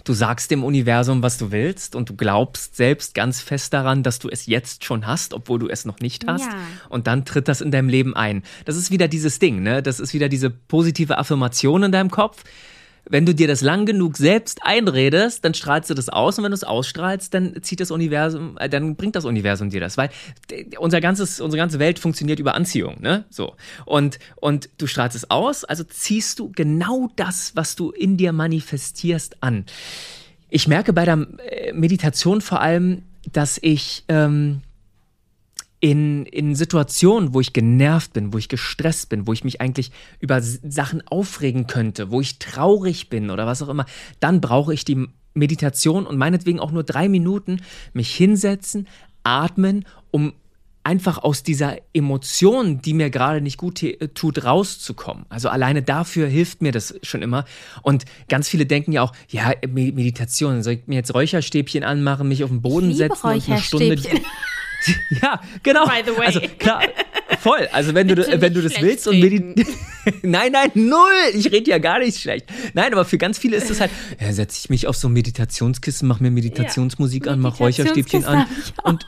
du 0.03 0.13
sagst 0.13 0.51
dem 0.51 0.63
Universum, 0.63 1.23
was 1.23 1.37
du 1.37 1.51
willst 1.51 1.95
und 1.95 2.09
du 2.09 2.15
glaubst 2.15 2.75
selbst 2.75 3.13
ganz 3.15 3.41
fest 3.41 3.73
daran, 3.73 4.03
dass 4.03 4.19
du 4.19 4.29
es 4.29 4.45
jetzt 4.45 4.83
schon 4.83 5.07
hast, 5.07 5.33
obwohl 5.33 5.59
du 5.59 5.67
es 5.67 5.85
noch 5.85 5.99
nicht 5.99 6.27
hast. 6.27 6.45
Ja. 6.45 6.57
Und 6.89 7.07
dann 7.07 7.25
tritt 7.25 7.47
das 7.47 7.61
in 7.61 7.71
deinem 7.71 7.89
Leben 7.89 8.15
ein. 8.15 8.43
Das 8.65 8.75
ist 8.77 8.91
wieder 8.91 9.07
dieses 9.07 9.39
Ding, 9.39 9.63
ne? 9.63 9.81
Das 9.81 9.99
ist 9.99 10.13
wieder 10.13 10.29
diese 10.29 10.49
positive 10.49 11.17
Affirmation 11.17 11.83
in 11.83 11.91
deinem 11.91 12.11
Kopf. 12.11 12.43
Wenn 13.07 13.25
du 13.25 13.35
dir 13.35 13.47
das 13.47 13.61
lang 13.61 13.85
genug 13.85 14.17
selbst 14.17 14.59
einredest, 14.63 15.45
dann 15.45 15.53
strahlst 15.53 15.89
du 15.89 15.93
das 15.93 16.09
aus 16.09 16.37
und 16.37 16.43
wenn 16.43 16.51
du 16.51 16.55
es 16.55 16.63
ausstrahlst, 16.63 17.33
dann 17.33 17.61
zieht 17.61 17.79
das 17.79 17.91
Universum, 17.91 18.57
äh, 18.57 18.67
dann 18.67 18.95
bringt 18.95 19.15
das 19.15 19.25
Universum 19.25 19.69
dir 19.69 19.79
das, 19.79 19.97
weil 19.97 20.09
unser 20.79 21.01
ganzes, 21.01 21.39
unsere 21.39 21.59
ganze 21.59 21.79
Welt 21.79 21.99
funktioniert 21.99 22.39
über 22.39 22.55
Anziehung, 22.55 23.01
ne? 23.01 23.25
So. 23.29 23.55
Und, 23.85 24.19
und 24.35 24.69
du 24.77 24.87
strahlst 24.87 25.15
es 25.15 25.29
aus, 25.29 25.63
also 25.63 25.83
ziehst 25.83 26.39
du 26.39 26.51
genau 26.51 27.09
das, 27.15 27.55
was 27.55 27.75
du 27.75 27.91
in 27.91 28.17
dir 28.17 28.31
manifestierst, 28.31 29.43
an. 29.43 29.65
Ich 30.49 30.67
merke 30.67 30.93
bei 30.93 31.05
der 31.05 31.27
äh, 31.49 31.73
Meditation 31.73 32.41
vor 32.41 32.61
allem, 32.61 33.03
dass 33.33 33.59
ich, 33.61 34.03
ähm, 34.07 34.61
in, 35.85 36.25
in 36.25 36.55
Situationen, 36.55 37.35
wo 37.35 37.41
ich 37.41 37.53
genervt 37.53 38.13
bin, 38.13 38.33
wo 38.33 38.39
ich 38.39 38.49
gestresst 38.49 39.07
bin, 39.09 39.27
wo 39.27 39.33
ich 39.33 39.43
mich 39.43 39.61
eigentlich 39.61 39.91
über 40.19 40.41
Sachen 40.41 41.07
aufregen 41.07 41.67
könnte, 41.67 42.09
wo 42.09 42.21
ich 42.21 42.39
traurig 42.39 43.07
bin 43.09 43.29
oder 43.29 43.45
was 43.45 43.61
auch 43.61 43.69
immer, 43.69 43.85
dann 44.19 44.41
brauche 44.41 44.73
ich 44.73 44.83
die 44.83 45.07
Meditation 45.35 46.07
und 46.07 46.17
meinetwegen 46.17 46.59
auch 46.59 46.71
nur 46.71 46.81
drei 46.81 47.07
Minuten 47.07 47.61
mich 47.93 48.15
hinsetzen, 48.15 48.87
atmen, 49.21 49.85
um 50.09 50.33
einfach 50.83 51.19
aus 51.19 51.43
dieser 51.43 51.77
Emotion, 51.93 52.81
die 52.81 52.95
mir 52.95 53.11
gerade 53.11 53.41
nicht 53.41 53.59
gut 53.59 53.85
tut, 54.15 54.43
rauszukommen. 54.43 55.27
Also 55.29 55.49
alleine 55.49 55.83
dafür 55.83 56.25
hilft 56.25 56.63
mir 56.63 56.71
das 56.71 56.95
schon 57.03 57.21
immer. 57.21 57.45
Und 57.83 58.05
ganz 58.27 58.49
viele 58.49 58.65
denken 58.65 58.91
ja 58.91 59.03
auch, 59.03 59.13
ja, 59.29 59.53
Meditation, 59.67 60.63
soll 60.63 60.73
ich 60.73 60.87
mir 60.87 60.95
jetzt 60.95 61.13
Räucherstäbchen 61.13 61.83
anmachen, 61.83 62.27
mich 62.27 62.43
auf 62.43 62.49
den 62.49 62.63
Boden 62.63 62.91
setzen 62.95 63.27
und 63.27 63.47
eine 63.47 63.61
Stunde. 63.61 64.01
ja, 65.21 65.41
genau. 65.63 65.85
By 65.85 66.03
the 66.05 66.17
way. 66.17 66.25
Also 66.27 66.41
klar, 66.59 66.81
voll. 67.39 67.67
Also 67.71 67.93
wenn 67.93 68.07
du 68.07 68.15
wenn 68.15 68.53
du 68.53 68.61
das 68.61 68.81
willst 68.81 69.07
und 69.07 69.19
meditieren. 69.19 69.75
nein, 70.21 70.51
nein, 70.51 70.71
null. 70.73 71.11
Ich 71.33 71.51
rede 71.51 71.69
ja 71.71 71.77
gar 71.77 71.99
nicht 71.99 72.19
schlecht. 72.19 72.47
Nein, 72.73 72.93
aber 72.93 73.05
für 73.05 73.17
ganz 73.17 73.37
viele 73.37 73.57
ist 73.57 73.69
das 73.69 73.79
halt, 73.79 73.91
ja, 74.19 74.31
setze 74.31 74.59
ich 74.59 74.69
mich 74.69 74.87
auf 74.87 74.95
so 74.95 75.07
ein 75.07 75.13
Meditationskissen, 75.13 76.07
mach 76.07 76.19
mir 76.19 76.31
Meditationsmusik 76.31 77.25
ja. 77.25 77.33
an, 77.33 77.39
mach 77.39 77.59
Räucherstäbchen 77.59 78.25
an 78.25 78.47
und 78.83 79.05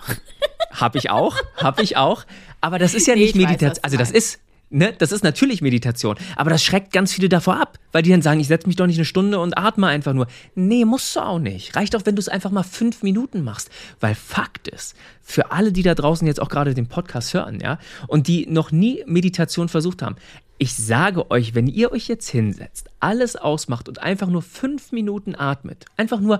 habe 0.71 0.97
ich 0.97 1.09
auch, 1.09 1.37
habe 1.57 1.81
ich 1.83 1.97
auch. 1.97 2.25
Aber 2.61 2.79
das 2.79 2.93
ist 2.93 3.07
ja 3.07 3.15
nicht 3.15 3.35
Meditation. 3.35 3.83
Also 3.83 3.97
das 3.97 4.11
ist, 4.11 4.39
ne, 4.69 4.93
das 4.97 5.11
ist 5.11 5.23
natürlich 5.23 5.61
Meditation. 5.61 6.15
Aber 6.35 6.49
das 6.49 6.63
schreckt 6.63 6.93
ganz 6.93 7.13
viele 7.13 7.29
davor 7.29 7.59
ab, 7.59 7.77
weil 7.91 8.03
die 8.03 8.09
dann 8.09 8.21
sagen, 8.21 8.39
ich 8.39 8.47
setze 8.47 8.67
mich 8.67 8.75
doch 8.75 8.87
nicht 8.87 8.97
eine 8.97 9.05
Stunde 9.05 9.39
und 9.39 9.57
atme 9.57 9.87
einfach 9.87 10.13
nur. 10.13 10.27
Nee, 10.55 10.85
musst 10.85 11.15
du 11.15 11.21
auch 11.21 11.39
nicht. 11.39 11.75
Reicht 11.75 11.95
auch, 11.95 12.05
wenn 12.05 12.15
du 12.15 12.19
es 12.19 12.29
einfach 12.29 12.51
mal 12.51 12.63
fünf 12.63 13.03
Minuten 13.03 13.43
machst. 13.43 13.69
Weil 13.99 14.15
Fakt 14.15 14.67
ist, 14.67 14.95
für 15.21 15.51
alle, 15.51 15.71
die 15.71 15.83
da 15.83 15.95
draußen 15.95 16.27
jetzt 16.27 16.41
auch 16.41 16.49
gerade 16.49 16.73
den 16.73 16.87
Podcast 16.87 17.33
hören, 17.33 17.59
ja, 17.61 17.79
und 18.07 18.27
die 18.27 18.45
noch 18.47 18.71
nie 18.71 19.03
Meditation 19.05 19.69
versucht 19.69 20.01
haben, 20.01 20.15
ich 20.59 20.73
sage 20.73 21.29
euch, 21.29 21.53
wenn 21.53 21.67
ihr 21.67 21.91
euch 21.91 22.07
jetzt 22.07 22.29
hinsetzt, 22.29 22.89
alles 22.99 23.35
ausmacht 23.35 23.87
und 23.87 24.01
einfach 24.01 24.27
nur 24.27 24.41
fünf 24.41 24.91
Minuten 24.91 25.35
atmet, 25.35 25.85
einfach 25.97 26.19
nur 26.19 26.39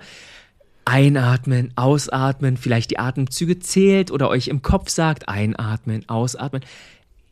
Einatmen, 0.86 1.74
ausatmen, 1.76 2.56
vielleicht 2.56 2.92
die 2.92 3.00
Atemzüge 3.00 3.60
zählt 3.60 4.10
oder 4.10 4.30
euch 4.30 4.48
im 4.48 4.62
Kopf 4.62 4.90
sagt, 4.90 5.28
einatmen, 5.28 6.08
ausatmen. 6.08 6.64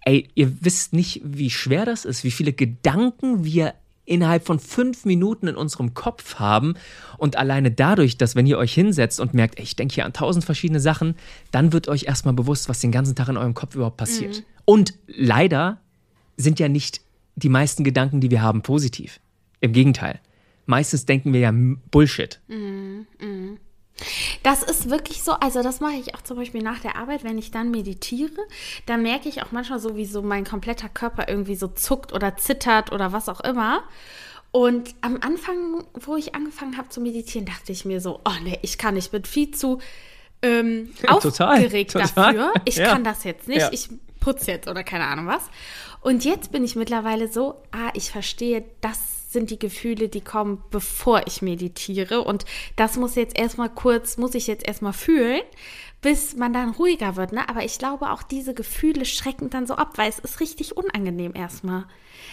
Ey, 0.05 0.29
ihr 0.35 0.63
wisst 0.63 0.93
nicht, 0.93 1.21
wie 1.23 1.49
schwer 1.49 1.85
das 1.85 2.05
ist, 2.05 2.23
wie 2.23 2.31
viele 2.31 2.53
Gedanken 2.53 3.43
wir 3.43 3.73
innerhalb 4.05 4.45
von 4.45 4.59
fünf 4.59 5.03
Minuten 5.05 5.47
in 5.47 5.55
unserem 5.55 5.95
Kopf 5.95 6.35
haben. 6.35 6.75
Und 7.17 7.37
alleine 7.37 7.71
dadurch, 7.71 8.17
dass 8.17 8.35
wenn 8.35 8.45
ihr 8.45 8.59
euch 8.59 8.73
hinsetzt 8.73 9.19
und 9.19 9.33
merkt, 9.33 9.57
ey, 9.57 9.63
ich 9.63 9.75
denke 9.75 9.95
hier 9.95 10.05
an 10.05 10.13
tausend 10.13 10.45
verschiedene 10.45 10.79
Sachen, 10.79 11.15
dann 11.51 11.73
wird 11.73 11.87
euch 11.87 12.03
erstmal 12.03 12.35
bewusst, 12.35 12.69
was 12.69 12.79
den 12.79 12.91
ganzen 12.91 13.15
Tag 13.15 13.29
in 13.29 13.37
eurem 13.37 13.55
Kopf 13.55 13.75
überhaupt 13.75 13.97
passiert. 13.97 14.39
Mhm. 14.39 14.43
Und 14.65 14.93
leider 15.07 15.79
sind 16.37 16.59
ja 16.59 16.69
nicht 16.69 17.01
die 17.35 17.49
meisten 17.49 17.83
Gedanken, 17.83 18.21
die 18.21 18.29
wir 18.29 18.41
haben, 18.43 18.61
positiv. 18.61 19.19
Im 19.59 19.73
Gegenteil 19.73 20.19
meistens 20.65 21.05
denken 21.05 21.33
wir 21.33 21.39
ja 21.39 21.53
Bullshit. 21.91 22.39
Mhm, 22.47 23.07
mh. 23.19 23.57
Das 24.43 24.61
ist 24.61 24.89
wirklich 24.89 25.23
so, 25.23 25.33
also 25.33 25.63
das 25.63 25.79
mache 25.79 25.95
ich 25.95 26.15
auch 26.15 26.21
zum 26.21 26.37
Beispiel 26.37 26.61
nach 26.61 26.79
der 26.79 26.97
Arbeit, 26.97 27.23
wenn 27.23 27.37
ich 27.37 27.51
dann 27.51 27.71
meditiere, 27.71 28.31
da 28.85 28.97
merke 28.97 29.29
ich 29.29 29.41
auch 29.41 29.51
manchmal 29.51 29.79
so, 29.79 29.95
wie 29.95 30.05
so 30.05 30.21
mein 30.21 30.43
kompletter 30.43 30.89
Körper 30.89 31.29
irgendwie 31.29 31.55
so 31.55 31.67
zuckt 31.67 32.11
oder 32.11 32.35
zittert 32.35 32.91
oder 32.91 33.13
was 33.13 33.29
auch 33.29 33.41
immer. 33.41 33.83
Und 34.51 34.95
am 35.01 35.17
Anfang, 35.21 35.83
wo 35.93 36.15
ich 36.15 36.35
angefangen 36.35 36.77
habe 36.77 36.89
zu 36.89 37.01
meditieren, 37.01 37.45
dachte 37.45 37.71
ich 37.71 37.85
mir 37.85 37.99
so, 37.99 38.21
oh 38.25 38.43
nee, 38.43 38.59
ich 38.61 38.77
kann 38.77 38.95
nicht, 38.95 39.11
bin 39.11 39.25
viel 39.25 39.51
zu 39.51 39.79
ähm, 40.41 40.93
aufgeregt 41.07 41.91
total, 41.93 42.33
dafür. 42.35 42.53
Ich 42.65 42.77
ja. 42.77 42.87
kann 42.89 43.03
das 43.03 43.23
jetzt 43.23 43.47
nicht, 43.47 43.61
ja. 43.61 43.69
ich 43.71 43.89
putze 44.19 44.51
jetzt 44.51 44.67
oder 44.67 44.83
keine 44.83 45.05
Ahnung 45.05 45.27
was. 45.27 45.43
Und 46.01 46.23
jetzt 46.23 46.51
bin 46.51 46.63
ich 46.63 46.75
mittlerweile 46.75 47.27
so, 47.27 47.61
ah, 47.71 47.89
ich 47.93 48.11
verstehe, 48.11 48.63
das 48.81 49.14
sind 49.35 49.51
die 49.51 49.59
Gefühle, 49.59 50.07
die 50.07 50.21
kommen, 50.21 50.63
bevor 50.71 51.27
ich 51.27 51.41
meditiere. 51.41 52.23
Und 52.23 52.45
das 52.77 52.95
muss 52.95 53.15
jetzt 53.15 53.37
erstmal 53.37 53.69
kurz, 53.69 54.17
muss 54.17 54.33
ich 54.33 54.47
jetzt 54.47 54.65
erstmal 54.65 54.93
fühlen, 54.93 55.41
bis 56.01 56.35
man 56.35 56.53
dann 56.53 56.69
ruhiger 56.71 57.17
wird. 57.17 57.33
Ne? 57.33 57.47
Aber 57.49 57.65
ich 57.65 57.77
glaube, 57.77 58.11
auch 58.11 58.23
diese 58.23 58.53
Gefühle 58.53 59.05
schrecken 59.05 59.49
dann 59.49 59.67
so 59.67 59.75
ab, 59.75 59.97
weil 59.97 60.09
es 60.09 60.19
ist 60.19 60.39
richtig 60.39 60.77
unangenehm 60.77 61.33
erstmal. 61.35 61.83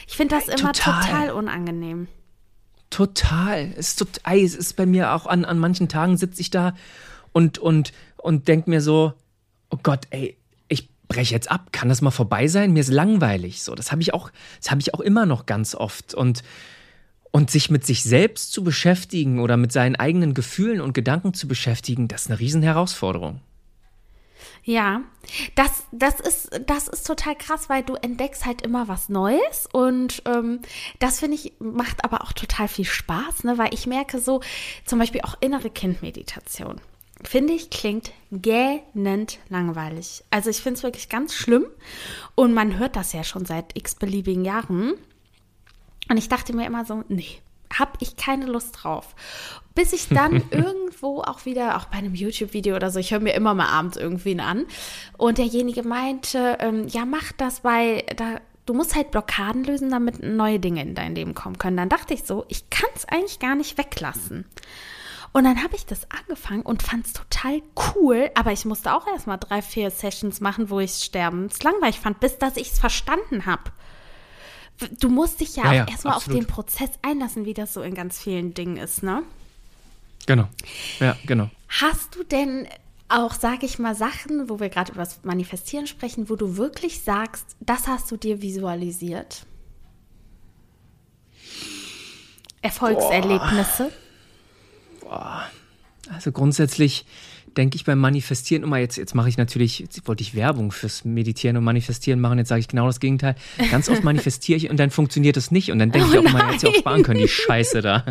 Ich 0.07 0.17
finde 0.17 0.37
das 0.37 0.47
immer 0.47 0.73
total. 0.73 1.03
total 1.03 1.31
unangenehm. 1.33 2.07
Total. 2.91 3.73
Es 3.77 3.89
ist, 3.89 3.97
total, 3.97 4.39
es 4.39 4.55
ist 4.55 4.77
bei 4.77 4.87
mir 4.87 5.13
auch 5.13 5.27
an, 5.27 5.45
an 5.45 5.59
manchen 5.59 5.89
Tagen 5.89 6.17
sitze 6.17 6.41
ich 6.41 6.51
da 6.51 6.75
und, 7.33 7.59
und, 7.59 7.93
und 8.17 8.47
denke 8.47 8.71
mir 8.71 8.81
so, 8.81 9.15
oh 9.71 9.79
Gott, 9.83 10.07
ey, 10.11 10.37
ich 10.69 10.89
breche 11.09 11.35
jetzt 11.35 11.51
ab. 11.51 11.73
Kann 11.73 11.89
das 11.89 12.01
mal 12.01 12.11
vorbei 12.13 12.47
sein? 12.47 12.73
Mir 12.73 12.81
ist 12.81 12.91
langweilig. 12.93 13.65
So, 13.65 13.75
das 13.75 13.91
habe 13.91 14.03
ich 14.03 14.15
auch, 14.15 14.31
das 14.61 14.71
habe 14.71 14.81
ich 14.81 14.95
auch 14.95 15.01
immer 15.01 15.27
noch 15.27 15.47
ganz 15.47 15.75
oft. 15.75 16.15
Und 16.15 16.45
und 17.33 17.51
sich 17.51 17.71
mit 17.71 17.85
sich 17.85 18.05
selbst 18.05 18.53
zu 18.53 18.63
beschäftigen 18.63 19.41
oder 19.41 19.57
mit 19.57 19.73
seinen 19.73 19.97
eigenen 19.97 20.35
Gefühlen 20.35 20.81
und 20.81 20.93
Gedanken 20.93 21.35
zu 21.35 21.49
beschäftigen, 21.49 22.07
das 22.07 22.23
ist 22.23 22.31
eine 22.31 22.39
Riesenherausforderung. 22.39 23.41
Ja, 24.65 25.03
das, 25.57 25.85
das, 25.91 26.21
ist, 26.21 26.61
das 26.67 26.87
ist 26.87 27.05
total 27.05 27.35
krass, 27.35 27.69
weil 27.69 27.83
du 27.83 27.95
entdeckst 27.95 28.47
halt 28.47 28.63
immer 28.63 28.87
was 28.87 29.09
Neues 29.09 29.69
und 29.73 30.23
ähm, 30.25 30.61
das 31.01 31.19
finde 31.19 31.37
ich, 31.37 31.55
macht 31.59 32.05
aber 32.05 32.23
auch 32.23 32.33
total 32.33 32.69
viel 32.69 32.85
Spaß, 32.85 33.43
ne? 33.43 33.59
weil 33.59 33.75
ich 33.75 33.89
merke 33.89 34.21
so, 34.21 34.41
zum 34.85 35.01
Beispiel 35.01 35.23
auch 35.23 35.35
innere 35.41 35.69
Kindmeditation, 35.69 36.81
finde 37.25 37.55
ich, 37.55 37.71
klingt 37.71 38.13
gähnend 38.31 39.41
langweilig. 39.49 40.23
Also 40.31 40.51
ich 40.51 40.59
finde 40.59 40.79
es 40.79 40.85
wirklich 40.85 41.09
ganz 41.09 41.35
schlimm 41.35 41.67
und 42.37 42.55
man 42.55 42.79
hört 42.79 42.95
das 42.95 43.13
ja 43.13 43.25
schon 43.25 43.47
seit 43.47 43.77
x 43.77 43.97
beliebigen 43.97 44.45
Jahren 44.45 44.95
und 46.09 46.17
ich 46.17 46.29
dachte 46.29 46.55
mir 46.55 46.67
immer 46.67 46.85
so, 46.85 47.05
nee, 47.09 47.39
habe 47.79 47.93
ich 48.01 48.17
keine 48.17 48.47
Lust 48.47 48.83
drauf. 48.83 49.15
Bis 49.75 49.93
ich 49.93 50.09
dann 50.09 50.43
irgendwo 50.51 51.23
auch 51.23 51.45
wieder, 51.45 51.77
auch 51.77 51.87
bei 51.87 51.99
einem 51.99 52.15
YouTube-Video 52.15 52.77
oder 52.77 52.91
so, 52.91 52.99
ich 52.99 53.13
höre 53.13 53.21
mir 53.21 53.35
immer 53.35 53.55
mal 53.55 53.69
abends 53.69 53.97
irgendwen 53.97 54.41
an. 54.41 54.67
Und 55.17 55.39
derjenige 55.39 55.83
meinte, 55.83 56.59
ähm, 56.61 56.87
ja, 56.89 57.05
mach 57.05 57.33
das, 57.33 57.65
weil 57.65 58.03
da, 58.17 58.41
du 58.67 58.75
musst 58.75 58.95
halt 58.95 59.11
Blockaden 59.11 59.65
lösen, 59.65 59.91
damit 59.91 60.23
neue 60.23 60.61
Dinge 60.61 60.83
in 60.83 60.95
dein 60.95 61.15
Leben 61.15 61.35
kommen 61.35 61.59
können. 61.59 61.77
Dann 61.77 61.89
dachte 61.89 62.15
ich 62.15 62.25
so, 62.25 62.45
ich 62.49 62.69
kann 62.71 62.91
es 62.95 63.07
eigentlich 63.07 63.39
gar 63.39 63.55
nicht 63.55 63.79
weglassen. 63.79 64.45
Und 65.35 65.45
dann 65.45 65.63
habe 65.63 65.77
ich 65.77 65.87
das 65.87 66.07
angefangen 66.11 66.61
und 66.61 66.83
fand 66.83 67.07
es 67.07 67.15
total 67.15 67.63
cool, 67.95 68.31
aber 68.35 68.53
ich 68.53 68.67
musste 68.67 68.95
auch 68.95 69.07
erstmal 69.07 69.39
drei, 69.39 69.63
vier 69.63 69.91
Sessions 69.91 70.43
machen, 70.43 70.69
wo 70.69 70.79
ich 70.79 70.91
es 70.91 71.05
sterbenslangweilig 71.07 72.01
fand, 72.01 72.21
bis 72.21 72.37
dass 72.37 72.59
ich 72.59 72.73
es 72.73 72.79
verstanden 72.79 73.47
habe 73.47 73.73
du 75.01 75.09
musst 75.09 75.41
dich 75.41 75.57
ja, 75.57 75.65
ja, 75.67 75.73
ja 75.73 75.89
erstmal 75.89 76.15
auf 76.15 76.25
den 76.25 76.47
Prozess 76.47 76.91
einlassen, 77.03 77.45
wie 77.45 77.55
das 77.55 77.73
so 77.73 77.83
in 77.83 77.95
ganz 77.95 78.19
vielen 78.19 78.55
Dingen 78.55 78.77
ist, 78.77 79.03
ne? 79.03 79.23
Genau. 80.27 80.49
Ja, 81.01 81.17
genau. 81.27 81.51
Hast 81.69 82.15
du 82.15 82.23
denn 82.23 82.69
auch, 83.09 83.35
sage 83.35 83.67
ich 83.67 83.79
mal, 83.79 83.95
Sachen, 83.95 84.49
wo 84.49 84.61
wir 84.61 84.69
gerade 84.69 84.93
über 84.93 85.03
das 85.03 85.23
Manifestieren 85.25 85.87
sprechen, 85.87 86.29
wo 86.29 86.37
du 86.37 86.57
wirklich 86.57 87.03
sagst, 87.03 87.57
das 87.61 87.87
hast 87.87 88.11
du 88.11 88.17
dir 88.17 88.41
visualisiert? 88.41 89.45
Erfolgserlebnisse? 92.63 93.91
Boah. 95.01 95.11
Boah. 95.11 95.51
Also 96.11 96.33
grundsätzlich 96.33 97.07
denke 97.57 97.77
ich 97.77 97.85
beim 97.85 97.99
Manifestieren 97.99 98.63
immer, 98.63 98.79
jetzt, 98.79 98.97
jetzt 98.97 99.15
mache 99.15 99.29
ich 99.29 99.37
natürlich, 99.37 99.79
jetzt 99.79 100.07
wollte 100.07 100.23
ich 100.23 100.35
Werbung 100.35 100.73
fürs 100.73 101.05
Meditieren 101.05 101.57
und 101.57 101.65
Manifestieren 101.65 102.21
machen, 102.21 102.39
jetzt 102.39 102.49
sage 102.49 102.61
ich 102.61 102.69
genau 102.69 102.87
das 102.87 103.01
Gegenteil. 103.01 103.35
Ganz 103.71 103.89
oft 103.89 104.05
manifestiere 104.05 104.57
ich 104.57 104.71
und 104.71 104.79
dann 104.79 104.91
funktioniert 104.91 105.37
es 105.37 105.51
nicht. 105.51 105.71
Und 105.71 105.79
dann 105.79 105.91
denke 105.91 106.09
oh 106.09 106.13
ich 106.13 106.19
auch 106.19 106.25
immer, 106.25 106.53
jetzt 106.53 106.63
ja 106.63 106.71
auch 106.71 106.75
sparen 106.75 107.03
können, 107.03 107.21
die 107.21 107.29
Scheiße 107.29 107.83
da. 107.83 108.05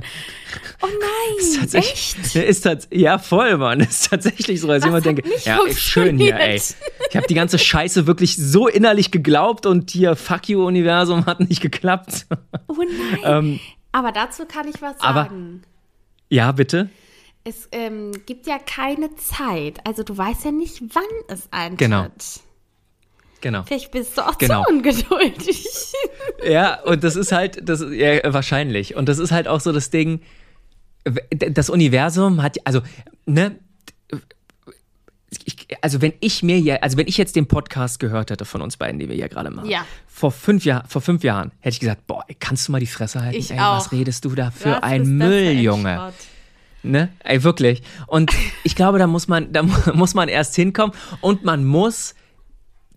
Oh 0.82 0.88
nein, 0.88 1.62
ist 1.66 1.76
echt? 1.76 2.36
Ist 2.36 2.62
tats 2.62 2.88
ja, 2.92 3.18
voll, 3.18 3.58
Mann. 3.58 3.80
Ist 3.92 4.10
tatsächlich 4.10 4.62
so, 4.62 4.70
als 4.70 4.84
ich 4.84 4.90
immer 4.90 5.02
denke, 5.02 5.24
ja, 5.44 5.60
schön 5.76 6.18
hier, 6.18 6.36
ey. 6.36 6.62
Ich 7.10 7.16
habe 7.16 7.28
die 7.28 7.34
ganze 7.34 7.60
Scheiße 7.60 8.08
wirklich 8.08 8.38
so 8.38 8.68
innerlich 8.68 9.12
geglaubt 9.12 9.66
und 9.66 9.92
hier, 9.92 10.16
fuck 10.16 10.50
you, 10.50 10.66
Universum, 10.66 11.26
hat 11.26 11.40
nicht 11.40 11.62
geklappt. 11.62 12.28
Oh 12.68 12.76
nein. 12.78 13.20
ähm, 13.24 13.60
aber 13.92 14.12
dazu 14.12 14.46
kann 14.46 14.68
ich 14.68 14.82
was 14.82 15.00
sagen. 15.00 15.02
Aber, 15.02 15.30
ja, 16.30 16.52
bitte 16.52 16.90
es 17.44 17.68
ähm, 17.72 18.12
gibt 18.26 18.48
ja 18.48 18.60
keine 18.60 19.16
Zeit. 19.16 19.86
Also 19.86 20.04
du 20.04 20.18
weißt 20.18 20.46
ja 20.46 20.52
nicht, 20.52 20.82
wann 20.94 21.04
es 21.28 21.48
eintritt. 21.52 21.80
Genau. 21.80 22.08
Genau. 23.42 23.64
Vielleicht 23.64 23.92
bist 23.92 24.18
du 24.18 24.28
auch 24.28 24.38
genau. 24.38 24.64
zu 24.64 24.70
ungeduldig. 24.70 25.68
Ja, 26.44 26.82
und 26.82 27.04
das 27.04 27.16
ist 27.16 27.32
halt, 27.32 27.68
das 27.68 27.84
ja, 27.92 28.34
wahrscheinlich. 28.34 28.96
Und 28.96 29.08
das 29.08 29.20
ist 29.20 29.32
halt 29.32 29.48
auch 29.48 29.60
so 29.60 29.72
das 29.72 29.92
Ding, 29.92 30.22
das 31.30 31.70
Universum 31.70 32.42
hat, 32.42 32.58
also, 32.66 32.82
ne, 33.26 33.60
ich, 35.46 35.68
also 35.82 36.02
wenn 36.02 36.14
ich 36.20 36.42
mir 36.44 36.60
ja, 36.60 36.78
also 36.78 36.98
wenn 36.98 37.08
ich 37.08 37.18
jetzt 37.18 37.36
den 37.36 37.48
Podcast 37.48 38.00
gehört 38.00 38.32
hätte 38.32 38.46
von 38.46 38.62
uns 38.62 38.78
beiden, 38.78 39.00
die 39.00 39.08
wir 39.08 39.16
hier 39.16 39.30
gerade 39.30 39.50
machen, 39.50 39.70
ja. 39.70 39.86
vor 40.08 40.32
fünf 40.32 40.66
Jahr, 40.66 40.84
vor 40.88 41.02
fünf 41.02 41.24
Jahren 41.24 41.52
hätte 41.60 41.76
ich 41.76 41.80
gesagt, 41.80 42.08
boah, 42.08 42.26
kannst 42.40 42.68
du 42.68 42.72
mal 42.72 42.80
die 42.80 42.88
Fresse 42.88 43.22
halten? 43.22 43.38
Ich 43.38 43.52
Ey, 43.52 43.60
auch. 43.60 43.78
was 43.78 43.92
redest 43.92 44.26
du 44.26 44.36
da 44.36 44.52
für 44.52 44.84
ein 44.84 45.04
Müll, 45.04 45.60
Junge? 45.60 45.94
Sport. 45.94 46.14
Ne? 46.84 47.10
Ey, 47.24 47.44
wirklich. 47.44 47.84
Und 48.08 48.32
ich 48.64 48.76
glaube, 48.76 48.98
da 49.00 49.08
muss 49.08 49.28
man, 49.28 49.52
da 49.54 49.64
muss 49.94 50.14
man 50.14 50.30
erst 50.30 50.56
hinkommen 50.56 50.96
und 51.22 51.44
man 51.44 51.64
muss 51.64 52.16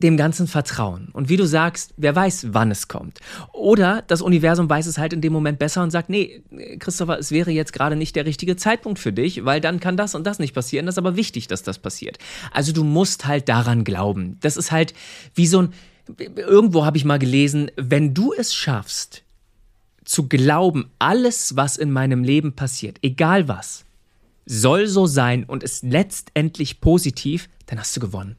dem 0.02 0.16
Ganzen 0.16 0.46
vertrauen. 0.46 1.08
Und 1.12 1.28
wie 1.28 1.36
du 1.36 1.46
sagst, 1.46 1.94
wer 1.96 2.14
weiß, 2.14 2.48
wann 2.50 2.70
es 2.70 2.88
kommt. 2.88 3.20
Oder 3.52 4.02
das 4.06 4.22
Universum 4.22 4.68
weiß 4.68 4.86
es 4.86 4.98
halt 4.98 5.12
in 5.12 5.20
dem 5.20 5.32
Moment 5.32 5.58
besser 5.58 5.82
und 5.82 5.90
sagt, 5.90 6.10
nee, 6.10 6.42
Christopher, 6.78 7.18
es 7.18 7.30
wäre 7.30 7.52
jetzt 7.52 7.72
gerade 7.72 7.96
nicht 7.96 8.16
der 8.16 8.26
richtige 8.26 8.56
Zeitpunkt 8.56 8.98
für 8.98 9.12
dich, 9.12 9.44
weil 9.44 9.60
dann 9.60 9.80
kann 9.80 9.96
das 9.96 10.14
und 10.14 10.26
das 10.26 10.38
nicht 10.38 10.54
passieren. 10.54 10.86
Das 10.86 10.94
ist 10.94 10.98
aber 10.98 11.16
wichtig, 11.16 11.46
dass 11.46 11.62
das 11.62 11.78
passiert. 11.78 12.18
Also 12.52 12.72
du 12.72 12.84
musst 12.84 13.26
halt 13.26 13.48
daran 13.48 13.84
glauben. 13.84 14.36
Das 14.40 14.56
ist 14.56 14.72
halt 14.72 14.94
wie 15.34 15.46
so 15.46 15.62
ein, 15.62 15.72
irgendwo 16.36 16.84
habe 16.84 16.96
ich 16.96 17.04
mal 17.04 17.18
gelesen, 17.18 17.70
wenn 17.76 18.14
du 18.14 18.34
es 18.36 18.54
schaffst, 18.54 19.23
zu 20.04 20.28
glauben, 20.28 20.90
alles, 20.98 21.56
was 21.56 21.76
in 21.76 21.90
meinem 21.90 22.24
Leben 22.24 22.54
passiert, 22.54 22.98
egal 23.02 23.48
was, 23.48 23.84
soll 24.46 24.86
so 24.86 25.06
sein 25.06 25.44
und 25.44 25.62
ist 25.62 25.82
letztendlich 25.82 26.80
positiv, 26.80 27.48
dann 27.66 27.78
hast 27.78 27.96
du 27.96 28.00
gewonnen. 28.00 28.36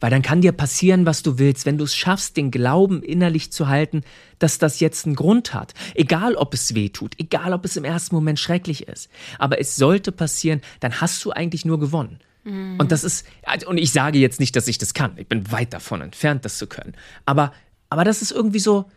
Weil 0.00 0.10
dann 0.10 0.22
kann 0.22 0.40
dir 0.40 0.52
passieren, 0.52 1.06
was 1.06 1.22
du 1.22 1.38
willst, 1.38 1.66
wenn 1.66 1.78
du 1.78 1.84
es 1.84 1.94
schaffst, 1.94 2.36
den 2.36 2.50
Glauben 2.50 3.02
innerlich 3.02 3.52
zu 3.52 3.68
halten, 3.68 4.02
dass 4.38 4.58
das 4.58 4.80
jetzt 4.80 5.06
einen 5.06 5.14
Grund 5.14 5.54
hat. 5.54 5.72
Egal, 5.94 6.34
ob 6.34 6.52
es 6.52 6.74
weh 6.74 6.88
tut, 6.88 7.14
egal, 7.18 7.52
ob 7.52 7.64
es 7.64 7.76
im 7.76 7.84
ersten 7.84 8.14
Moment 8.14 8.38
schrecklich 8.38 8.88
ist. 8.88 9.08
Aber 9.38 9.60
es 9.60 9.76
sollte 9.76 10.12
passieren, 10.12 10.60
dann 10.80 11.00
hast 11.00 11.24
du 11.24 11.30
eigentlich 11.30 11.64
nur 11.64 11.78
gewonnen. 11.78 12.18
Mhm. 12.44 12.76
Und 12.78 12.92
das 12.92 13.04
ist, 13.04 13.26
also, 13.44 13.68
und 13.68 13.78
ich 13.78 13.92
sage 13.92 14.18
jetzt 14.18 14.40
nicht, 14.40 14.56
dass 14.56 14.68
ich 14.68 14.78
das 14.78 14.94
kann. 14.94 15.12
Ich 15.16 15.28
bin 15.28 15.50
weit 15.50 15.72
davon 15.72 16.00
entfernt, 16.00 16.44
das 16.44 16.58
zu 16.58 16.66
können. 16.66 16.94
Aber, 17.24 17.52
aber 17.88 18.04
das 18.04 18.20
ist 18.20 18.32
irgendwie 18.32 18.58
so, 18.58 18.90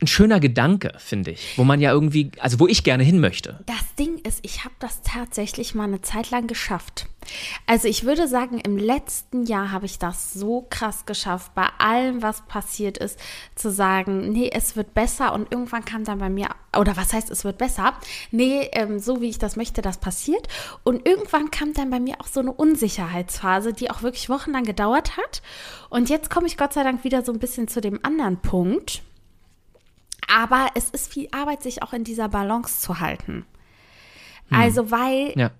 ein 0.00 0.06
schöner 0.06 0.40
Gedanke, 0.40 0.92
finde 0.98 1.32
ich, 1.32 1.58
wo 1.58 1.64
man 1.64 1.80
ja 1.80 1.92
irgendwie, 1.92 2.30
also 2.38 2.58
wo 2.58 2.66
ich 2.66 2.84
gerne 2.84 3.04
hin 3.04 3.20
möchte. 3.20 3.60
Das 3.66 3.94
Ding 3.98 4.18
ist, 4.18 4.40
ich 4.42 4.64
habe 4.64 4.74
das 4.78 5.02
tatsächlich 5.02 5.74
mal 5.74 5.84
eine 5.84 6.00
Zeit 6.00 6.30
lang 6.30 6.46
geschafft. 6.46 7.06
Also 7.66 7.86
ich 7.86 8.04
würde 8.04 8.26
sagen, 8.26 8.58
im 8.58 8.78
letzten 8.78 9.44
Jahr 9.44 9.70
habe 9.70 9.84
ich 9.84 9.98
das 9.98 10.32
so 10.32 10.66
krass 10.70 11.04
geschafft, 11.04 11.54
bei 11.54 11.66
allem, 11.78 12.22
was 12.22 12.46
passiert 12.46 12.96
ist, 12.96 13.18
zu 13.54 13.70
sagen, 13.70 14.30
nee, 14.30 14.50
es 14.52 14.74
wird 14.74 14.94
besser 14.94 15.34
und 15.34 15.52
irgendwann 15.52 15.84
kam 15.84 16.04
dann 16.04 16.18
bei 16.18 16.30
mir, 16.30 16.48
oder 16.76 16.96
was 16.96 17.12
heißt, 17.12 17.30
es 17.30 17.44
wird 17.44 17.58
besser? 17.58 17.94
Nee, 18.30 18.70
ähm, 18.72 18.98
so 18.98 19.20
wie 19.20 19.28
ich 19.28 19.38
das 19.38 19.56
möchte, 19.56 19.82
das 19.82 19.98
passiert. 19.98 20.48
Und 20.82 21.06
irgendwann 21.06 21.50
kam 21.50 21.74
dann 21.74 21.90
bei 21.90 22.00
mir 22.00 22.20
auch 22.20 22.26
so 22.26 22.40
eine 22.40 22.52
Unsicherheitsphase, 22.52 23.74
die 23.74 23.90
auch 23.90 24.02
wirklich 24.02 24.28
wochenlang 24.30 24.64
gedauert 24.64 25.16
hat. 25.18 25.42
Und 25.90 26.08
jetzt 26.08 26.30
komme 26.30 26.46
ich 26.46 26.56
Gott 26.56 26.72
sei 26.72 26.84
Dank 26.84 27.04
wieder 27.04 27.22
so 27.22 27.32
ein 27.32 27.38
bisschen 27.38 27.68
zu 27.68 27.80
dem 27.80 28.00
anderen 28.02 28.38
Punkt 28.38 29.02
aber 30.30 30.68
es 30.74 30.90
ist 30.90 31.12
viel 31.12 31.28
Arbeit, 31.32 31.62
sich 31.62 31.82
auch 31.82 31.92
in 31.92 32.04
dieser 32.04 32.28
Balance 32.28 32.80
zu 32.80 33.00
halten. 33.00 33.44
Hm. 34.48 34.58
Also, 34.58 34.90
weil, 34.90 35.32
ja. 35.36 35.50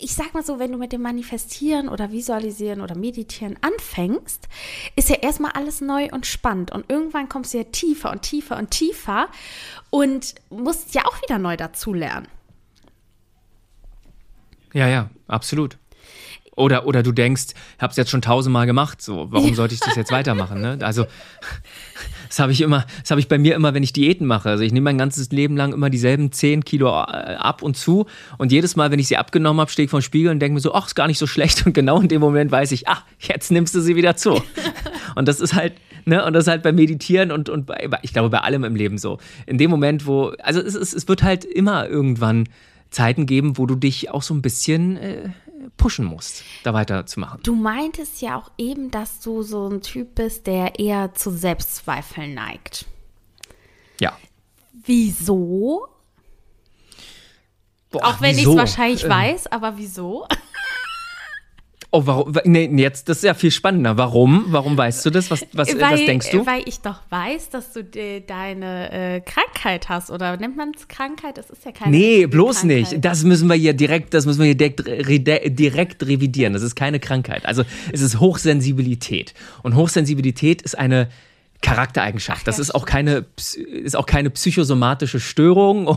ich 0.00 0.14
sag 0.14 0.34
mal 0.34 0.44
so, 0.44 0.58
wenn 0.58 0.72
du 0.72 0.78
mit 0.78 0.92
dem 0.92 1.02
Manifestieren 1.02 1.88
oder 1.88 2.10
Visualisieren 2.10 2.80
oder 2.80 2.96
Meditieren 2.96 3.58
anfängst, 3.60 4.48
ist 4.96 5.08
ja 5.08 5.16
erstmal 5.16 5.52
alles 5.52 5.80
neu 5.80 6.08
und 6.10 6.26
spannend. 6.26 6.72
Und 6.72 6.90
irgendwann 6.90 7.28
kommst 7.28 7.54
du 7.54 7.58
ja 7.58 7.64
tiefer 7.64 8.10
und 8.10 8.22
tiefer 8.22 8.56
und 8.56 8.70
tiefer 8.70 9.28
und 9.90 10.34
musst 10.50 10.94
ja 10.94 11.04
auch 11.06 11.20
wieder 11.22 11.38
neu 11.38 11.56
dazulernen. 11.56 12.28
Ja, 14.72 14.88
ja, 14.88 15.10
absolut. 15.28 15.78
Oder, 16.56 16.86
oder 16.86 17.02
du 17.02 17.12
denkst, 17.12 17.46
ich 17.76 17.82
habe 17.82 17.90
es 17.90 17.96
jetzt 17.96 18.10
schon 18.10 18.22
tausendmal 18.22 18.66
gemacht, 18.66 19.02
so, 19.02 19.26
warum 19.30 19.48
ja. 19.48 19.54
sollte 19.54 19.74
ich 19.74 19.80
das 19.80 19.96
jetzt 19.96 20.12
weitermachen? 20.12 20.60
Ne? 20.60 20.78
Also, 20.82 21.06
das 22.28 22.38
habe 22.38 22.52
ich 22.52 22.60
immer, 22.60 22.86
das 23.00 23.10
habe 23.10 23.20
ich 23.20 23.28
bei 23.28 23.38
mir 23.38 23.54
immer, 23.54 23.74
wenn 23.74 23.82
ich 23.82 23.92
Diäten 23.92 24.26
mache. 24.26 24.50
Also 24.50 24.62
ich 24.64 24.72
nehme 24.72 24.84
mein 24.84 24.98
ganzes 24.98 25.30
Leben 25.30 25.56
lang 25.56 25.72
immer 25.72 25.90
dieselben 25.90 26.32
10 26.32 26.64
Kilo 26.64 26.88
äh, 26.88 26.90
ab 26.90 27.62
und 27.62 27.76
zu. 27.76 28.06
Und 28.38 28.52
jedes 28.52 28.76
Mal, 28.76 28.90
wenn 28.90 28.98
ich 28.98 29.08
sie 29.08 29.16
abgenommen 29.16 29.60
habe, 29.60 29.70
stehe 29.70 29.84
ich 29.84 29.90
vor 29.90 30.00
dem 30.00 30.04
Spiegel 30.04 30.30
und 30.30 30.40
denke 30.40 30.54
mir 30.54 30.60
so, 30.60 30.74
ach, 30.74 30.86
ist 30.86 30.94
gar 30.94 31.06
nicht 31.06 31.18
so 31.18 31.26
schlecht. 31.26 31.66
Und 31.66 31.72
genau 31.72 32.00
in 32.00 32.08
dem 32.08 32.20
Moment 32.20 32.50
weiß 32.50 32.72
ich, 32.72 32.88
ach, 32.88 33.04
jetzt 33.20 33.50
nimmst 33.50 33.74
du 33.74 33.80
sie 33.80 33.96
wieder 33.96 34.16
zu. 34.16 34.42
und 35.16 35.28
das 35.28 35.40
ist 35.40 35.54
halt, 35.54 35.74
ne, 36.04 36.24
und 36.24 36.32
das 36.32 36.44
ist 36.44 36.50
halt 36.50 36.62
beim 36.62 36.76
Meditieren 36.76 37.30
und, 37.32 37.48
und 37.48 37.66
bei, 37.66 37.88
ich 38.02 38.12
glaube, 38.12 38.30
bei 38.30 38.38
allem 38.38 38.64
im 38.64 38.76
Leben 38.76 38.98
so. 38.98 39.18
In 39.46 39.58
dem 39.58 39.70
Moment, 39.70 40.06
wo, 40.06 40.32
also 40.42 40.60
es, 40.60 40.74
es, 40.74 40.92
es 40.92 41.08
wird 41.08 41.22
halt 41.22 41.44
immer 41.44 41.88
irgendwann 41.88 42.48
Zeiten 42.90 43.26
geben, 43.26 43.58
wo 43.58 43.66
du 43.66 43.74
dich 43.74 44.10
auch 44.10 44.22
so 44.22 44.34
ein 44.34 44.42
bisschen 44.42 44.96
äh, 44.96 45.28
pushen 45.76 46.04
musst, 46.04 46.42
da 46.62 46.72
weiterzumachen. 46.74 47.40
Du 47.42 47.54
meintest 47.54 48.20
ja 48.20 48.36
auch 48.36 48.50
eben, 48.58 48.90
dass 48.90 49.20
du 49.20 49.42
so 49.42 49.68
ein 49.68 49.80
Typ 49.80 50.14
bist, 50.14 50.46
der 50.46 50.78
eher 50.78 51.14
zu 51.14 51.30
Selbstzweifeln 51.30 52.34
neigt. 52.34 52.86
Ja. 54.00 54.16
Wieso? 54.72 55.88
Boah, 57.90 58.04
auch 58.06 58.20
wenn 58.20 58.36
ich 58.36 58.46
es 58.46 58.56
wahrscheinlich 58.56 59.04
ähm, 59.04 59.10
weiß, 59.10 59.46
aber 59.48 59.76
wieso? 59.76 60.26
Oh, 61.96 62.02
warum? 62.06 62.34
Nee, 62.42 62.68
jetzt, 62.82 63.08
das 63.08 63.18
ist 63.18 63.22
ja 63.22 63.34
viel 63.34 63.52
spannender. 63.52 63.96
Warum? 63.96 64.46
Warum 64.48 64.76
weißt 64.76 65.06
du 65.06 65.10
das? 65.10 65.30
Was, 65.30 65.46
was, 65.52 65.68
weil, 65.74 65.92
was 65.92 66.04
denkst 66.04 66.28
du? 66.32 66.44
Weil 66.44 66.62
ich 66.66 66.80
doch 66.80 67.02
weiß, 67.08 67.50
dass 67.50 67.72
du 67.72 67.84
de, 67.84 68.20
deine 68.20 68.90
äh, 68.90 69.20
Krankheit 69.20 69.88
hast. 69.88 70.10
Oder 70.10 70.36
nennt 70.36 70.56
man 70.56 70.72
es 70.76 70.88
Krankheit? 70.88 71.38
Das 71.38 71.50
ist 71.50 71.64
ja 71.64 71.70
keine 71.70 71.96
Nee, 71.96 72.26
bloß 72.26 72.62
Krankheit. 72.62 72.90
nicht. 72.90 73.04
Das 73.04 73.22
müssen 73.22 73.46
wir 73.46 73.54
hier 73.54 73.74
direkt, 73.74 74.12
das 74.12 74.26
müssen 74.26 74.40
wir 74.40 74.46
hier 74.46 74.56
direkt, 74.56 74.82
direkt 75.56 76.04
revidieren. 76.04 76.52
Das 76.52 76.62
ist 76.62 76.74
keine 76.74 76.98
Krankheit. 76.98 77.46
Also 77.46 77.62
es 77.92 78.00
ist 78.00 78.18
Hochsensibilität. 78.18 79.32
Und 79.62 79.76
Hochsensibilität 79.76 80.62
ist 80.62 80.76
eine 80.76 81.08
Charaktereigenschaft. 81.64 82.46
Das 82.46 82.58
ist 82.58 82.74
auch 82.74 82.84
keine, 82.84 83.24
ist 83.36 83.96
auch 83.96 84.04
keine 84.04 84.28
psychosomatische 84.28 85.18
Störung 85.18 85.86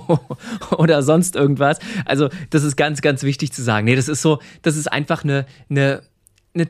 oder 0.77 1.03
sonst 1.03 1.35
irgendwas. 1.35 1.79
Also, 2.05 2.29
das 2.49 2.63
ist 2.63 2.77
ganz, 2.77 3.01
ganz 3.01 3.23
wichtig 3.23 3.51
zu 3.51 3.61
sagen. 3.61 3.85
Nee, 3.85 3.97
das 3.97 4.07
ist 4.07 4.21
so, 4.21 4.39
das 4.61 4.77
ist 4.77 4.87
einfach 4.87 5.25
eine, 5.25 5.45
eine, 5.69 6.01
eine 6.55 6.67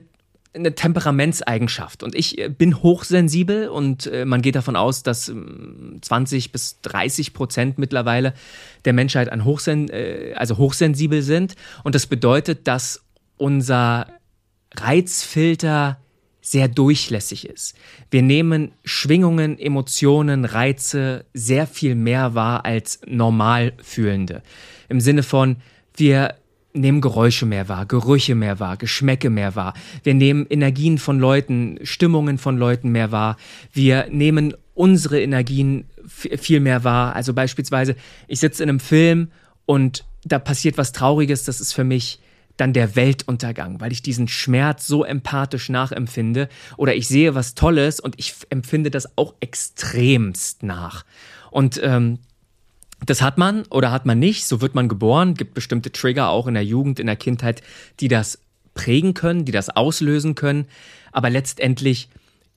eine 0.53 0.73
Temperamentseigenschaft. 0.73 2.01
Und 2.01 2.15
ich 2.15 2.39
äh, 2.39 2.49
bin 2.49 2.81
hochsensibel 2.81 3.67
und 3.67 4.07
äh, 4.07 4.25
man 4.25 4.41
geht 4.41 4.55
davon 4.55 4.75
aus, 4.75 5.03
dass 5.03 5.25
20 5.25 6.45
ähm, 6.45 6.51
bis 6.51 6.81
30 6.81 7.33
Prozent 7.33 7.77
mittlerweile 7.77 8.33
der 8.85 8.93
Menschheit 8.93 9.31
an 9.31 9.45
Hochsen 9.45 9.89
äh, 9.89 10.33
also 10.35 10.57
hochsensibel 10.57 11.21
sind. 11.21 11.55
Und 11.83 11.93
das 11.93 12.07
bedeutet, 12.07 12.67
dass 12.67 13.03
unser 13.37 14.07
Reizfilter 14.75 15.99
sehr 16.47 16.69
durchlässig 16.69 17.45
ist. 17.45 17.75
Wir 18.09 18.21
nehmen 18.21 18.71
Schwingungen, 18.85 19.59
Emotionen, 19.59 20.45
Reize 20.45 21.25
sehr 21.33 21.67
viel 21.67 21.93
mehr 21.93 22.35
wahr 22.35 22.63
als 22.63 23.01
normal 23.05 23.73
fühlende. 23.83 24.41
Im 24.87 25.01
Sinne 25.01 25.23
von, 25.23 25.57
wir 25.97 26.35
nehmen 26.71 27.01
Geräusche 27.01 27.45
mehr 27.45 27.67
wahr, 27.67 27.85
Gerüche 27.85 28.33
mehr 28.33 28.61
wahr, 28.61 28.77
Geschmäcke 28.77 29.29
mehr 29.29 29.55
wahr. 29.55 29.73
Wir 30.03 30.13
nehmen 30.13 30.45
Energien 30.49 30.99
von 30.99 31.19
Leuten, 31.19 31.79
Stimmungen 31.83 32.37
von 32.37 32.57
Leuten 32.57 32.91
mehr 32.93 33.11
wahr. 33.11 33.35
Wir 33.73 34.07
nehmen 34.09 34.53
unsere 34.73 35.21
Energien 35.21 35.83
viel 36.07 36.61
mehr 36.61 36.85
wahr. 36.85 37.13
Also 37.13 37.33
beispielsweise, 37.33 37.97
ich 38.29 38.39
sitze 38.39 38.63
in 38.63 38.69
einem 38.69 38.79
Film 38.79 39.31
und 39.65 40.05
da 40.23 40.39
passiert 40.39 40.77
was 40.77 40.93
Trauriges, 40.93 41.43
das 41.43 41.59
ist 41.59 41.73
für 41.73 41.83
mich 41.83 42.21
dann 42.57 42.73
der 42.73 42.95
Weltuntergang, 42.95 43.79
weil 43.79 43.91
ich 43.91 44.01
diesen 44.01 44.27
Schmerz 44.27 44.87
so 44.87 45.03
empathisch 45.03 45.69
nachempfinde 45.69 46.49
oder 46.75 46.95
ich 46.95 47.07
sehe 47.07 47.35
was 47.35 47.55
Tolles 47.55 47.99
und 47.99 48.15
ich 48.17 48.35
empfinde 48.49 48.91
das 48.91 49.17
auch 49.17 49.35
extremst 49.39 50.63
nach. 50.63 51.05
Und 51.51 51.79
ähm, 51.83 52.19
das 53.05 53.21
hat 53.21 53.37
man 53.37 53.63
oder 53.67 53.91
hat 53.91 54.05
man 54.05 54.19
nicht, 54.19 54.45
so 54.45 54.59
wird 54.61 54.75
man 54.75 54.89
geboren, 54.89 55.35
gibt 55.35 55.53
bestimmte 55.53 55.91
Trigger 55.91 56.29
auch 56.29 56.47
in 56.47 56.55
der 56.55 56.65
Jugend, 56.65 56.99
in 56.99 57.07
der 57.07 57.15
Kindheit, 57.15 57.61
die 57.99 58.07
das 58.07 58.39
prägen 58.73 59.13
können, 59.13 59.45
die 59.45 59.51
das 59.51 59.69
auslösen 59.69 60.35
können, 60.35 60.65
aber 61.11 61.29
letztendlich 61.29 62.09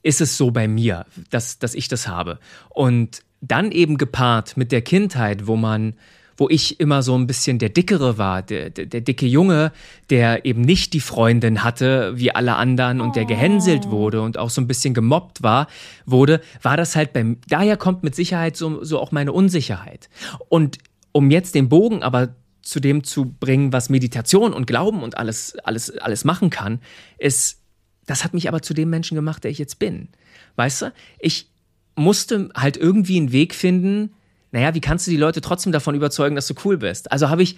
ist 0.02 0.20
es 0.20 0.36
so 0.36 0.50
bei 0.50 0.66
mir, 0.66 1.06
dass, 1.30 1.58
dass 1.58 1.74
ich 1.74 1.88
das 1.88 2.08
habe. 2.08 2.38
Und 2.70 3.22
dann 3.40 3.72
eben 3.72 3.96
gepaart 3.96 4.56
mit 4.56 4.72
der 4.72 4.82
Kindheit, 4.82 5.46
wo 5.46 5.56
man 5.56 5.94
wo 6.40 6.48
ich 6.48 6.80
immer 6.80 7.02
so 7.02 7.14
ein 7.18 7.26
bisschen 7.26 7.58
der 7.58 7.68
Dickere 7.68 8.16
war, 8.16 8.40
der, 8.40 8.70
der, 8.70 8.86
der 8.86 9.02
dicke 9.02 9.26
Junge, 9.26 9.72
der 10.08 10.46
eben 10.46 10.62
nicht 10.62 10.94
die 10.94 11.00
Freundin 11.00 11.62
hatte 11.62 12.14
wie 12.16 12.34
alle 12.34 12.56
anderen 12.56 13.02
und 13.02 13.14
der 13.14 13.26
gehänselt 13.26 13.84
oh. 13.88 13.90
wurde 13.90 14.22
und 14.22 14.38
auch 14.38 14.48
so 14.48 14.62
ein 14.62 14.66
bisschen 14.66 14.94
gemobbt 14.94 15.42
war, 15.42 15.66
wurde, 16.06 16.40
war 16.62 16.78
das 16.78 16.96
halt 16.96 17.12
beim, 17.12 17.36
daher 17.48 17.76
kommt 17.76 18.02
mit 18.04 18.14
Sicherheit 18.14 18.56
so, 18.56 18.82
so 18.82 18.98
auch 18.98 19.12
meine 19.12 19.34
Unsicherheit. 19.34 20.08
Und 20.48 20.78
um 21.12 21.30
jetzt 21.30 21.54
den 21.54 21.68
Bogen 21.68 22.02
aber 22.02 22.34
zu 22.62 22.80
dem 22.80 23.04
zu 23.04 23.34
bringen, 23.38 23.74
was 23.74 23.90
Meditation 23.90 24.54
und 24.54 24.66
Glauben 24.66 25.02
und 25.02 25.18
alles, 25.18 25.58
alles, 25.58 25.90
alles 25.98 26.24
machen 26.24 26.48
kann, 26.48 26.80
ist, 27.18 27.60
das 28.06 28.24
hat 28.24 28.32
mich 28.32 28.48
aber 28.48 28.62
zu 28.62 28.72
dem 28.72 28.88
Menschen 28.88 29.14
gemacht, 29.14 29.44
der 29.44 29.50
ich 29.50 29.58
jetzt 29.58 29.78
bin. 29.78 30.08
Weißt 30.56 30.80
du? 30.80 30.92
Ich 31.18 31.50
musste 31.96 32.48
halt 32.54 32.78
irgendwie 32.78 33.18
einen 33.18 33.30
Weg 33.30 33.54
finden, 33.54 34.14
naja, 34.52 34.74
wie 34.74 34.80
kannst 34.80 35.06
du 35.06 35.10
die 35.10 35.16
Leute 35.16 35.40
trotzdem 35.40 35.72
davon 35.72 35.94
überzeugen, 35.94 36.36
dass 36.36 36.46
du 36.46 36.54
cool 36.64 36.78
bist? 36.78 37.12
Also 37.12 37.28
habe 37.28 37.42
ich 37.42 37.56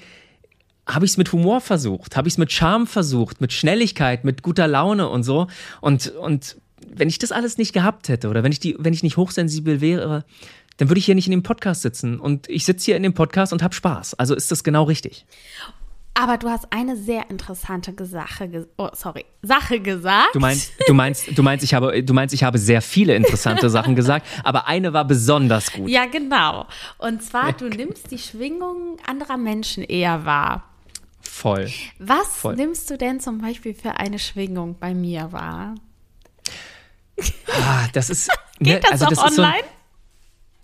habe 0.86 1.04
ich 1.04 1.12
es 1.12 1.16
mit 1.16 1.32
Humor 1.32 1.60
versucht, 1.60 2.16
habe 2.16 2.26
ich 2.26 2.34
es 2.34 2.38
mit 2.38 2.50
Charme 2.50 2.86
versucht, 2.86 3.40
mit 3.40 3.52
Schnelligkeit, 3.52 4.24
mit 4.24 4.42
guter 4.42 4.66
Laune 4.66 5.08
und 5.08 5.22
so. 5.22 5.46
Und, 5.80 6.08
und 6.08 6.56
wenn 6.88 7.08
ich 7.08 7.18
das 7.18 7.30
alles 7.30 7.56
nicht 7.56 7.72
gehabt 7.72 8.08
hätte 8.08 8.28
oder 8.28 8.42
wenn 8.42 8.52
ich, 8.52 8.58
die, 8.58 8.76
wenn 8.78 8.92
ich 8.92 9.04
nicht 9.04 9.16
hochsensibel 9.16 9.80
wäre, 9.80 10.24
dann 10.78 10.88
würde 10.88 10.98
ich 10.98 11.04
hier 11.04 11.14
nicht 11.14 11.26
in 11.26 11.32
dem 11.32 11.42
Podcast 11.42 11.82
sitzen. 11.82 12.18
Und 12.18 12.48
ich 12.48 12.64
sitze 12.64 12.86
hier 12.86 12.96
in 12.96 13.02
dem 13.02 13.14
Podcast 13.14 13.52
und 13.52 13.62
habe 13.62 13.74
Spaß. 13.74 14.14
Also 14.14 14.34
ist 14.34 14.50
das 14.50 14.64
genau 14.64 14.84
richtig. 14.84 15.24
Aber 16.14 16.36
du 16.36 16.48
hast 16.50 16.66
eine 16.70 16.96
sehr 16.96 17.30
interessante 17.30 18.04
Sache, 18.04 18.68
oh, 18.76 18.88
sorry, 18.92 19.24
Sache 19.40 19.80
gesagt. 19.80 20.34
Du 20.34 20.40
meinst, 20.40 20.72
du 20.86 20.92
meinst, 20.92 21.38
du 21.38 21.42
meinst, 21.42 21.64
ich 21.64 21.72
habe, 21.72 22.02
du 22.02 22.12
meinst, 22.12 22.34
ich 22.34 22.44
habe 22.44 22.58
sehr 22.58 22.82
viele 22.82 23.14
interessante 23.14 23.70
Sachen 23.70 23.96
gesagt, 23.96 24.26
aber 24.44 24.66
eine 24.68 24.92
war 24.92 25.06
besonders 25.06 25.72
gut. 25.72 25.88
Ja, 25.88 26.04
genau. 26.04 26.66
Und 26.98 27.22
zwar, 27.22 27.52
du 27.52 27.68
nimmst 27.68 28.10
die 28.10 28.18
Schwingungen 28.18 28.98
anderer 29.06 29.38
Menschen 29.38 29.82
eher 29.82 30.26
wahr. 30.26 30.64
Voll. 31.22 31.70
Was 31.98 32.26
Voll. 32.36 32.56
nimmst 32.56 32.90
du 32.90 32.98
denn 32.98 33.18
zum 33.18 33.38
Beispiel 33.38 33.74
für 33.74 33.96
eine 33.96 34.18
Schwingung 34.18 34.76
bei 34.78 34.92
mir 34.92 35.32
wahr? 35.32 35.74
Ah, 37.48 37.86
das 37.94 38.10
ist. 38.10 38.28
Geht 38.58 38.74
ne, 38.74 38.80
das 38.80 38.92
also 38.92 39.06
auch 39.06 39.10
das 39.10 39.18
ist 39.30 39.36
so 39.36 39.42
ein- 39.42 39.48
online? 39.48 39.68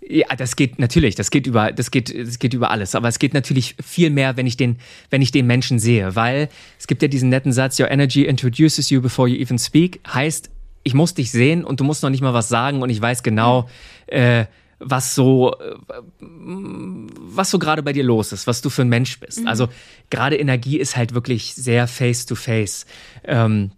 Ja, 0.01 0.27
das 0.35 0.55
geht 0.55 0.79
natürlich, 0.79 1.15
das 1.15 1.29
geht 1.29 1.45
über, 1.45 1.71
das 1.71 1.91
geht, 1.91 2.17
das 2.17 2.39
geht 2.39 2.53
über 2.53 2.71
alles. 2.71 2.95
Aber 2.95 3.09
es 3.09 3.19
geht 3.19 3.33
natürlich 3.33 3.75
viel 3.83 4.09
mehr, 4.09 4.37
wenn 4.37 4.47
ich 4.47 4.55
den, 4.55 4.77
wenn 5.09 5.21
ich 5.21 5.31
den 5.31 5.45
Menschen 5.45 5.77
sehe, 5.77 6.15
weil 6.15 6.49
es 6.79 6.87
gibt 6.87 7.01
ja 7.01 7.07
diesen 7.07 7.29
netten 7.29 7.51
Satz: 7.51 7.79
Your 7.79 7.91
energy 7.91 8.25
introduces 8.25 8.89
you 8.89 9.01
before 9.01 9.27
you 9.27 9.35
even 9.35 9.59
speak. 9.59 9.99
Heißt, 10.07 10.49
ich 10.83 10.93
muss 10.93 11.13
dich 11.13 11.31
sehen 11.31 11.63
und 11.63 11.79
du 11.79 11.83
musst 11.83 12.01
noch 12.01 12.09
nicht 12.09 12.21
mal 12.21 12.33
was 12.33 12.47
sagen 12.47 12.81
und 12.81 12.89
ich 12.89 13.01
weiß 13.01 13.23
genau, 13.23 13.69
äh, 14.07 14.45
was 14.79 15.13
so, 15.13 15.53
äh, 15.55 15.75
was 16.19 17.51
so 17.51 17.59
gerade 17.59 17.83
bei 17.83 17.93
dir 17.93 18.03
los 18.03 18.31
ist, 18.31 18.47
was 18.47 18.61
du 18.61 18.69
für 18.69 18.83
ein 18.83 18.89
Mensch 18.89 19.19
bist. 19.19 19.45
Also 19.45 19.67
gerade 20.09 20.37
Energie 20.37 20.77
ist 20.77 20.95
halt 20.95 21.13
wirklich 21.13 21.53
sehr 21.53 21.87
face 21.87 22.25
to 22.25 22.35
face. 22.35 22.85
Ähm, 23.25 23.71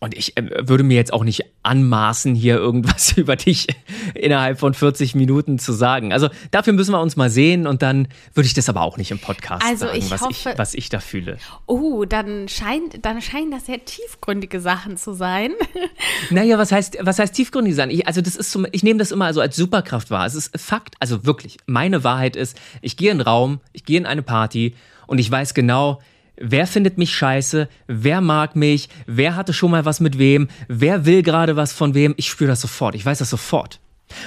und 0.00 0.16
ich 0.16 0.36
äh, 0.36 0.68
würde 0.68 0.84
mir 0.84 0.94
jetzt 0.94 1.12
auch 1.12 1.24
nicht 1.24 1.44
anmaßen, 1.64 2.34
hier 2.34 2.56
irgendwas 2.56 3.12
über 3.16 3.36
dich 3.36 3.66
innerhalb 4.14 4.58
von 4.60 4.72
40 4.74 5.14
Minuten 5.14 5.58
zu 5.58 5.72
sagen. 5.72 6.12
Also 6.12 6.28
dafür 6.50 6.72
müssen 6.72 6.92
wir 6.92 7.00
uns 7.00 7.16
mal 7.16 7.30
sehen 7.30 7.66
und 7.66 7.82
dann 7.82 8.08
würde 8.34 8.46
ich 8.46 8.54
das 8.54 8.68
aber 8.68 8.82
auch 8.82 8.96
nicht 8.96 9.10
im 9.10 9.18
Podcast 9.18 9.64
Also 9.66 9.86
sagen, 9.86 9.98
ich 9.98 10.10
was, 10.10 10.20
hoffe- 10.22 10.50
ich, 10.52 10.58
was 10.58 10.74
ich 10.74 10.88
da 10.88 11.00
fühle. 11.00 11.38
Oh, 11.66 12.04
dann, 12.04 12.48
scheint, 12.48 13.04
dann 13.04 13.20
scheinen 13.20 13.50
das 13.50 13.66
sehr 13.66 13.84
tiefgründige 13.84 14.60
Sachen 14.60 14.96
zu 14.96 15.12
sein. 15.14 15.52
Naja, 16.30 16.58
was 16.58 16.72
heißt, 16.72 16.98
was 17.00 17.18
heißt 17.18 17.34
tiefgründig 17.34 17.74
sein? 17.74 17.90
Ich, 17.90 18.06
also 18.06 18.20
das 18.20 18.36
ist 18.36 18.50
so, 18.52 18.64
ich 18.72 18.82
nehme 18.82 18.98
das 18.98 19.10
immer 19.12 19.24
also 19.26 19.40
als 19.40 19.56
Superkraft 19.56 20.10
wahr. 20.10 20.26
Es 20.26 20.34
ist 20.34 20.58
Fakt, 20.60 20.94
also 21.00 21.24
wirklich. 21.24 21.56
Meine 21.66 22.04
Wahrheit 22.04 22.36
ist, 22.36 22.58
ich 22.82 22.96
gehe 22.96 23.10
in 23.10 23.18
einen 23.18 23.20
Raum, 23.28 23.60
ich 23.72 23.84
gehe 23.84 23.98
in 23.98 24.06
eine 24.06 24.22
Party 24.22 24.74
und 25.06 25.18
ich 25.18 25.30
weiß 25.30 25.54
genau, 25.54 26.00
wer 26.40 26.66
findet 26.66 26.98
mich 26.98 27.14
scheiße, 27.14 27.68
wer 27.86 28.20
mag 28.20 28.56
mich, 28.56 28.88
wer 29.06 29.36
hatte 29.36 29.52
schon 29.52 29.70
mal 29.70 29.84
was 29.84 30.00
mit 30.00 30.18
wem, 30.18 30.48
wer 30.68 31.04
will 31.04 31.22
gerade 31.22 31.56
was 31.56 31.72
von 31.72 31.94
wem. 31.94 32.14
Ich 32.16 32.28
spüre 32.28 32.48
das 32.48 32.60
sofort. 32.60 32.94
Ich 32.94 33.04
weiß 33.04 33.18
das 33.18 33.30
sofort. 33.30 33.80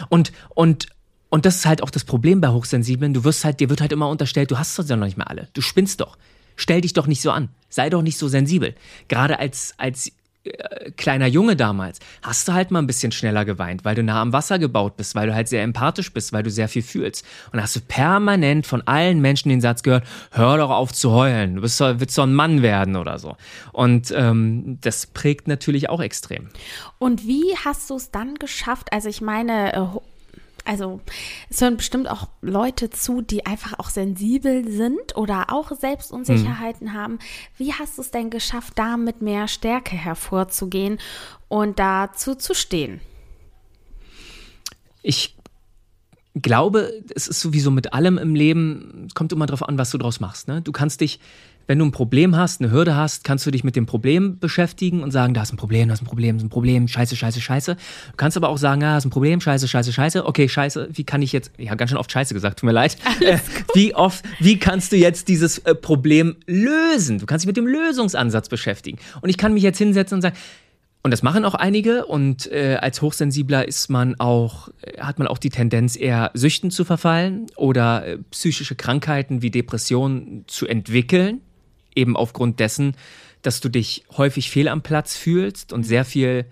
Und, 0.09 0.31
und, 0.49 0.87
und 1.29 1.45
das 1.45 1.57
ist 1.57 1.65
halt 1.65 1.81
auch 1.81 1.89
das 1.89 2.03
Problem 2.03 2.41
bei 2.41 2.49
Hochsensiblen. 2.49 3.13
Du 3.13 3.23
wirst 3.23 3.45
halt, 3.45 3.59
dir 3.59 3.69
wird 3.69 3.81
halt 3.81 3.91
immer 3.91 4.09
unterstellt, 4.09 4.51
du 4.51 4.57
hast 4.57 4.77
das 4.77 4.89
ja 4.89 4.95
noch 4.95 5.05
nicht 5.05 5.17
mehr 5.17 5.29
alle. 5.29 5.47
Du 5.53 5.61
spinnst 5.61 6.01
doch. 6.01 6.17
Stell 6.55 6.81
dich 6.81 6.93
doch 6.93 7.07
nicht 7.07 7.21
so 7.21 7.31
an. 7.31 7.49
Sei 7.69 7.89
doch 7.89 8.01
nicht 8.01 8.17
so 8.17 8.27
sensibel. 8.27 8.75
Gerade 9.07 9.39
als, 9.39 9.73
als 9.77 10.11
äh, 10.43 10.91
kleiner 10.91 11.27
Junge 11.27 11.55
damals, 11.55 11.99
hast 12.21 12.47
du 12.47 12.53
halt 12.53 12.71
mal 12.71 12.79
ein 12.79 12.87
bisschen 12.87 13.11
schneller 13.11 13.45
geweint, 13.45 13.85
weil 13.85 13.95
du 13.95 14.03
nah 14.03 14.21
am 14.21 14.33
Wasser 14.33 14.59
gebaut 14.59 14.97
bist, 14.97 15.13
weil 15.15 15.27
du 15.27 15.35
halt 15.35 15.47
sehr 15.47 15.63
empathisch 15.63 16.11
bist, 16.11 16.33
weil 16.33 16.43
du 16.43 16.49
sehr 16.49 16.67
viel 16.67 16.81
fühlst. 16.81 17.25
Und 17.51 17.61
hast 17.61 17.75
du 17.75 17.81
permanent 17.81 18.65
von 18.65 18.81
allen 18.87 19.21
Menschen 19.21 19.49
den 19.49 19.61
Satz 19.61 19.83
gehört, 19.83 20.05
hör 20.31 20.57
doch 20.57 20.71
auf 20.71 20.93
zu 20.93 21.11
heulen, 21.11 21.55
du 21.55 21.61
bist 21.61 21.79
willst 21.79 22.17
doch 22.17 22.23
ein 22.23 22.33
Mann 22.33 22.61
werden 22.61 22.95
oder 22.95 23.19
so. 23.19 23.37
Und 23.71 24.11
ähm, 24.15 24.79
das 24.81 25.05
prägt 25.07 25.47
natürlich 25.47 25.89
auch 25.89 26.01
extrem. 26.01 26.49
Und 26.97 27.27
wie 27.27 27.55
hast 27.63 27.89
du 27.89 27.95
es 27.95 28.11
dann 28.11 28.35
geschafft? 28.35 28.91
Also 28.91 29.09
ich 29.09 29.21
meine, 29.21 29.73
äh, 29.73 29.79
also 30.65 31.01
es 31.49 31.61
hören 31.61 31.77
bestimmt 31.77 32.09
auch 32.09 32.29
Leute 32.41 32.89
zu, 32.89 33.21
die 33.21 33.45
einfach 33.45 33.79
auch 33.79 33.89
sensibel 33.89 34.69
sind 34.69 35.15
oder 35.15 35.51
auch 35.51 35.71
Selbstunsicherheiten 35.71 36.93
haben. 36.93 37.19
Wie 37.57 37.73
hast 37.73 37.97
du 37.97 38.01
es 38.01 38.11
denn 38.11 38.29
geschafft, 38.29 38.73
da 38.75 38.97
mit 38.97 39.21
mehr 39.21 39.47
Stärke 39.47 39.95
hervorzugehen 39.95 40.99
und 41.47 41.79
dazu 41.79 42.35
zu 42.35 42.53
stehen? 42.53 43.01
Ich 45.03 45.35
glaube, 46.35 47.03
es 47.13 47.27
ist 47.27 47.41
sowieso 47.41 47.71
mit 47.71 47.93
allem 47.93 48.17
im 48.17 48.35
Leben, 48.35 49.07
kommt 49.13 49.33
immer 49.33 49.45
darauf 49.45 49.67
an, 49.67 49.77
was 49.77 49.91
du 49.91 49.97
draus 49.97 50.19
machst. 50.19 50.47
Ne? 50.47 50.61
Du 50.61 50.71
kannst 50.71 51.01
dich, 51.01 51.19
wenn 51.67 51.79
du 51.79 51.85
ein 51.85 51.91
Problem 51.91 52.35
hast, 52.35 52.61
eine 52.61 52.71
Hürde 52.71 52.95
hast, 52.95 53.23
kannst 53.23 53.45
du 53.45 53.51
dich 53.51 53.63
mit 53.63 53.75
dem 53.75 53.85
Problem 53.85 54.39
beschäftigen 54.39 55.03
und 55.03 55.11
sagen, 55.11 55.33
da 55.33 55.41
ist 55.43 55.53
ein 55.53 55.57
Problem, 55.57 55.87
da 55.87 55.93
ist 55.93 56.01
ein 56.01 56.05
Problem, 56.05 56.37
da 56.37 56.41
ist 56.41 56.45
ein 56.45 56.49
Problem, 56.49 56.87
scheiße, 56.87 57.15
scheiße, 57.15 57.41
scheiße. 57.41 57.75
Du 57.75 58.17
kannst 58.17 58.37
aber 58.37 58.49
auch 58.49 58.57
sagen, 58.57 58.81
ja, 58.81 58.91
da 58.91 58.97
ist 58.97 59.05
ein 59.05 59.09
Problem, 59.09 59.41
scheiße, 59.41 59.67
scheiße, 59.67 59.93
scheiße. 59.93 60.25
Okay, 60.25 60.49
scheiße, 60.49 60.89
wie 60.91 61.03
kann 61.03 61.21
ich 61.21 61.31
jetzt, 61.31 61.51
ich 61.57 61.69
habe 61.69 61.77
ganz 61.77 61.91
schön 61.91 61.97
oft 61.97 62.11
scheiße 62.11 62.33
gesagt, 62.33 62.59
tut 62.59 62.67
mir 62.67 62.73
leid. 62.73 62.97
Äh, 63.21 63.37
wie 63.75 63.93
oft, 63.93 64.25
wie 64.39 64.57
kannst 64.57 64.91
du 64.91 64.97
jetzt 64.97 65.27
dieses 65.27 65.59
äh, 65.59 65.75
Problem 65.75 66.37
lösen? 66.47 67.19
Du 67.19 67.25
kannst 67.25 67.43
dich 67.43 67.47
mit 67.47 67.57
dem 67.57 67.67
Lösungsansatz 67.67 68.49
beschäftigen. 68.49 68.97
Und 69.21 69.29
ich 69.29 69.37
kann 69.37 69.53
mich 69.53 69.63
jetzt 69.63 69.77
hinsetzen 69.77 70.15
und 70.15 70.21
sagen, 70.21 70.35
und 71.03 71.11
das 71.11 71.23
machen 71.23 71.45
auch 71.45 71.55
einige. 71.55 72.05
Und 72.05 72.51
äh, 72.51 72.77
als 72.79 73.01
Hochsensibler 73.01 73.67
ist 73.67 73.89
man 73.89 74.19
auch, 74.19 74.69
äh, 74.81 74.99
hat 74.99 75.19
man 75.19 75.27
auch 75.27 75.37
die 75.37 75.49
Tendenz, 75.49 75.95
eher 75.95 76.31
Süchten 76.33 76.71
zu 76.71 76.85
verfallen 76.85 77.47
oder 77.55 78.05
äh, 78.05 78.17
psychische 78.31 78.75
Krankheiten 78.75 79.41
wie 79.41 79.51
Depressionen 79.51 80.45
zu 80.47 80.67
entwickeln. 80.67 81.41
Eben 81.95 82.15
aufgrund 82.15 82.59
dessen, 82.59 82.95
dass 83.41 83.59
du 83.59 83.69
dich 83.69 84.03
häufig 84.17 84.49
fehl 84.49 84.67
am 84.67 84.81
Platz 84.81 85.15
fühlst 85.15 85.73
und 85.73 85.83
sehr 85.83 86.05
viel 86.05 86.45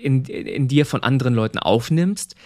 in, 0.00 0.24
in 0.24 0.68
dir 0.68 0.86
von 0.86 1.02
anderen 1.02 1.34
Leuten 1.34 1.58
aufnimmst. 1.58 2.36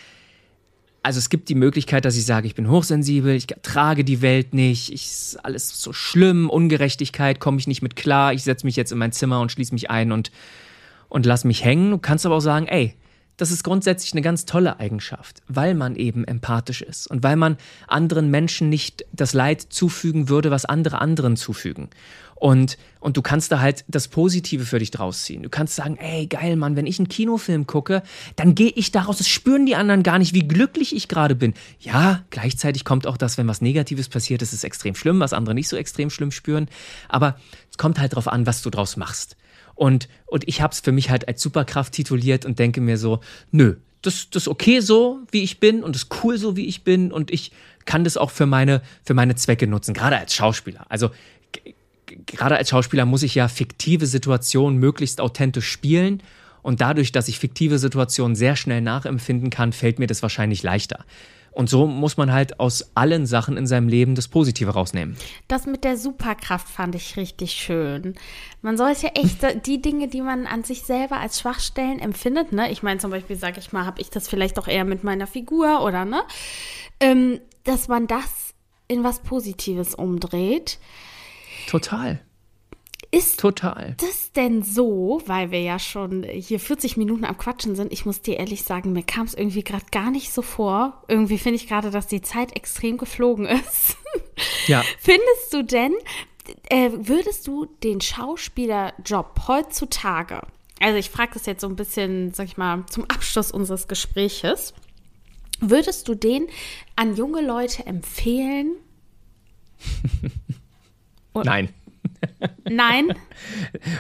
Also 1.02 1.18
es 1.18 1.30
gibt 1.30 1.48
die 1.48 1.54
Möglichkeit, 1.54 2.04
dass 2.04 2.16
ich 2.16 2.26
sage, 2.26 2.46
ich 2.46 2.54
bin 2.54 2.68
hochsensibel, 2.68 3.34
ich 3.34 3.46
trage 3.62 4.04
die 4.04 4.20
Welt 4.20 4.52
nicht, 4.52 4.92
ich 4.92 5.06
ist 5.06 5.36
alles 5.42 5.80
so 5.80 5.92
schlimm, 5.94 6.50
Ungerechtigkeit, 6.50 7.40
komme 7.40 7.58
ich 7.58 7.66
nicht 7.66 7.80
mit 7.80 7.96
klar, 7.96 8.34
ich 8.34 8.42
setze 8.42 8.66
mich 8.66 8.76
jetzt 8.76 8.92
in 8.92 8.98
mein 8.98 9.12
Zimmer 9.12 9.40
und 9.40 9.50
schließe 9.50 9.72
mich 9.72 9.90
ein 9.90 10.12
und 10.12 10.30
und 11.11 11.26
lass 11.26 11.44
mich 11.44 11.64
hängen. 11.64 11.90
Du 11.90 11.98
kannst 11.98 12.24
aber 12.24 12.36
auch 12.36 12.40
sagen, 12.40 12.66
ey, 12.66 12.94
das 13.41 13.51
ist 13.51 13.64
grundsätzlich 13.64 14.12
eine 14.12 14.22
ganz 14.22 14.45
tolle 14.45 14.78
Eigenschaft, 14.80 15.43
weil 15.49 15.74
man 15.74 15.97
eben 15.97 16.24
empathisch 16.24 16.82
ist 16.82 17.07
und 17.07 17.22
weil 17.22 17.36
man 17.36 17.57
anderen 17.86 18.30
Menschen 18.30 18.68
nicht 18.68 19.05
das 19.12 19.32
Leid 19.32 19.62
zufügen 19.70 20.28
würde, 20.28 20.51
was 20.51 20.66
andere 20.66 21.01
anderen 21.01 21.36
zufügen. 21.36 21.88
Und, 22.34 22.78
und 23.01 23.18
du 23.18 23.22
kannst 23.22 23.53
da 23.53 23.61
halt 23.61 23.84
das 23.86 24.09
Positive 24.09 24.64
für 24.64 24.78
dich 24.78 24.91
draus 24.91 25.24
ziehen. 25.24 25.43
Du 25.43 25.51
kannst 25.51 25.76
sagen, 25.76 25.97
ey, 25.99 26.26
geil, 26.26 26.57
Mann, 26.57 26.74
wenn 26.74 26.86
ich 26.86 26.99
einen 26.99 27.09
Kinofilm 27.09 27.66
gucke, 27.66 28.03
dann 28.36 28.55
gehe 28.55 28.72
ich 28.74 28.93
daraus, 28.93 29.18
das 29.18 29.28
spüren 29.28 29.66
die 29.66 29.76
anderen 29.76 30.03
gar 30.03 30.18
nicht, 30.18 30.32
wie 30.32 30.49
glücklich 30.49 30.97
ich 30.97 31.09
gerade 31.09 31.34
bin. 31.34 31.53
Ja, 31.80 32.24
gleichzeitig 32.30 32.84
kommt 32.86 33.07
auch 33.07 33.18
das, 33.18 33.36
wenn 33.36 33.47
was 33.47 33.61
Negatives 33.61 34.09
passiert, 34.09 34.41
ist 34.41 34.55
es 34.55 34.64
extrem 34.64 34.95
schlimm, 34.95 35.20
was 35.20 35.34
andere 35.34 35.55
nicht 35.55 35.68
so 35.68 35.76
extrem 35.76 36.09
schlimm 36.09 36.30
spüren. 36.30 36.68
Aber 37.09 37.38
es 37.70 37.76
kommt 37.76 37.99
halt 37.99 38.14
drauf 38.14 38.28
an, 38.28 38.47
was 38.47 38.62
du 38.62 38.70
draus 38.70 38.97
machst. 38.97 39.36
Und, 39.81 40.11
und 40.26 40.47
ich 40.47 40.61
habe 40.61 40.74
es 40.74 40.81
für 40.81 40.93
mich 40.93 41.09
halt 41.09 41.26
als 41.26 41.41
Superkraft 41.41 41.95
tituliert 41.95 42.45
und 42.45 42.59
denke 42.59 42.83
mir 42.83 42.99
so, 42.99 43.20
nö, 43.51 43.76
das, 44.03 44.28
ist 44.31 44.47
okay 44.47 44.81
so, 44.81 45.20
wie 45.31 45.43
ich 45.43 45.59
bin 45.59 45.83
und 45.83 45.95
das 45.95 46.03
ist 46.03 46.22
cool 46.22 46.37
so, 46.37 46.55
wie 46.55 46.66
ich 46.66 46.85
bin 46.85 47.11
und 47.11 47.31
ich 47.31 47.51
kann 47.87 48.05
das 48.05 48.18
auch 48.18 48.31
für 48.31 48.45
meine, 48.45 48.83
für 49.03 49.14
meine 49.14 49.37
Zwecke 49.37 49.66
nutzen, 49.66 49.95
gerade 49.95 50.18
als 50.18 50.35
Schauspieler. 50.35 50.85
Also 50.91 51.09
gerade 52.26 52.59
als 52.59 52.68
Schauspieler 52.68 53.07
muss 53.07 53.22
ich 53.22 53.35
ja 53.35 53.49
fiktive 53.49 54.05
Situationen 54.05 54.78
möglichst 54.78 55.18
authentisch 55.18 55.70
spielen 55.70 56.22
und 56.61 56.83
dadurch, 56.83 57.11
dass 57.11 57.28
ich 57.28 57.39
fiktive 57.39 57.78
Situationen 57.78 58.37
sehr 58.37 58.57
schnell 58.57 58.83
nachempfinden 58.83 59.49
kann, 59.49 59.72
fällt 59.72 59.99
mir 59.99 60.07
das 60.07 60.20
wahrscheinlich 60.20 60.62
leichter. 60.62 61.07
Und 61.61 61.68
so 61.68 61.86
muss 61.86 62.16
man 62.16 62.32
halt 62.32 62.58
aus 62.58 62.92
allen 62.94 63.26
Sachen 63.26 63.58
in 63.58 63.66
seinem 63.66 63.86
Leben 63.86 64.14
das 64.14 64.28
Positive 64.28 64.70
rausnehmen. 64.70 65.18
Das 65.46 65.66
mit 65.66 65.84
der 65.84 65.98
Superkraft 65.98 66.66
fand 66.66 66.94
ich 66.94 67.18
richtig 67.18 67.52
schön. 67.52 68.14
Man 68.62 68.78
sollte 68.78 69.14
echt 69.14 69.44
die 69.66 69.82
Dinge, 69.82 70.08
die 70.08 70.22
man 70.22 70.46
an 70.46 70.64
sich 70.64 70.84
selber 70.84 71.18
als 71.18 71.38
Schwachstellen 71.38 71.98
empfindet, 71.98 72.52
ne? 72.52 72.72
Ich 72.72 72.82
meine 72.82 72.98
zum 72.98 73.11
Beispiel, 73.11 73.36
sage 73.36 73.61
ich 73.61 73.74
mal, 73.74 73.84
habe 73.84 74.00
ich 74.00 74.08
das 74.08 74.26
vielleicht 74.26 74.58
auch 74.58 74.68
eher 74.68 74.86
mit 74.86 75.04
meiner 75.04 75.26
Figur 75.26 75.84
oder 75.84 76.06
ne? 76.06 76.22
Ähm, 76.98 77.40
dass 77.64 77.88
man 77.88 78.06
das 78.06 78.54
in 78.88 79.04
was 79.04 79.18
Positives 79.18 79.94
umdreht. 79.94 80.78
Total. 81.68 82.22
Ist 83.12 83.40
Total. 83.40 83.96
das 83.98 84.30
denn 84.32 84.62
so, 84.62 85.20
weil 85.26 85.50
wir 85.50 85.61
ja 85.61 85.80
schon 85.80 86.22
hier 86.22 86.61
40 86.61 86.96
Minuten 86.96 87.24
am 87.24 87.36
Quatschen 87.36 87.74
sind? 87.74 87.92
Ich 87.92 88.06
muss 88.06 88.22
dir 88.22 88.38
ehrlich 88.38 88.62
sagen, 88.62 88.92
mir 88.92 89.02
kam 89.02 89.26
es 89.26 89.34
irgendwie 89.34 89.64
gerade 89.64 89.86
gar 89.90 90.12
nicht 90.12 90.32
so 90.32 90.42
vor. 90.42 91.02
Irgendwie 91.08 91.38
finde 91.38 91.56
ich 91.56 91.66
gerade, 91.66 91.90
dass 91.90 92.06
die 92.06 92.22
Zeit 92.22 92.54
extrem 92.56 92.98
geflogen 92.98 93.46
ist. 93.46 93.96
Ja. 94.68 94.84
Findest 95.00 95.52
du 95.52 95.64
denn, 95.64 95.92
äh, 96.68 96.90
würdest 96.92 97.48
du 97.48 97.66
den 97.82 98.00
Schauspielerjob 98.00 99.40
heutzutage, 99.48 100.42
also 100.78 100.96
ich 100.96 101.11
frage 101.11 101.32
das 101.34 101.46
jetzt 101.46 101.61
so 101.61 101.68
ein 101.68 101.76
bisschen, 101.76 102.32
sag 102.32 102.46
ich 102.46 102.56
mal, 102.56 102.84
zum 102.88 103.04
Abschluss 103.04 103.50
unseres 103.50 103.88
Gespräches, 103.88 104.72
würdest 105.61 106.06
du 106.06 106.14
den 106.14 106.46
an 106.94 107.16
junge 107.16 107.42
Leute 107.42 107.86
empfehlen? 107.86 108.76
Nein. 111.34 111.68
Nein? 112.68 113.12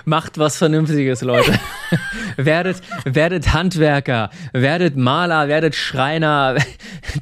Macht 0.04 0.38
was 0.38 0.56
Vernünftiges, 0.56 1.22
Leute. 1.22 1.58
werdet, 2.36 2.82
werdet 3.04 3.52
Handwerker, 3.52 4.30
werdet 4.52 4.96
Maler, 4.96 5.48
werdet 5.48 5.74
Schreiner. 5.74 6.56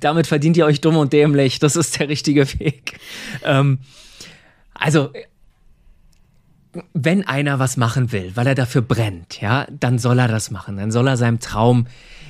Damit 0.00 0.26
verdient 0.26 0.56
ihr 0.56 0.66
euch 0.66 0.80
dumm 0.80 0.96
und 0.96 1.12
dämlich. 1.12 1.58
Das 1.58 1.76
ist 1.76 1.98
der 1.98 2.08
richtige 2.08 2.46
Weg. 2.58 2.98
Ähm, 3.44 3.78
Also, 4.74 5.10
wenn 6.92 7.26
einer 7.26 7.58
was 7.58 7.76
machen 7.76 8.12
will, 8.12 8.32
weil 8.34 8.46
er 8.46 8.54
dafür 8.54 8.82
brennt, 8.82 9.40
ja, 9.40 9.66
dann 9.70 9.98
soll 9.98 10.18
er 10.18 10.28
das 10.28 10.50
machen. 10.50 10.76
Dann 10.76 10.90
soll 10.90 11.08
er 11.08 11.16
seinem 11.16 11.40
Traum 11.40 11.86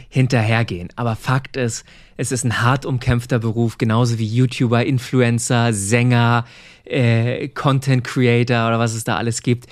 hinterhergehen. 0.09 0.89
Aber 0.97 1.17
Fakt 1.17 1.57
ist, 1.57 1.85
es 2.17 2.33
ist 2.33 2.45
ein 2.45 2.63
hart 2.63 2.87
umkämpfter 2.87 3.39
Beruf, 3.39 3.79
genauso 3.79 4.19
wie 4.19 4.27
YouTuber, 4.27 4.85
Influencer, 4.85 5.73
Sänger, 5.73 6.45
äh, 6.85 7.49
Content 7.49 8.05
Creator 8.05 8.69
oder 8.69 8.79
was 8.79 8.95
es 8.95 9.05
da 9.05 9.17
alles 9.17 9.43
gibt. 9.43 9.67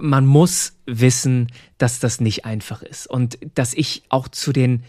Man 0.00 0.24
muss 0.24 0.74
wissen, 0.86 1.48
dass 1.78 1.98
das 1.98 2.20
nicht 2.20 2.44
einfach 2.44 2.82
ist 2.82 3.06
und 3.06 3.38
dass 3.54 3.74
ich 3.74 4.04
auch 4.08 4.28
zu 4.28 4.52
den 4.52 4.84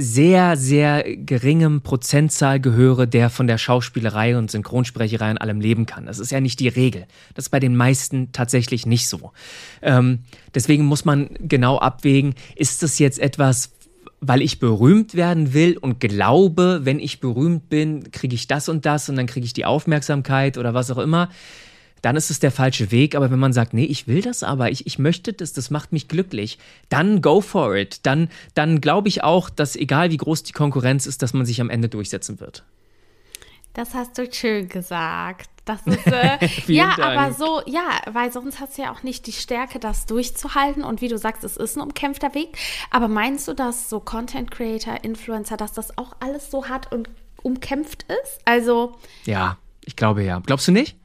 sehr, 0.00 0.56
sehr 0.56 1.02
geringem 1.16 1.80
Prozentzahl 1.80 2.60
gehöre, 2.60 3.08
der 3.08 3.30
von 3.30 3.48
der 3.48 3.58
Schauspielerei 3.58 4.38
und 4.38 4.48
Synchronsprecherei 4.48 5.32
in 5.32 5.38
allem 5.38 5.60
leben 5.60 5.86
kann. 5.86 6.06
Das 6.06 6.20
ist 6.20 6.30
ja 6.30 6.40
nicht 6.40 6.60
die 6.60 6.68
Regel. 6.68 7.06
Das 7.34 7.46
ist 7.46 7.50
bei 7.50 7.58
den 7.58 7.76
meisten 7.76 8.30
tatsächlich 8.30 8.86
nicht 8.86 9.08
so. 9.08 9.32
Ähm, 9.82 10.20
deswegen 10.54 10.84
muss 10.84 11.04
man 11.04 11.30
genau 11.40 11.78
abwägen, 11.78 12.36
ist 12.54 12.84
das 12.84 13.00
jetzt 13.00 13.18
etwas, 13.18 13.72
weil 14.20 14.42
ich 14.42 14.58
berühmt 14.58 15.14
werden 15.14 15.54
will 15.54 15.76
und 15.78 16.00
glaube, 16.00 16.80
wenn 16.84 16.98
ich 16.98 17.20
berühmt 17.20 17.68
bin, 17.68 18.10
kriege 18.10 18.34
ich 18.34 18.46
das 18.46 18.68
und 18.68 18.84
das 18.86 19.08
und 19.08 19.16
dann 19.16 19.26
kriege 19.26 19.46
ich 19.46 19.52
die 19.52 19.64
Aufmerksamkeit 19.64 20.58
oder 20.58 20.74
was 20.74 20.90
auch 20.90 20.98
immer 20.98 21.28
dann 22.02 22.16
ist 22.16 22.30
es 22.30 22.40
der 22.40 22.50
falsche 22.50 22.90
Weg. 22.90 23.14
Aber 23.14 23.30
wenn 23.30 23.38
man 23.38 23.52
sagt, 23.52 23.74
nee, 23.74 23.84
ich 23.84 24.06
will 24.06 24.22
das 24.22 24.42
aber, 24.42 24.70
ich, 24.70 24.86
ich 24.86 24.98
möchte 24.98 25.32
das, 25.32 25.52
das 25.52 25.70
macht 25.70 25.92
mich 25.92 26.08
glücklich, 26.08 26.58
dann 26.88 27.22
go 27.22 27.40
for 27.40 27.76
it. 27.76 28.00
Dann, 28.04 28.28
dann 28.54 28.80
glaube 28.80 29.08
ich 29.08 29.24
auch, 29.24 29.50
dass 29.50 29.76
egal 29.76 30.10
wie 30.10 30.16
groß 30.16 30.42
die 30.44 30.52
Konkurrenz 30.52 31.06
ist, 31.06 31.22
dass 31.22 31.32
man 31.32 31.46
sich 31.46 31.60
am 31.60 31.70
Ende 31.70 31.88
durchsetzen 31.88 32.40
wird. 32.40 32.64
Das 33.72 33.94
hast 33.94 34.18
du 34.18 34.30
schön 34.32 34.68
gesagt. 34.68 35.50
Das 35.64 35.82
ist, 35.86 36.06
äh, 36.06 36.38
ja, 36.66 36.94
Dank. 36.96 37.18
aber 37.18 37.32
so, 37.32 37.62
ja, 37.66 38.00
weil 38.10 38.32
sonst 38.32 38.58
hast 38.58 38.78
du 38.78 38.82
ja 38.82 38.92
auch 38.92 39.02
nicht 39.02 39.26
die 39.26 39.32
Stärke, 39.32 39.78
das 39.78 40.06
durchzuhalten. 40.06 40.82
Und 40.82 41.00
wie 41.00 41.08
du 41.08 41.18
sagst, 41.18 41.44
es 41.44 41.56
ist 41.56 41.76
ein 41.76 41.82
umkämpfter 41.82 42.34
Weg. 42.34 42.56
Aber 42.90 43.08
meinst 43.08 43.46
du, 43.48 43.54
dass 43.54 43.90
so 43.90 44.00
Content 44.00 44.50
Creator, 44.50 45.04
Influencer, 45.04 45.56
dass 45.56 45.72
das 45.72 45.96
auch 45.98 46.16
alles 46.20 46.50
so 46.50 46.68
hart 46.68 46.90
und 46.92 47.10
umkämpft 47.42 48.04
ist? 48.04 48.40
Also. 48.44 48.96
Ja, 49.24 49.58
ich 49.84 49.96
glaube 49.96 50.22
ja. 50.24 50.40
Glaubst 50.40 50.68
du 50.68 50.72
nicht? 50.72 50.96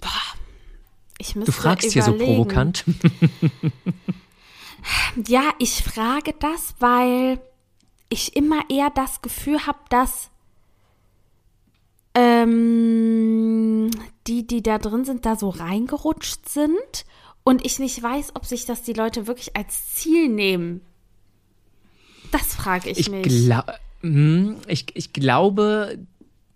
Boah, 0.00 0.38
ich 1.18 1.34
du 1.34 1.52
fragst 1.52 1.92
hier 1.92 2.02
so 2.02 2.16
provokant. 2.16 2.84
ja, 5.26 5.42
ich 5.58 5.82
frage 5.84 6.34
das, 6.38 6.74
weil 6.78 7.40
ich 8.08 8.36
immer 8.36 8.62
eher 8.70 8.90
das 8.90 9.20
Gefühl 9.20 9.66
habe, 9.66 9.78
dass 9.90 10.29
ähm, 12.14 13.90
die, 14.26 14.46
die 14.46 14.62
da 14.62 14.78
drin 14.78 15.04
sind, 15.04 15.26
da 15.26 15.36
so 15.36 15.48
reingerutscht 15.48 16.48
sind 16.48 17.04
und 17.44 17.64
ich 17.64 17.78
nicht 17.78 18.02
weiß, 18.02 18.34
ob 18.34 18.46
sich 18.46 18.66
das 18.66 18.82
die 18.82 18.92
Leute 18.92 19.26
wirklich 19.26 19.56
als 19.56 19.94
Ziel 19.94 20.28
nehmen. 20.28 20.80
Das 22.32 22.54
frage 22.54 22.90
ich, 22.90 22.98
ich 22.98 23.10
mich. 23.10 23.22
Gla 23.24 23.64
hm, 24.02 24.56
ich, 24.66 24.86
ich 24.94 25.12
glaube 25.12 25.98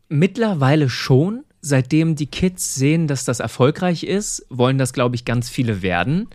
mittlerweile 0.08 0.88
schon, 0.88 1.44
seitdem 1.60 2.14
die 2.14 2.26
Kids 2.26 2.74
sehen, 2.74 3.06
dass 3.06 3.24
das 3.24 3.40
erfolgreich 3.40 4.04
ist, 4.04 4.46
wollen 4.50 4.78
das, 4.78 4.92
glaube 4.92 5.16
ich, 5.16 5.24
ganz 5.24 5.48
viele 5.48 5.82
werden. 5.82 6.28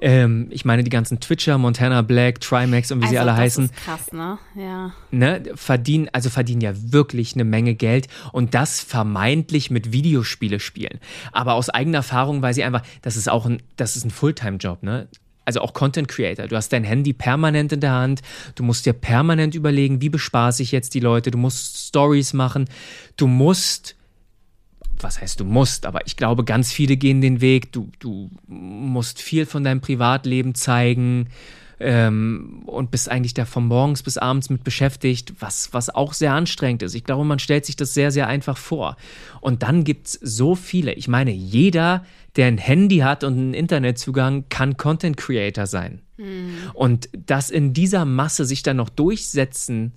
Ähm, 0.00 0.48
ich 0.50 0.64
meine, 0.64 0.84
die 0.84 0.90
ganzen 0.90 1.20
Twitcher, 1.20 1.58
Montana 1.58 2.02
Black, 2.02 2.40
Trimax 2.40 2.92
und 2.92 3.00
wie 3.00 3.04
also, 3.04 3.12
sie 3.12 3.18
alle 3.18 3.30
das 3.30 3.38
heißen. 3.38 3.64
Ist 3.66 3.76
krass, 3.76 4.12
ne? 4.12 4.38
Ja. 4.54 4.92
Ne, 5.10 5.42
verdienen, 5.54 6.08
also 6.12 6.30
verdienen 6.30 6.60
ja 6.60 6.72
wirklich 6.74 7.34
eine 7.34 7.44
Menge 7.44 7.74
Geld 7.74 8.08
und 8.32 8.54
das 8.54 8.80
vermeintlich 8.80 9.70
mit 9.70 9.92
Videospiele 9.92 10.60
spielen. 10.60 11.00
Aber 11.32 11.54
aus 11.54 11.70
eigener 11.70 11.98
Erfahrung 11.98 12.42
weiß 12.42 12.56
ich 12.56 12.64
einfach, 12.64 12.82
das 13.02 13.16
ist 13.16 13.28
auch 13.28 13.46
ein, 13.46 13.62
das 13.76 13.96
ist 13.96 14.04
ein 14.04 14.10
Fulltime-Job, 14.10 14.82
ne? 14.82 15.08
also 15.46 15.60
auch 15.60 15.72
Content 15.72 16.08
Creator. 16.08 16.48
Du 16.48 16.56
hast 16.56 16.72
dein 16.72 16.84
Handy 16.84 17.12
permanent 17.12 17.72
in 17.72 17.80
der 17.80 17.92
Hand. 17.92 18.20
Du 18.56 18.62
musst 18.62 18.84
dir 18.84 18.92
permanent 18.92 19.54
überlegen, 19.54 20.02
wie 20.02 20.10
bespaße 20.10 20.62
ich 20.62 20.72
jetzt 20.72 20.92
die 20.92 21.00
Leute. 21.00 21.30
Du 21.30 21.38
musst 21.38 21.88
Stories 21.88 22.34
machen. 22.34 22.68
Du 23.16 23.28
musst 23.28 23.95
was 25.00 25.20
heißt 25.20 25.40
du 25.40 25.44
musst, 25.44 25.86
aber 25.86 26.06
ich 26.06 26.16
glaube, 26.16 26.44
ganz 26.44 26.72
viele 26.72 26.96
gehen 26.96 27.20
den 27.20 27.40
Weg. 27.40 27.72
Du, 27.72 27.90
du 27.98 28.30
musst 28.46 29.20
viel 29.20 29.46
von 29.46 29.64
deinem 29.64 29.80
Privatleben 29.80 30.54
zeigen 30.54 31.28
ähm, 31.78 32.62
und 32.66 32.90
bist 32.90 33.10
eigentlich 33.10 33.34
da 33.34 33.44
von 33.44 33.66
morgens 33.66 34.02
bis 34.02 34.18
abends 34.18 34.48
mit 34.48 34.64
beschäftigt, 34.64 35.34
was, 35.40 35.72
was 35.72 35.94
auch 35.94 36.14
sehr 36.14 36.32
anstrengend 36.32 36.82
ist. 36.82 36.94
Ich 36.94 37.04
glaube, 37.04 37.24
man 37.24 37.38
stellt 37.38 37.66
sich 37.66 37.76
das 37.76 37.92
sehr, 37.92 38.10
sehr 38.10 38.26
einfach 38.28 38.56
vor. 38.56 38.96
Und 39.40 39.62
dann 39.62 39.84
gibt 39.84 40.06
es 40.06 40.12
so 40.14 40.54
viele. 40.54 40.92
Ich 40.94 41.08
meine, 41.08 41.32
jeder, 41.32 42.04
der 42.36 42.46
ein 42.46 42.58
Handy 42.58 42.98
hat 42.98 43.24
und 43.24 43.34
einen 43.34 43.54
Internetzugang, 43.54 44.48
kann 44.48 44.76
Content 44.76 45.16
Creator 45.16 45.66
sein. 45.66 46.00
Mhm. 46.16 46.70
Und 46.72 47.08
das 47.12 47.50
in 47.50 47.74
dieser 47.74 48.04
Masse 48.04 48.46
sich 48.46 48.62
dann 48.62 48.78
noch 48.78 48.88
durchsetzen, 48.88 49.92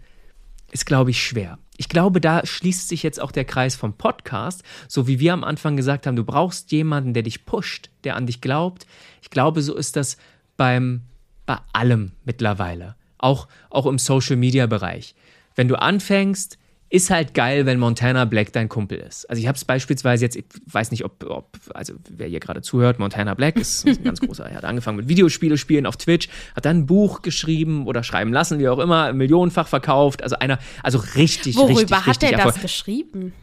ist, 0.72 0.86
glaube 0.86 1.12
ich, 1.12 1.24
schwer. 1.24 1.58
Ich 1.80 1.88
glaube, 1.88 2.20
da 2.20 2.46
schließt 2.46 2.90
sich 2.90 3.04
jetzt 3.04 3.22
auch 3.22 3.32
der 3.32 3.46
Kreis 3.46 3.78
vom 3.78 3.94
Podcast. 3.94 4.64
So 4.90 5.08
wie 5.08 5.22
wir 5.22 5.32
am 5.32 5.46
Anfang 5.46 5.78
gesagt 5.78 6.08
haben, 6.08 6.18
du 6.18 6.26
brauchst 6.26 6.74
jemanden, 6.74 7.14
der 7.14 7.24
dich 7.24 7.46
pusht, 7.46 7.90
der 8.04 8.18
an 8.18 8.26
dich 8.26 8.42
glaubt. 8.42 8.86
Ich 9.22 9.30
glaube, 9.30 9.62
so 9.62 9.78
ist 9.78 9.96
das 9.96 10.18
beim, 10.58 11.04
bei 11.46 11.58
allem 11.72 12.12
mittlerweile. 12.26 12.98
Auch, 13.18 13.48
auch 13.70 13.86
im 13.86 13.98
Social 13.98 14.36
Media 14.36 14.68
Bereich. 14.68 15.16
Wenn 15.56 15.70
du 15.70 15.82
anfängst, 15.82 16.58
ist 16.90 17.12
halt 17.12 17.34
geil, 17.34 17.66
wenn 17.66 17.80
Montana 17.80 18.26
Black 18.26 18.52
dein 18.52 18.68
Kumpel 18.68 18.98
ist. 18.98 19.30
Also 19.30 19.40
ich 19.40 19.48
habe 19.48 19.56
es 19.56 19.64
beispielsweise 19.64 20.26
jetzt, 20.26 20.36
ich 20.36 20.46
weiß 20.66 20.90
nicht, 20.92 21.06
ob, 21.06 21.24
ob, 21.30 21.58
also 21.74 21.94
wer 22.10 22.28
hier 22.28 22.40
gerade 22.40 22.62
zuhört, 22.62 22.98
Montana 22.98 23.36
Black 23.36 23.58
ist, 23.58 23.88
ein 23.88 24.04
ganz 24.04 24.20
großer, 24.20 24.46
er 24.46 24.58
hat 24.58 24.66
angefangen 24.66 24.98
mit 24.98 25.08
Videospiele 25.08 25.58
spielen 25.58 25.86
auf 25.86 25.98
Twitch, 25.98 26.30
hat 26.56 26.66
dann 26.66 26.80
ein 26.80 26.86
Buch 26.88 27.22
geschrieben 27.22 27.86
oder 27.86 28.04
schreiben 28.04 28.34
lassen, 28.34 28.60
wie 28.60 28.68
auch 28.68 28.80
immer, 28.80 29.14
millionenfach 29.14 29.68
verkauft, 29.68 30.24
also 30.24 30.38
einer, 30.38 30.58
also 30.82 31.00
richtig, 31.16 31.56
Worüber 31.58 31.80
richtig, 31.80 31.98
hat 31.98 32.08
richtig 32.08 32.32
er 32.32 32.46
das 32.46 32.60
geschrieben? 32.60 33.34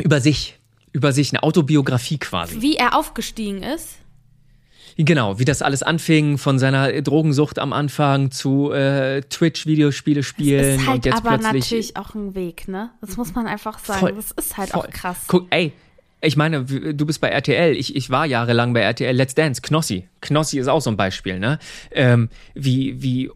Über 0.00 0.20
sich, 0.20 0.58
über 0.92 1.12
sich, 1.12 1.32
eine 1.32 1.42
Autobiografie 1.42 2.18
quasi. 2.18 2.60
Wie 2.60 2.76
er 2.76 2.96
aufgestiegen 2.96 3.62
ist? 3.64 3.96
Genau, 4.96 5.38
wie 5.38 5.44
das 5.44 5.62
alles 5.62 5.82
anfing, 5.82 6.38
von 6.38 6.58
seiner 6.58 7.02
Drogensucht 7.02 7.58
am 7.58 7.72
Anfang 7.72 8.30
zu 8.30 8.70
äh, 8.70 9.22
Twitch-Videospiele 9.22 10.22
spielen. 10.22 10.74
Das 10.74 10.82
ist 10.82 10.86
halt 10.86 10.96
und 10.96 11.04
jetzt 11.06 11.16
aber 11.16 11.38
plötzlich 11.38 11.62
natürlich 11.62 11.96
auch 11.96 12.14
ein 12.14 12.34
Weg, 12.34 12.68
ne? 12.68 12.90
Das 13.00 13.16
muss 13.16 13.34
man 13.34 13.46
einfach 13.46 13.78
sagen. 13.80 14.00
Voll, 14.00 14.12
das 14.12 14.30
ist 14.32 14.56
halt 14.56 14.70
voll. 14.70 14.82
auch 14.82 14.90
krass. 14.90 15.24
Guck, 15.26 15.46
ey, 15.50 15.72
ich 16.20 16.36
meine, 16.36 16.64
du 16.64 17.06
bist 17.06 17.20
bei 17.20 17.28
RTL, 17.28 17.76
ich, 17.76 17.96
ich 17.96 18.08
war 18.10 18.24
jahrelang 18.24 18.72
bei 18.72 18.80
RTL, 18.80 19.14
Let's 19.14 19.34
Dance, 19.34 19.60
Knossi. 19.62 20.08
Knossi 20.20 20.58
ist 20.58 20.68
auch 20.68 20.80
so 20.80 20.90
ein 20.90 20.96
Beispiel, 20.96 21.38
ne? 21.38 21.58
Ähm, 21.90 22.28
wie, 22.54 23.02
wie 23.02 23.30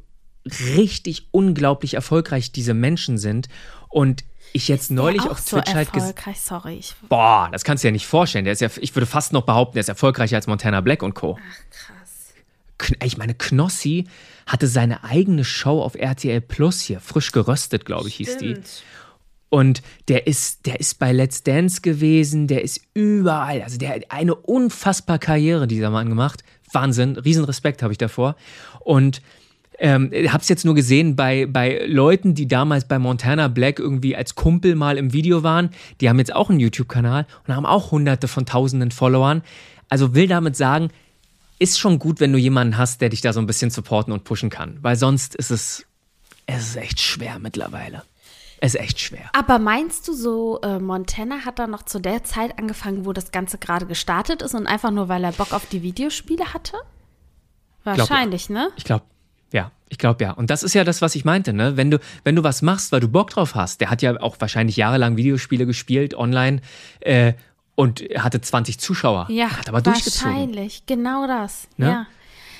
richtig 0.76 1.28
unglaublich 1.32 1.94
erfolgreich 1.94 2.52
diese 2.52 2.74
Menschen 2.74 3.18
sind. 3.18 3.48
Und 3.88 4.24
ich 4.52 4.68
jetzt 4.68 4.90
neulich 4.90 5.22
auf 5.22 5.40
Twitch 5.44 5.70
so 5.70 5.74
halt 5.74 5.94
erfolgreich, 5.94 6.40
sorry. 6.40 6.80
Boah, 7.08 7.48
das 7.52 7.64
kannst 7.64 7.82
du 7.82 7.86
dir 7.86 7.90
ja 7.90 7.92
nicht 7.92 8.06
vorstellen. 8.06 8.44
Der 8.44 8.52
ist 8.52 8.60
ja, 8.60 8.68
ich 8.80 8.94
würde 8.94 9.06
fast 9.06 9.32
noch 9.32 9.42
behaupten, 9.42 9.74
der 9.74 9.80
ist 9.80 9.88
erfolgreicher 9.88 10.36
als 10.36 10.46
Montana 10.46 10.80
Black 10.80 11.02
und 11.02 11.14
Co. 11.14 11.38
Ach, 11.40 11.70
krass. 11.70 12.98
Ich 13.02 13.18
meine, 13.18 13.34
Knossi 13.34 14.06
hatte 14.46 14.66
seine 14.66 15.04
eigene 15.04 15.44
Show 15.44 15.82
auf 15.82 15.94
RTL 15.94 16.40
Plus 16.40 16.80
hier, 16.80 17.00
frisch 17.00 17.32
geröstet, 17.32 17.84
glaube 17.84 18.08
ich, 18.08 18.16
hieß 18.16 18.38
die. 18.38 18.56
Und 19.50 19.82
der 20.08 20.26
ist, 20.26 20.66
der 20.66 20.78
ist 20.78 20.98
bei 20.98 21.12
Let's 21.12 21.42
Dance 21.42 21.80
gewesen, 21.80 22.46
der 22.48 22.62
ist 22.62 22.80
überall. 22.94 23.62
Also 23.62 23.78
der 23.78 23.90
hat 23.90 24.10
eine 24.10 24.34
unfassbare 24.34 25.18
Karriere, 25.18 25.66
dieser 25.66 25.90
Mann 25.90 26.08
gemacht. 26.08 26.44
Wahnsinn, 26.72 27.16
Riesenrespekt 27.16 27.82
habe 27.82 27.92
ich 27.92 27.98
davor. 27.98 28.36
Und 28.80 29.22
ähm, 29.78 30.10
hab's 30.32 30.48
jetzt 30.48 30.64
nur 30.64 30.74
gesehen 30.74 31.14
bei, 31.16 31.46
bei 31.46 31.84
Leuten, 31.86 32.34
die 32.34 32.48
damals 32.48 32.86
bei 32.86 32.98
Montana 32.98 33.48
Black 33.48 33.78
irgendwie 33.78 34.16
als 34.16 34.34
Kumpel 34.34 34.74
mal 34.74 34.98
im 34.98 35.12
Video 35.12 35.42
waren. 35.42 35.70
Die 36.00 36.08
haben 36.08 36.18
jetzt 36.18 36.34
auch 36.34 36.50
einen 36.50 36.60
YouTube-Kanal 36.60 37.26
und 37.46 37.54
haben 37.54 37.66
auch 37.66 37.92
hunderte 37.92 38.28
von 38.28 38.44
tausenden 38.44 38.90
Followern. 38.90 39.42
Also 39.88 40.14
will 40.14 40.26
damit 40.26 40.56
sagen, 40.56 40.90
ist 41.58 41.78
schon 41.78 41.98
gut, 41.98 42.20
wenn 42.20 42.32
du 42.32 42.38
jemanden 42.38 42.76
hast, 42.76 43.00
der 43.00 43.08
dich 43.08 43.20
da 43.20 43.32
so 43.32 43.40
ein 43.40 43.46
bisschen 43.46 43.70
supporten 43.70 44.12
und 44.12 44.24
pushen 44.24 44.50
kann. 44.50 44.78
Weil 44.82 44.96
sonst 44.96 45.34
ist 45.34 45.50
es, 45.50 45.84
es 46.46 46.70
ist 46.70 46.76
echt 46.76 47.00
schwer 47.00 47.38
mittlerweile. 47.38 48.02
Es 48.60 48.74
ist 48.74 48.80
echt 48.80 49.00
schwer. 49.00 49.30
Aber 49.32 49.60
meinst 49.60 50.08
du 50.08 50.12
so, 50.12 50.60
äh, 50.62 50.80
Montana 50.80 51.44
hat 51.44 51.60
dann 51.60 51.70
noch 51.70 51.84
zu 51.84 52.00
der 52.00 52.24
Zeit 52.24 52.58
angefangen, 52.58 53.06
wo 53.06 53.12
das 53.12 53.30
Ganze 53.30 53.58
gerade 53.58 53.86
gestartet 53.86 54.42
ist 54.42 54.54
und 54.54 54.66
einfach 54.66 54.90
nur, 54.90 55.08
weil 55.08 55.22
er 55.22 55.32
Bock 55.32 55.52
auf 55.52 55.66
die 55.66 55.82
Videospiele 55.82 56.52
hatte? 56.52 56.76
Wahrscheinlich, 57.84 58.48
glaub, 58.48 58.58
ne? 58.58 58.70
Ich 58.76 58.84
glaube, 58.84 59.04
ja, 59.52 59.70
ich 59.88 59.98
glaube 59.98 60.22
ja. 60.24 60.32
Und 60.32 60.50
das 60.50 60.62
ist 60.62 60.74
ja 60.74 60.84
das, 60.84 61.00
was 61.00 61.14
ich 61.14 61.24
meinte, 61.24 61.52
ne? 61.52 61.76
Wenn 61.76 61.90
du, 61.90 61.98
wenn 62.24 62.36
du 62.36 62.44
was 62.44 62.62
machst, 62.62 62.92
weil 62.92 63.00
du 63.00 63.08
Bock 63.08 63.30
drauf 63.30 63.54
hast, 63.54 63.80
der 63.80 63.90
hat 63.90 64.02
ja 64.02 64.20
auch 64.20 64.36
wahrscheinlich 64.38 64.76
jahrelang 64.76 65.16
Videospiele 65.16 65.66
gespielt 65.66 66.14
online 66.14 66.60
äh, 67.00 67.32
und 67.74 68.00
hatte 68.16 68.40
20 68.40 68.78
Zuschauer. 68.78 69.26
Ja, 69.30 69.50
hat 69.56 69.68
aber 69.68 69.80
durchgezogen. 69.80 70.32
Wahrscheinlich, 70.32 70.84
genau 70.86 71.26
das. 71.26 71.68
Ne? 71.76 71.86
Ja. 71.86 72.06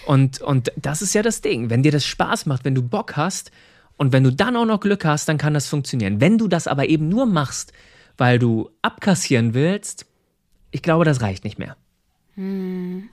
Und, 0.06 0.40
und 0.40 0.72
das 0.76 1.02
ist 1.02 1.14
ja 1.14 1.22
das 1.22 1.42
Ding. 1.42 1.68
Wenn 1.68 1.82
dir 1.82 1.92
das 1.92 2.06
Spaß 2.06 2.46
macht, 2.46 2.64
wenn 2.64 2.74
du 2.74 2.82
Bock 2.82 3.16
hast 3.16 3.50
und 3.98 4.12
wenn 4.12 4.24
du 4.24 4.32
dann 4.32 4.56
auch 4.56 4.64
noch 4.64 4.80
Glück 4.80 5.04
hast, 5.04 5.28
dann 5.28 5.36
kann 5.36 5.52
das 5.52 5.66
funktionieren. 5.66 6.20
Wenn 6.20 6.38
du 6.38 6.48
das 6.48 6.66
aber 6.66 6.88
eben 6.88 7.08
nur 7.08 7.26
machst, 7.26 7.72
weil 8.16 8.38
du 8.38 8.70
abkassieren 8.80 9.52
willst, 9.52 10.06
ich 10.70 10.82
glaube, 10.82 11.04
das 11.04 11.20
reicht 11.20 11.44
nicht 11.44 11.58
mehr. 11.58 11.76
Hm. 12.36 13.10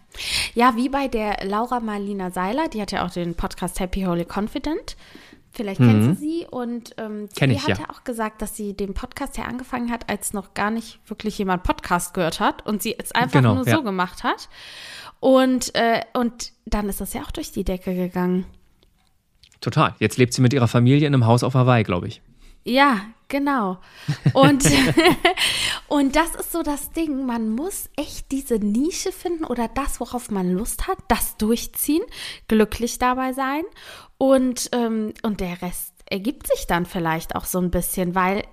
Ja, 0.53 0.75
wie 0.75 0.89
bei 0.89 1.07
der 1.07 1.45
Laura 1.45 1.79
Marlina 1.79 2.31
Seiler, 2.31 2.67
die 2.67 2.81
hat 2.81 2.91
ja 2.91 3.05
auch 3.05 3.11
den 3.11 3.35
Podcast 3.35 3.79
Happy 3.79 4.01
Holy 4.03 4.25
Confident. 4.25 4.95
Vielleicht 5.51 5.79
mhm. 5.79 5.87
kennst 5.87 6.09
du 6.09 6.15
sie 6.25 6.45
und 6.49 6.95
ähm, 6.97 7.29
sie 7.31 7.45
ich, 7.45 7.61
hat 7.61 7.69
ja. 7.69 7.85
ja 7.85 7.89
auch 7.89 8.03
gesagt, 8.03 8.41
dass 8.41 8.57
sie 8.57 8.73
den 8.73 8.93
Podcast 8.93 9.37
ja 9.37 9.45
angefangen 9.45 9.89
hat, 9.89 10.09
als 10.09 10.33
noch 10.33 10.53
gar 10.53 10.69
nicht 10.69 10.99
wirklich 11.07 11.37
jemand 11.37 11.63
Podcast 11.63 12.13
gehört 12.13 12.41
hat 12.41 12.65
und 12.65 12.81
sie 12.81 12.95
es 12.97 13.13
einfach 13.13 13.39
Genau, 13.39 13.55
nur 13.55 13.65
ja. 13.65 13.77
so 13.77 13.83
gemacht 13.83 14.23
hat. 14.23 14.49
Und, 15.21 15.73
äh, 15.75 16.01
und 16.13 16.51
dann 16.65 16.89
ist 16.89 16.99
das 16.99 17.13
ja 17.13 17.21
auch 17.21 17.31
durch 17.31 17.51
die 17.51 17.63
Decke 17.63 17.95
gegangen. 17.95 18.45
Total. 19.61 19.95
Jetzt 19.99 20.17
lebt 20.17 20.33
sie 20.33 20.41
mit 20.41 20.53
ihrer 20.53 20.67
Familie 20.67 21.07
in 21.07 21.13
einem 21.13 21.25
Haus 21.25 21.43
auf 21.43 21.53
Hawaii, 21.53 21.83
glaube 21.83 22.07
ich. 22.07 22.21
Ja, 22.67 23.01
genau. 23.27 23.77
Und, 24.33 24.65
und 25.87 26.15
das 26.15 26.33
ist 26.33 26.51
so 26.51 26.63
das 26.63 26.91
Ding, 26.91 27.25
man 27.25 27.49
muss 27.49 27.89
echt 27.95 28.31
diese 28.31 28.55
Nische 28.55 29.11
finden 29.11 29.45
oder 29.45 29.67
das, 29.67 29.99
worauf 29.99 30.31
man 30.31 30.51
Lust 30.51 30.87
hat, 30.87 30.97
das 31.07 31.37
durchziehen, 31.37 32.01
glücklich 32.47 32.97
dabei 32.97 33.33
sein 33.33 33.63
und, 34.17 34.69
ähm, 34.71 35.13
und 35.21 35.41
der 35.41 35.61
Rest 35.61 35.93
ergibt 36.09 36.47
sich 36.47 36.65
dann 36.65 36.87
vielleicht 36.87 37.35
auch 37.35 37.45
so 37.45 37.59
ein 37.59 37.69
bisschen, 37.69 38.15
weil 38.15 38.43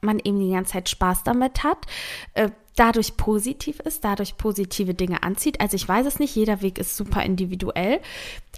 man 0.00 0.18
eben 0.18 0.40
die 0.40 0.50
ganze 0.50 0.72
Zeit 0.72 0.88
Spaß 0.88 1.22
damit 1.22 1.62
hat, 1.62 1.86
äh, 2.34 2.50
dadurch 2.74 3.16
positiv 3.16 3.78
ist, 3.78 4.02
dadurch 4.04 4.36
positive 4.38 4.94
Dinge 4.94 5.22
anzieht. 5.22 5.60
Also 5.60 5.76
ich 5.76 5.86
weiß 5.86 6.06
es 6.06 6.18
nicht, 6.18 6.34
jeder 6.34 6.62
Weg 6.62 6.78
ist 6.78 6.96
super 6.96 7.22
individuell, 7.22 8.00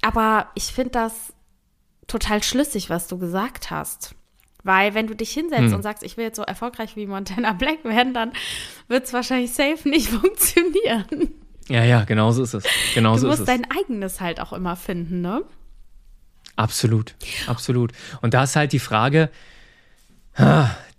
aber 0.01 0.49
ich 0.55 0.65
finde 0.65 0.93
das 0.93 1.35
total 2.07 2.43
schlüssig, 2.43 2.89
was 2.89 3.07
du 3.07 3.19
gesagt 3.19 3.71
hast. 3.71 4.15
Weil 4.65 4.95
wenn 4.95 5.07
du 5.07 5.15
dich 5.15 5.31
hinsetzt 5.31 5.63
Hm. 5.63 5.75
und 5.75 5.83
sagst, 5.83 6.03
ich 6.03 6.17
will 6.17 6.25
jetzt 6.25 6.37
so 6.37 6.43
erfolgreich 6.43 6.97
wie 6.97 7.07
Montana 7.07 7.53
Black 7.53 7.85
werden, 7.85 8.15
dann 8.15 8.33
wird 8.89 9.05
es 9.05 9.13
wahrscheinlich 9.13 9.53
safe 9.53 9.89
nicht 9.89 10.09
funktionieren. 10.11 11.35
Ja, 11.69 11.85
ja, 11.85 12.05
genau 12.05 12.31
so 12.33 12.43
ist 12.43 12.55
es. 12.55 12.65
Genau 12.95 13.15
Du 13.15 13.21
so 13.21 13.27
ist 13.29 13.39
musst 13.39 13.41
es. 13.41 13.47
dein 13.47 13.71
eigenes 13.71 14.21
halt 14.21 14.41
auch 14.41 14.53
immer 14.53 14.75
finden, 14.77 15.21
ne? 15.21 15.43
Absolut, 16.57 17.15
absolut. 17.47 17.93
Und 18.23 18.33
da 18.35 18.45
ist 18.45 18.55
halt 18.57 18.73
die 18.73 18.79
Frage, 18.79 19.31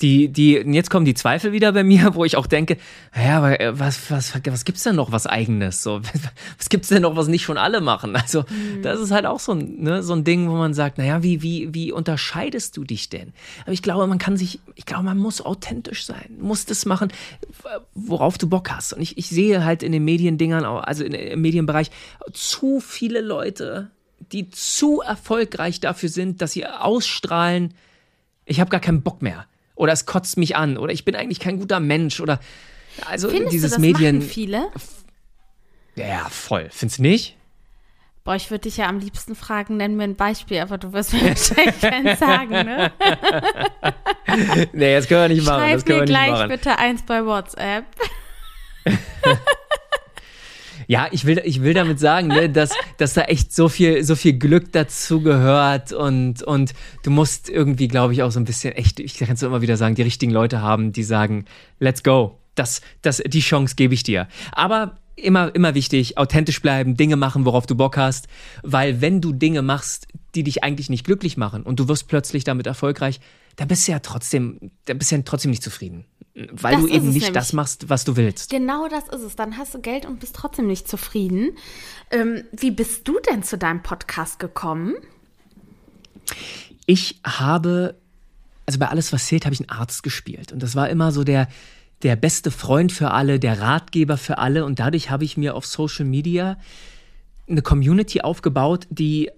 die, 0.02 0.28
die, 0.30 0.60
und 0.60 0.74
jetzt 0.74 0.90
kommen 0.90 1.06
die 1.06 1.14
Zweifel 1.14 1.52
wieder 1.52 1.72
bei 1.72 1.84
mir, 1.84 2.12
wo 2.16 2.26
ich 2.26 2.36
auch 2.36 2.48
denke, 2.48 2.78
ja, 3.16 3.38
aber 3.38 3.60
äh, 3.60 3.78
was, 3.80 4.12
was, 4.12 4.34
was 4.46 4.66
gibt's 4.66 4.84
denn 4.84 4.96
noch 4.96 5.12
was 5.12 5.26
Eigenes? 5.28 5.82
So, 5.84 6.02
was 6.58 6.70
gibt's 6.70 6.90
denn 6.90 7.02
noch, 7.04 7.16
was 7.16 7.28
nicht 7.28 7.44
schon 7.44 7.58
alle 7.58 7.82
machen? 7.82 8.16
Also, 8.26 8.44
das 8.82 9.00
ist 9.00 9.12
halt 9.12 9.26
auch 9.26 9.40
so 9.40 9.52
ein, 9.54 9.82
ne, 9.84 10.02
so 10.04 10.14
ein 10.14 10.24
Ding, 10.24 10.50
wo 10.50 10.56
man 10.56 10.74
sagt, 10.74 10.98
naja, 10.98 11.22
wie, 11.22 11.42
wie, 11.42 11.74
wie 11.74 11.92
unterscheidest 11.92 12.76
du 12.76 12.84
dich 12.84 13.10
denn? 13.10 13.34
Aber 13.64 13.72
ich 13.74 13.82
glaube, 13.82 14.08
man 14.08 14.18
kann 14.18 14.36
sich, 14.36 14.60
ich 14.76 14.86
glaube, 14.86 15.04
man 15.04 15.18
muss 15.18 15.42
authentisch 15.42 16.06
sein, 16.06 16.36
muss 16.40 16.66
das 16.66 16.86
machen, 16.86 17.12
worauf 17.94 18.38
du 18.38 18.48
Bock 18.50 18.72
hast. 18.72 18.94
Und 18.94 19.02
ich, 19.02 19.18
ich 19.18 19.28
sehe 19.28 19.64
halt 19.64 19.84
in 19.84 19.92
den 19.92 20.04
Mediendingern, 20.04 20.66
auch- 20.66 20.84
also 20.84 21.04
im 21.04 21.42
Medienbereich, 21.42 21.92
zu 22.34 22.80
viele 22.80 23.22
Leute, 23.22 23.92
die 24.32 24.50
zu 24.50 25.02
erfolgreich 25.02 25.80
dafür 25.80 26.10
sind, 26.10 26.42
dass 26.42 26.54
sie 26.54 26.66
ausstrahlen, 26.66 27.74
ich 28.46 28.60
habe 28.60 28.70
gar 28.70 28.80
keinen 28.80 29.02
Bock 29.02 29.22
mehr. 29.22 29.46
Oder 29.76 29.93
es 29.93 30.06
kotzt 30.06 30.38
mich 30.38 30.56
an. 30.56 30.78
Oder 30.78 30.93
ich 30.93 31.04
bin 31.06 31.16
eigentlich 31.16 31.39
kein 31.39 31.60
guter 31.60 31.80
Mensch. 31.80 32.20
Oder 32.20 32.39
also 33.06 33.30
Findest 33.30 33.54
dieses 33.54 33.72
du, 33.72 33.76
das 33.76 33.82
Medien. 33.82 34.18
machen 34.20 34.30
viele? 34.30 34.68
Ja, 35.96 36.28
voll. 36.30 36.70
Findest 36.72 37.00
du 37.00 37.04
nicht? 37.04 37.38
Boah, 38.24 38.36
ich 38.36 38.50
würde 38.50 38.62
dich 38.64 38.78
ja 38.78 38.88
am 38.88 38.98
liebsten 39.00 39.36
fragen, 39.36 39.78
nenn 39.78 39.96
mir 39.98 40.04
ein 40.06 40.16
Beispiel, 40.16 40.60
aber 40.60 40.78
du 40.80 40.93
wirst 40.93 41.14
mir 41.14 41.22
wahrscheinlich 41.28 41.80
keins 41.80 42.20
sagen, 42.20 42.50
ne? 42.50 42.91
Nee, 44.74 44.96
das 44.96 45.08
können 45.08 45.22
wir 45.22 45.30
nicht 45.36 45.46
machen. 45.46 45.60
Schreib 45.60 45.74
das 45.74 45.86
können 45.86 46.00
mir 46.00 46.08
wir 46.08 46.12
nicht 46.12 46.26
gleich 46.26 46.32
machen. 46.32 46.50
bitte 46.50 46.78
eins 46.80 47.04
bei 47.04 47.24
WhatsApp. 47.26 47.86
Ja, 50.88 51.08
ich 51.12 51.26
will, 51.26 51.42
ich 51.44 51.62
will 51.62 51.74
damit 51.74 52.00
sagen, 52.00 52.28
ne, 52.28 52.50
dass, 52.50 52.72
dass 52.98 53.14
da 53.14 53.22
echt 53.24 53.54
so 53.54 53.70
viel, 53.70 54.04
so 54.04 54.16
viel 54.16 54.34
Glück 54.34 54.72
dazu 54.72 55.22
gehört 55.22 55.94
und, 55.94 56.44
und 56.44 56.74
du 57.04 57.12
musst 57.12 57.50
irgendwie, 57.50 57.88
glaube 57.88 58.14
ich, 58.14 58.24
auch 58.24 58.32
so 58.32 58.40
ein 58.40 58.46
bisschen 58.46 58.74
echt, 58.74 59.00
ich 59.00 59.18
kann 59.18 59.34
es 59.34 59.44
immer 59.44 59.62
wieder 59.62 59.78
sagen, 59.78 59.96
die 59.96 60.02
richtigen 60.02 60.32
Leute 60.32 60.62
haben, 60.62 60.92
die 60.92 61.04
sagen, 61.04 61.46
let's 61.80 62.04
go. 62.04 62.40
Das, 62.56 62.82
das, 63.02 63.22
die 63.26 63.42
Chance 63.42 63.76
gebe 63.76 63.94
ich 63.94 64.04
dir. 64.04 64.30
Aber 64.54 64.98
immer, 65.16 65.54
immer 65.56 65.76
wichtig, 65.76 66.18
authentisch 66.18 66.62
bleiben, 66.62 66.96
Dinge 66.96 67.16
machen, 67.16 67.46
worauf 67.46 67.66
du 67.66 67.76
Bock 67.76 67.98
hast, 67.98 68.28
weil 68.64 69.02
wenn 69.02 69.22
du 69.22 69.34
Dinge 69.34 69.62
machst, 69.62 70.08
die 70.36 70.44
dich 70.44 70.64
eigentlich 70.64 70.90
nicht 70.90 71.06
glücklich 71.06 71.38
machen 71.38 71.64
und 71.64 71.80
du 71.80 71.88
wirst 71.88 72.08
plötzlich 72.08 72.44
damit 72.44 72.68
erfolgreich, 72.68 73.20
da 73.56 73.66
bist 73.66 73.88
du 73.88 73.94
ja 73.94 74.00
trotzdem, 74.00 74.72
da 74.86 74.94
bist 74.94 75.12
du 75.12 75.16
ja 75.16 75.22
trotzdem 75.24 75.52
nicht 75.52 75.64
zufrieden. 75.64 76.06
Weil 76.36 76.74
Das 76.76 76.82
du 76.82 76.88
eben 76.90 77.06
nicht 77.08 77.14
nämlich. 77.14 77.32
das 77.32 77.54
machst, 77.54 77.90
was 77.90 78.04
du 78.04 78.18
willst. 78.18 78.50
Genau 78.50 78.90
das 78.90 79.08
ist 79.08 79.22
es. 79.22 79.36
Dann 79.38 79.58
hast 79.58 79.74
du 79.74 79.80
Geld 79.80 80.06
und 80.06 80.20
bist 80.20 80.36
trotzdem 80.36 80.68
nicht 80.68 80.88
zufrieden. 80.88 81.52
Ähm, 82.12 82.44
wie 82.52 82.72
bist 82.72 83.08
du 83.08 83.20
denn 83.22 83.42
zu 83.44 83.58
deinem 83.58 83.82
Podcast 83.82 84.40
gekommen? 84.40 84.96
ich 86.86 87.20
habe, 87.26 87.96
also 88.66 88.80
bei 88.80 88.88
alles, 88.88 89.12
was 89.14 89.26
zählt, 89.28 89.46
habe 89.46 89.54
ich 89.54 89.62
einen 89.62 89.70
Arzt 89.70 90.04
gespielt. 90.04 90.52
Und 90.52 90.62
das 90.62 90.76
war 90.76 90.90
immer 90.90 91.12
so 91.12 91.24
der, 91.24 91.48
der 92.04 92.16
beste 92.16 92.52
Freund 92.52 92.92
für 92.92 93.12
alle, 93.12 93.40
der 93.40 93.60
Ratgeber 93.62 94.18
für 94.18 94.38
alle. 94.38 94.66
Und 94.66 94.80
dadurch 94.80 95.10
habe 95.10 95.24
ich 95.26 95.38
mir 95.38 95.56
auf 95.56 95.66
Social 95.66 96.06
Media 96.06 96.58
eine 97.48 97.62
Community 97.62 98.22
aufgebaut, 98.22 98.88
die, 98.90 99.30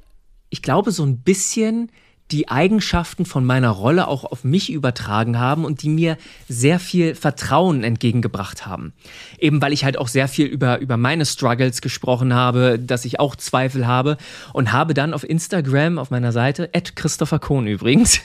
ich 0.50 0.62
glaube, 0.62 0.92
so 0.92 1.04
ein 1.04 1.20
bisschen 1.20 1.92
die 2.32 2.50
Eigenschaften 2.50 3.26
von 3.26 3.46
meiner 3.46 3.70
Rolle 3.70 4.08
auch 4.08 4.26
auf 4.26 4.44
mich 4.44 4.72
übertragen 4.72 5.40
haben 5.40 5.64
und 5.64 5.82
die 5.82 5.90
mir 5.90 6.18
sehr 6.50 6.80
viel 6.80 7.16
Vertrauen 7.16 7.84
entgegengebracht 7.84 8.66
haben. 8.66 8.94
Eben 9.40 9.62
weil 9.62 9.74
ich 9.74 9.86
halt 9.86 9.98
auch 9.98 10.08
sehr 10.08 10.28
viel 10.28 10.46
über, 10.46 10.80
über 10.80 10.98
meine 10.98 11.26
Struggles 11.26 11.82
gesprochen 11.82 12.34
habe, 12.34 12.80
dass 12.80 13.06
ich 13.06 13.20
auch 13.20 13.36
Zweifel 13.36 13.88
habe 13.88 14.18
und 14.54 14.72
habe 14.72 14.94
dann 14.94 15.14
auf 15.14 15.28
Instagram 15.28 15.98
auf 15.98 16.12
meiner 16.12 16.32
Seite, 16.32 16.70
at 16.74 16.96
Christopher 16.96 17.40
Kohn 17.40 17.68
übrigens, 17.68 18.20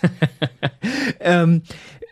ähm, 1.20 1.62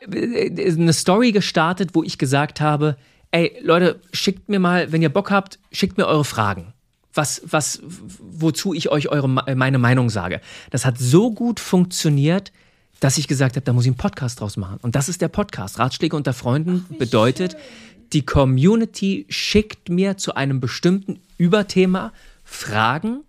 eine 0.06 0.92
Story 0.92 1.32
gestartet, 1.32 1.90
wo 1.94 2.02
ich 2.02 2.18
gesagt 2.18 2.60
habe, 2.60 2.96
ey 3.32 3.56
Leute, 3.62 4.00
schickt 4.12 4.48
mir 4.48 4.60
mal, 4.60 4.92
wenn 4.92 5.02
ihr 5.02 5.10
Bock 5.10 5.30
habt, 5.30 5.58
schickt 5.72 5.98
mir 5.98 6.06
eure 6.06 6.24
Fragen 6.24 6.72
was, 7.14 7.42
was, 7.44 7.80
wozu 7.82 8.74
ich 8.74 8.90
euch 8.90 9.08
eure, 9.08 9.28
meine 9.28 9.78
Meinung 9.78 10.10
sage. 10.10 10.40
Das 10.70 10.84
hat 10.84 10.98
so 10.98 11.32
gut 11.32 11.60
funktioniert, 11.60 12.52
dass 13.00 13.18
ich 13.18 13.26
gesagt 13.26 13.56
habe, 13.56 13.64
da 13.64 13.72
muss 13.72 13.84
ich 13.84 13.88
einen 13.88 13.96
Podcast 13.96 14.40
draus 14.40 14.56
machen. 14.56 14.78
Und 14.82 14.94
das 14.94 15.08
ist 15.08 15.20
der 15.20 15.28
Podcast. 15.28 15.78
Ratschläge 15.78 16.14
unter 16.14 16.32
Freunden 16.32 16.86
bedeutet, 16.98 17.56
die 18.12 18.24
Community 18.24 19.26
schickt 19.28 19.88
mir 19.88 20.16
zu 20.16 20.34
einem 20.34 20.60
bestimmten 20.60 21.20
Überthema 21.38 22.12
Fragen, 22.44 23.22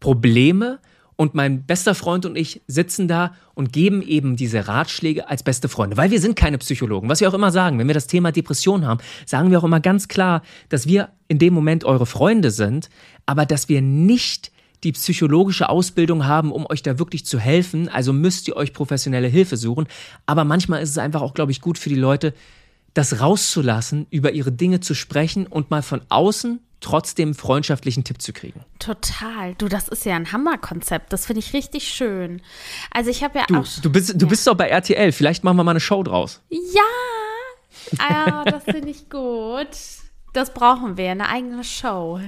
Probleme 0.00 0.78
und 1.20 1.34
mein 1.34 1.66
bester 1.66 1.94
Freund 1.94 2.24
und 2.24 2.34
ich 2.34 2.62
sitzen 2.66 3.06
da 3.06 3.34
und 3.52 3.74
geben 3.74 4.00
eben 4.00 4.36
diese 4.36 4.68
Ratschläge 4.68 5.28
als 5.28 5.42
beste 5.42 5.68
Freunde, 5.68 5.98
weil 5.98 6.10
wir 6.10 6.18
sind 6.18 6.34
keine 6.34 6.56
Psychologen. 6.56 7.10
Was 7.10 7.20
wir 7.20 7.28
auch 7.28 7.34
immer 7.34 7.50
sagen, 7.50 7.78
wenn 7.78 7.88
wir 7.88 7.92
das 7.92 8.06
Thema 8.06 8.32
Depression 8.32 8.86
haben, 8.86 9.00
sagen 9.26 9.50
wir 9.50 9.58
auch 9.58 9.64
immer 9.64 9.80
ganz 9.80 10.08
klar, 10.08 10.40
dass 10.70 10.86
wir 10.86 11.10
in 11.28 11.38
dem 11.38 11.52
Moment 11.52 11.84
eure 11.84 12.06
Freunde 12.06 12.50
sind, 12.50 12.88
aber 13.26 13.44
dass 13.44 13.68
wir 13.68 13.82
nicht 13.82 14.50
die 14.82 14.92
psychologische 14.92 15.68
Ausbildung 15.68 16.24
haben, 16.24 16.52
um 16.52 16.64
euch 16.64 16.80
da 16.82 16.98
wirklich 16.98 17.26
zu 17.26 17.38
helfen. 17.38 17.90
Also 17.90 18.14
müsst 18.14 18.48
ihr 18.48 18.56
euch 18.56 18.72
professionelle 18.72 19.28
Hilfe 19.28 19.58
suchen. 19.58 19.88
Aber 20.24 20.44
manchmal 20.44 20.80
ist 20.80 20.88
es 20.88 20.96
einfach 20.96 21.20
auch, 21.20 21.34
glaube 21.34 21.52
ich, 21.52 21.60
gut 21.60 21.76
für 21.76 21.90
die 21.90 21.96
Leute, 21.96 22.32
das 22.94 23.20
rauszulassen, 23.20 24.06
über 24.08 24.32
ihre 24.32 24.52
Dinge 24.52 24.80
zu 24.80 24.94
sprechen 24.94 25.46
und 25.46 25.70
mal 25.70 25.82
von 25.82 26.00
außen 26.08 26.60
trotzdem 26.80 27.34
freundschaftlichen 27.34 28.04
Tipp 28.04 28.20
zu 28.22 28.32
kriegen. 28.32 28.64
Total. 28.78 29.54
Du, 29.58 29.68
das 29.68 29.88
ist 29.88 30.04
ja 30.04 30.16
ein 30.16 30.32
Hammerkonzept. 30.32 31.12
Das 31.12 31.26
finde 31.26 31.40
ich 31.40 31.52
richtig 31.52 31.88
schön. 31.88 32.40
Also 32.90 33.10
ich 33.10 33.22
habe 33.22 33.38
ja 33.38 33.46
Du, 33.46 33.58
auch. 33.58 33.66
du 33.82 33.90
bist, 33.90 34.14
du 34.20 34.26
bist 34.26 34.46
doch 34.46 34.54
bei 34.56 34.68
RTL. 34.68 35.12
Vielleicht 35.12 35.44
machen 35.44 35.56
wir 35.56 35.64
mal 35.64 35.72
eine 35.72 35.80
Show 35.80 36.02
draus. 36.02 36.40
Ja! 36.48 36.80
Ah, 37.98 38.44
das 38.44 38.64
finde 38.64 38.90
ich 38.90 39.08
gut. 39.08 39.68
Das 40.32 40.54
brauchen 40.54 40.96
wir, 40.96 41.10
eine 41.10 41.28
eigene 41.28 41.64
Show. 41.64 42.20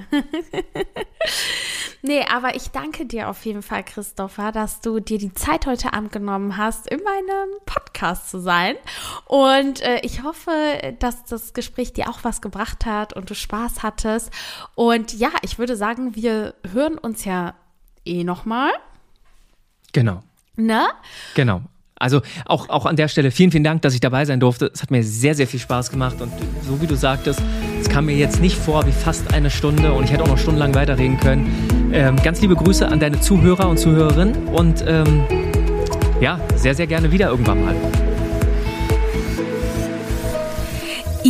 nee, 2.02 2.24
aber 2.28 2.56
ich 2.56 2.70
danke 2.70 3.06
dir 3.06 3.28
auf 3.28 3.44
jeden 3.46 3.62
Fall, 3.62 3.84
Christopher, 3.84 4.50
dass 4.50 4.80
du 4.80 4.98
dir 4.98 5.18
die 5.18 5.32
Zeit 5.34 5.66
heute 5.66 5.92
Abend 5.92 6.10
genommen 6.10 6.56
hast, 6.56 6.88
in 6.88 7.00
meinem 7.02 7.50
Podcast 7.64 8.30
zu 8.30 8.40
sein. 8.40 8.74
Und 9.26 9.82
äh, 9.82 10.00
ich 10.00 10.22
hoffe, 10.22 10.96
dass 10.98 11.24
das 11.24 11.52
Gespräch 11.52 11.92
dir 11.92 12.08
auch 12.08 12.24
was 12.24 12.40
gebracht 12.40 12.86
hat 12.86 13.12
und 13.12 13.30
du 13.30 13.34
Spaß 13.34 13.82
hattest. 13.84 14.30
Und 14.74 15.12
ja, 15.12 15.30
ich 15.42 15.58
würde 15.58 15.76
sagen, 15.76 16.16
wir 16.16 16.54
hören 16.72 16.98
uns 16.98 17.24
ja 17.24 17.54
eh 18.04 18.24
nochmal. 18.24 18.72
Genau. 19.92 20.22
Ne? 20.56 20.88
Genau. 21.34 21.62
Also 22.02 22.20
auch, 22.46 22.68
auch 22.68 22.84
an 22.84 22.96
der 22.96 23.06
Stelle 23.06 23.30
vielen, 23.30 23.52
vielen 23.52 23.62
Dank, 23.62 23.82
dass 23.82 23.94
ich 23.94 24.00
dabei 24.00 24.24
sein 24.24 24.40
durfte. 24.40 24.72
Es 24.74 24.82
hat 24.82 24.90
mir 24.90 25.04
sehr, 25.04 25.36
sehr 25.36 25.46
viel 25.46 25.60
Spaß 25.60 25.88
gemacht 25.92 26.20
und 26.20 26.32
so 26.66 26.82
wie 26.82 26.88
du 26.88 26.96
sagtest, 26.96 27.40
es 27.80 27.88
kam 27.88 28.06
mir 28.06 28.16
jetzt 28.16 28.40
nicht 28.40 28.56
vor 28.56 28.84
wie 28.88 28.92
fast 28.92 29.32
eine 29.32 29.50
Stunde 29.50 29.92
und 29.92 30.04
ich 30.04 30.10
hätte 30.10 30.24
auch 30.24 30.28
noch 30.28 30.38
stundenlang 30.38 30.74
weiterreden 30.74 31.20
können. 31.20 31.90
Ähm, 31.92 32.16
ganz 32.16 32.40
liebe 32.40 32.56
Grüße 32.56 32.88
an 32.88 32.98
deine 32.98 33.20
Zuhörer 33.20 33.68
und 33.68 33.78
Zuhörerinnen 33.78 34.48
und 34.48 34.84
ähm, 34.84 35.22
ja, 36.20 36.40
sehr, 36.56 36.74
sehr 36.74 36.88
gerne 36.88 37.12
wieder 37.12 37.28
irgendwann 37.28 37.64
mal. 37.64 38.11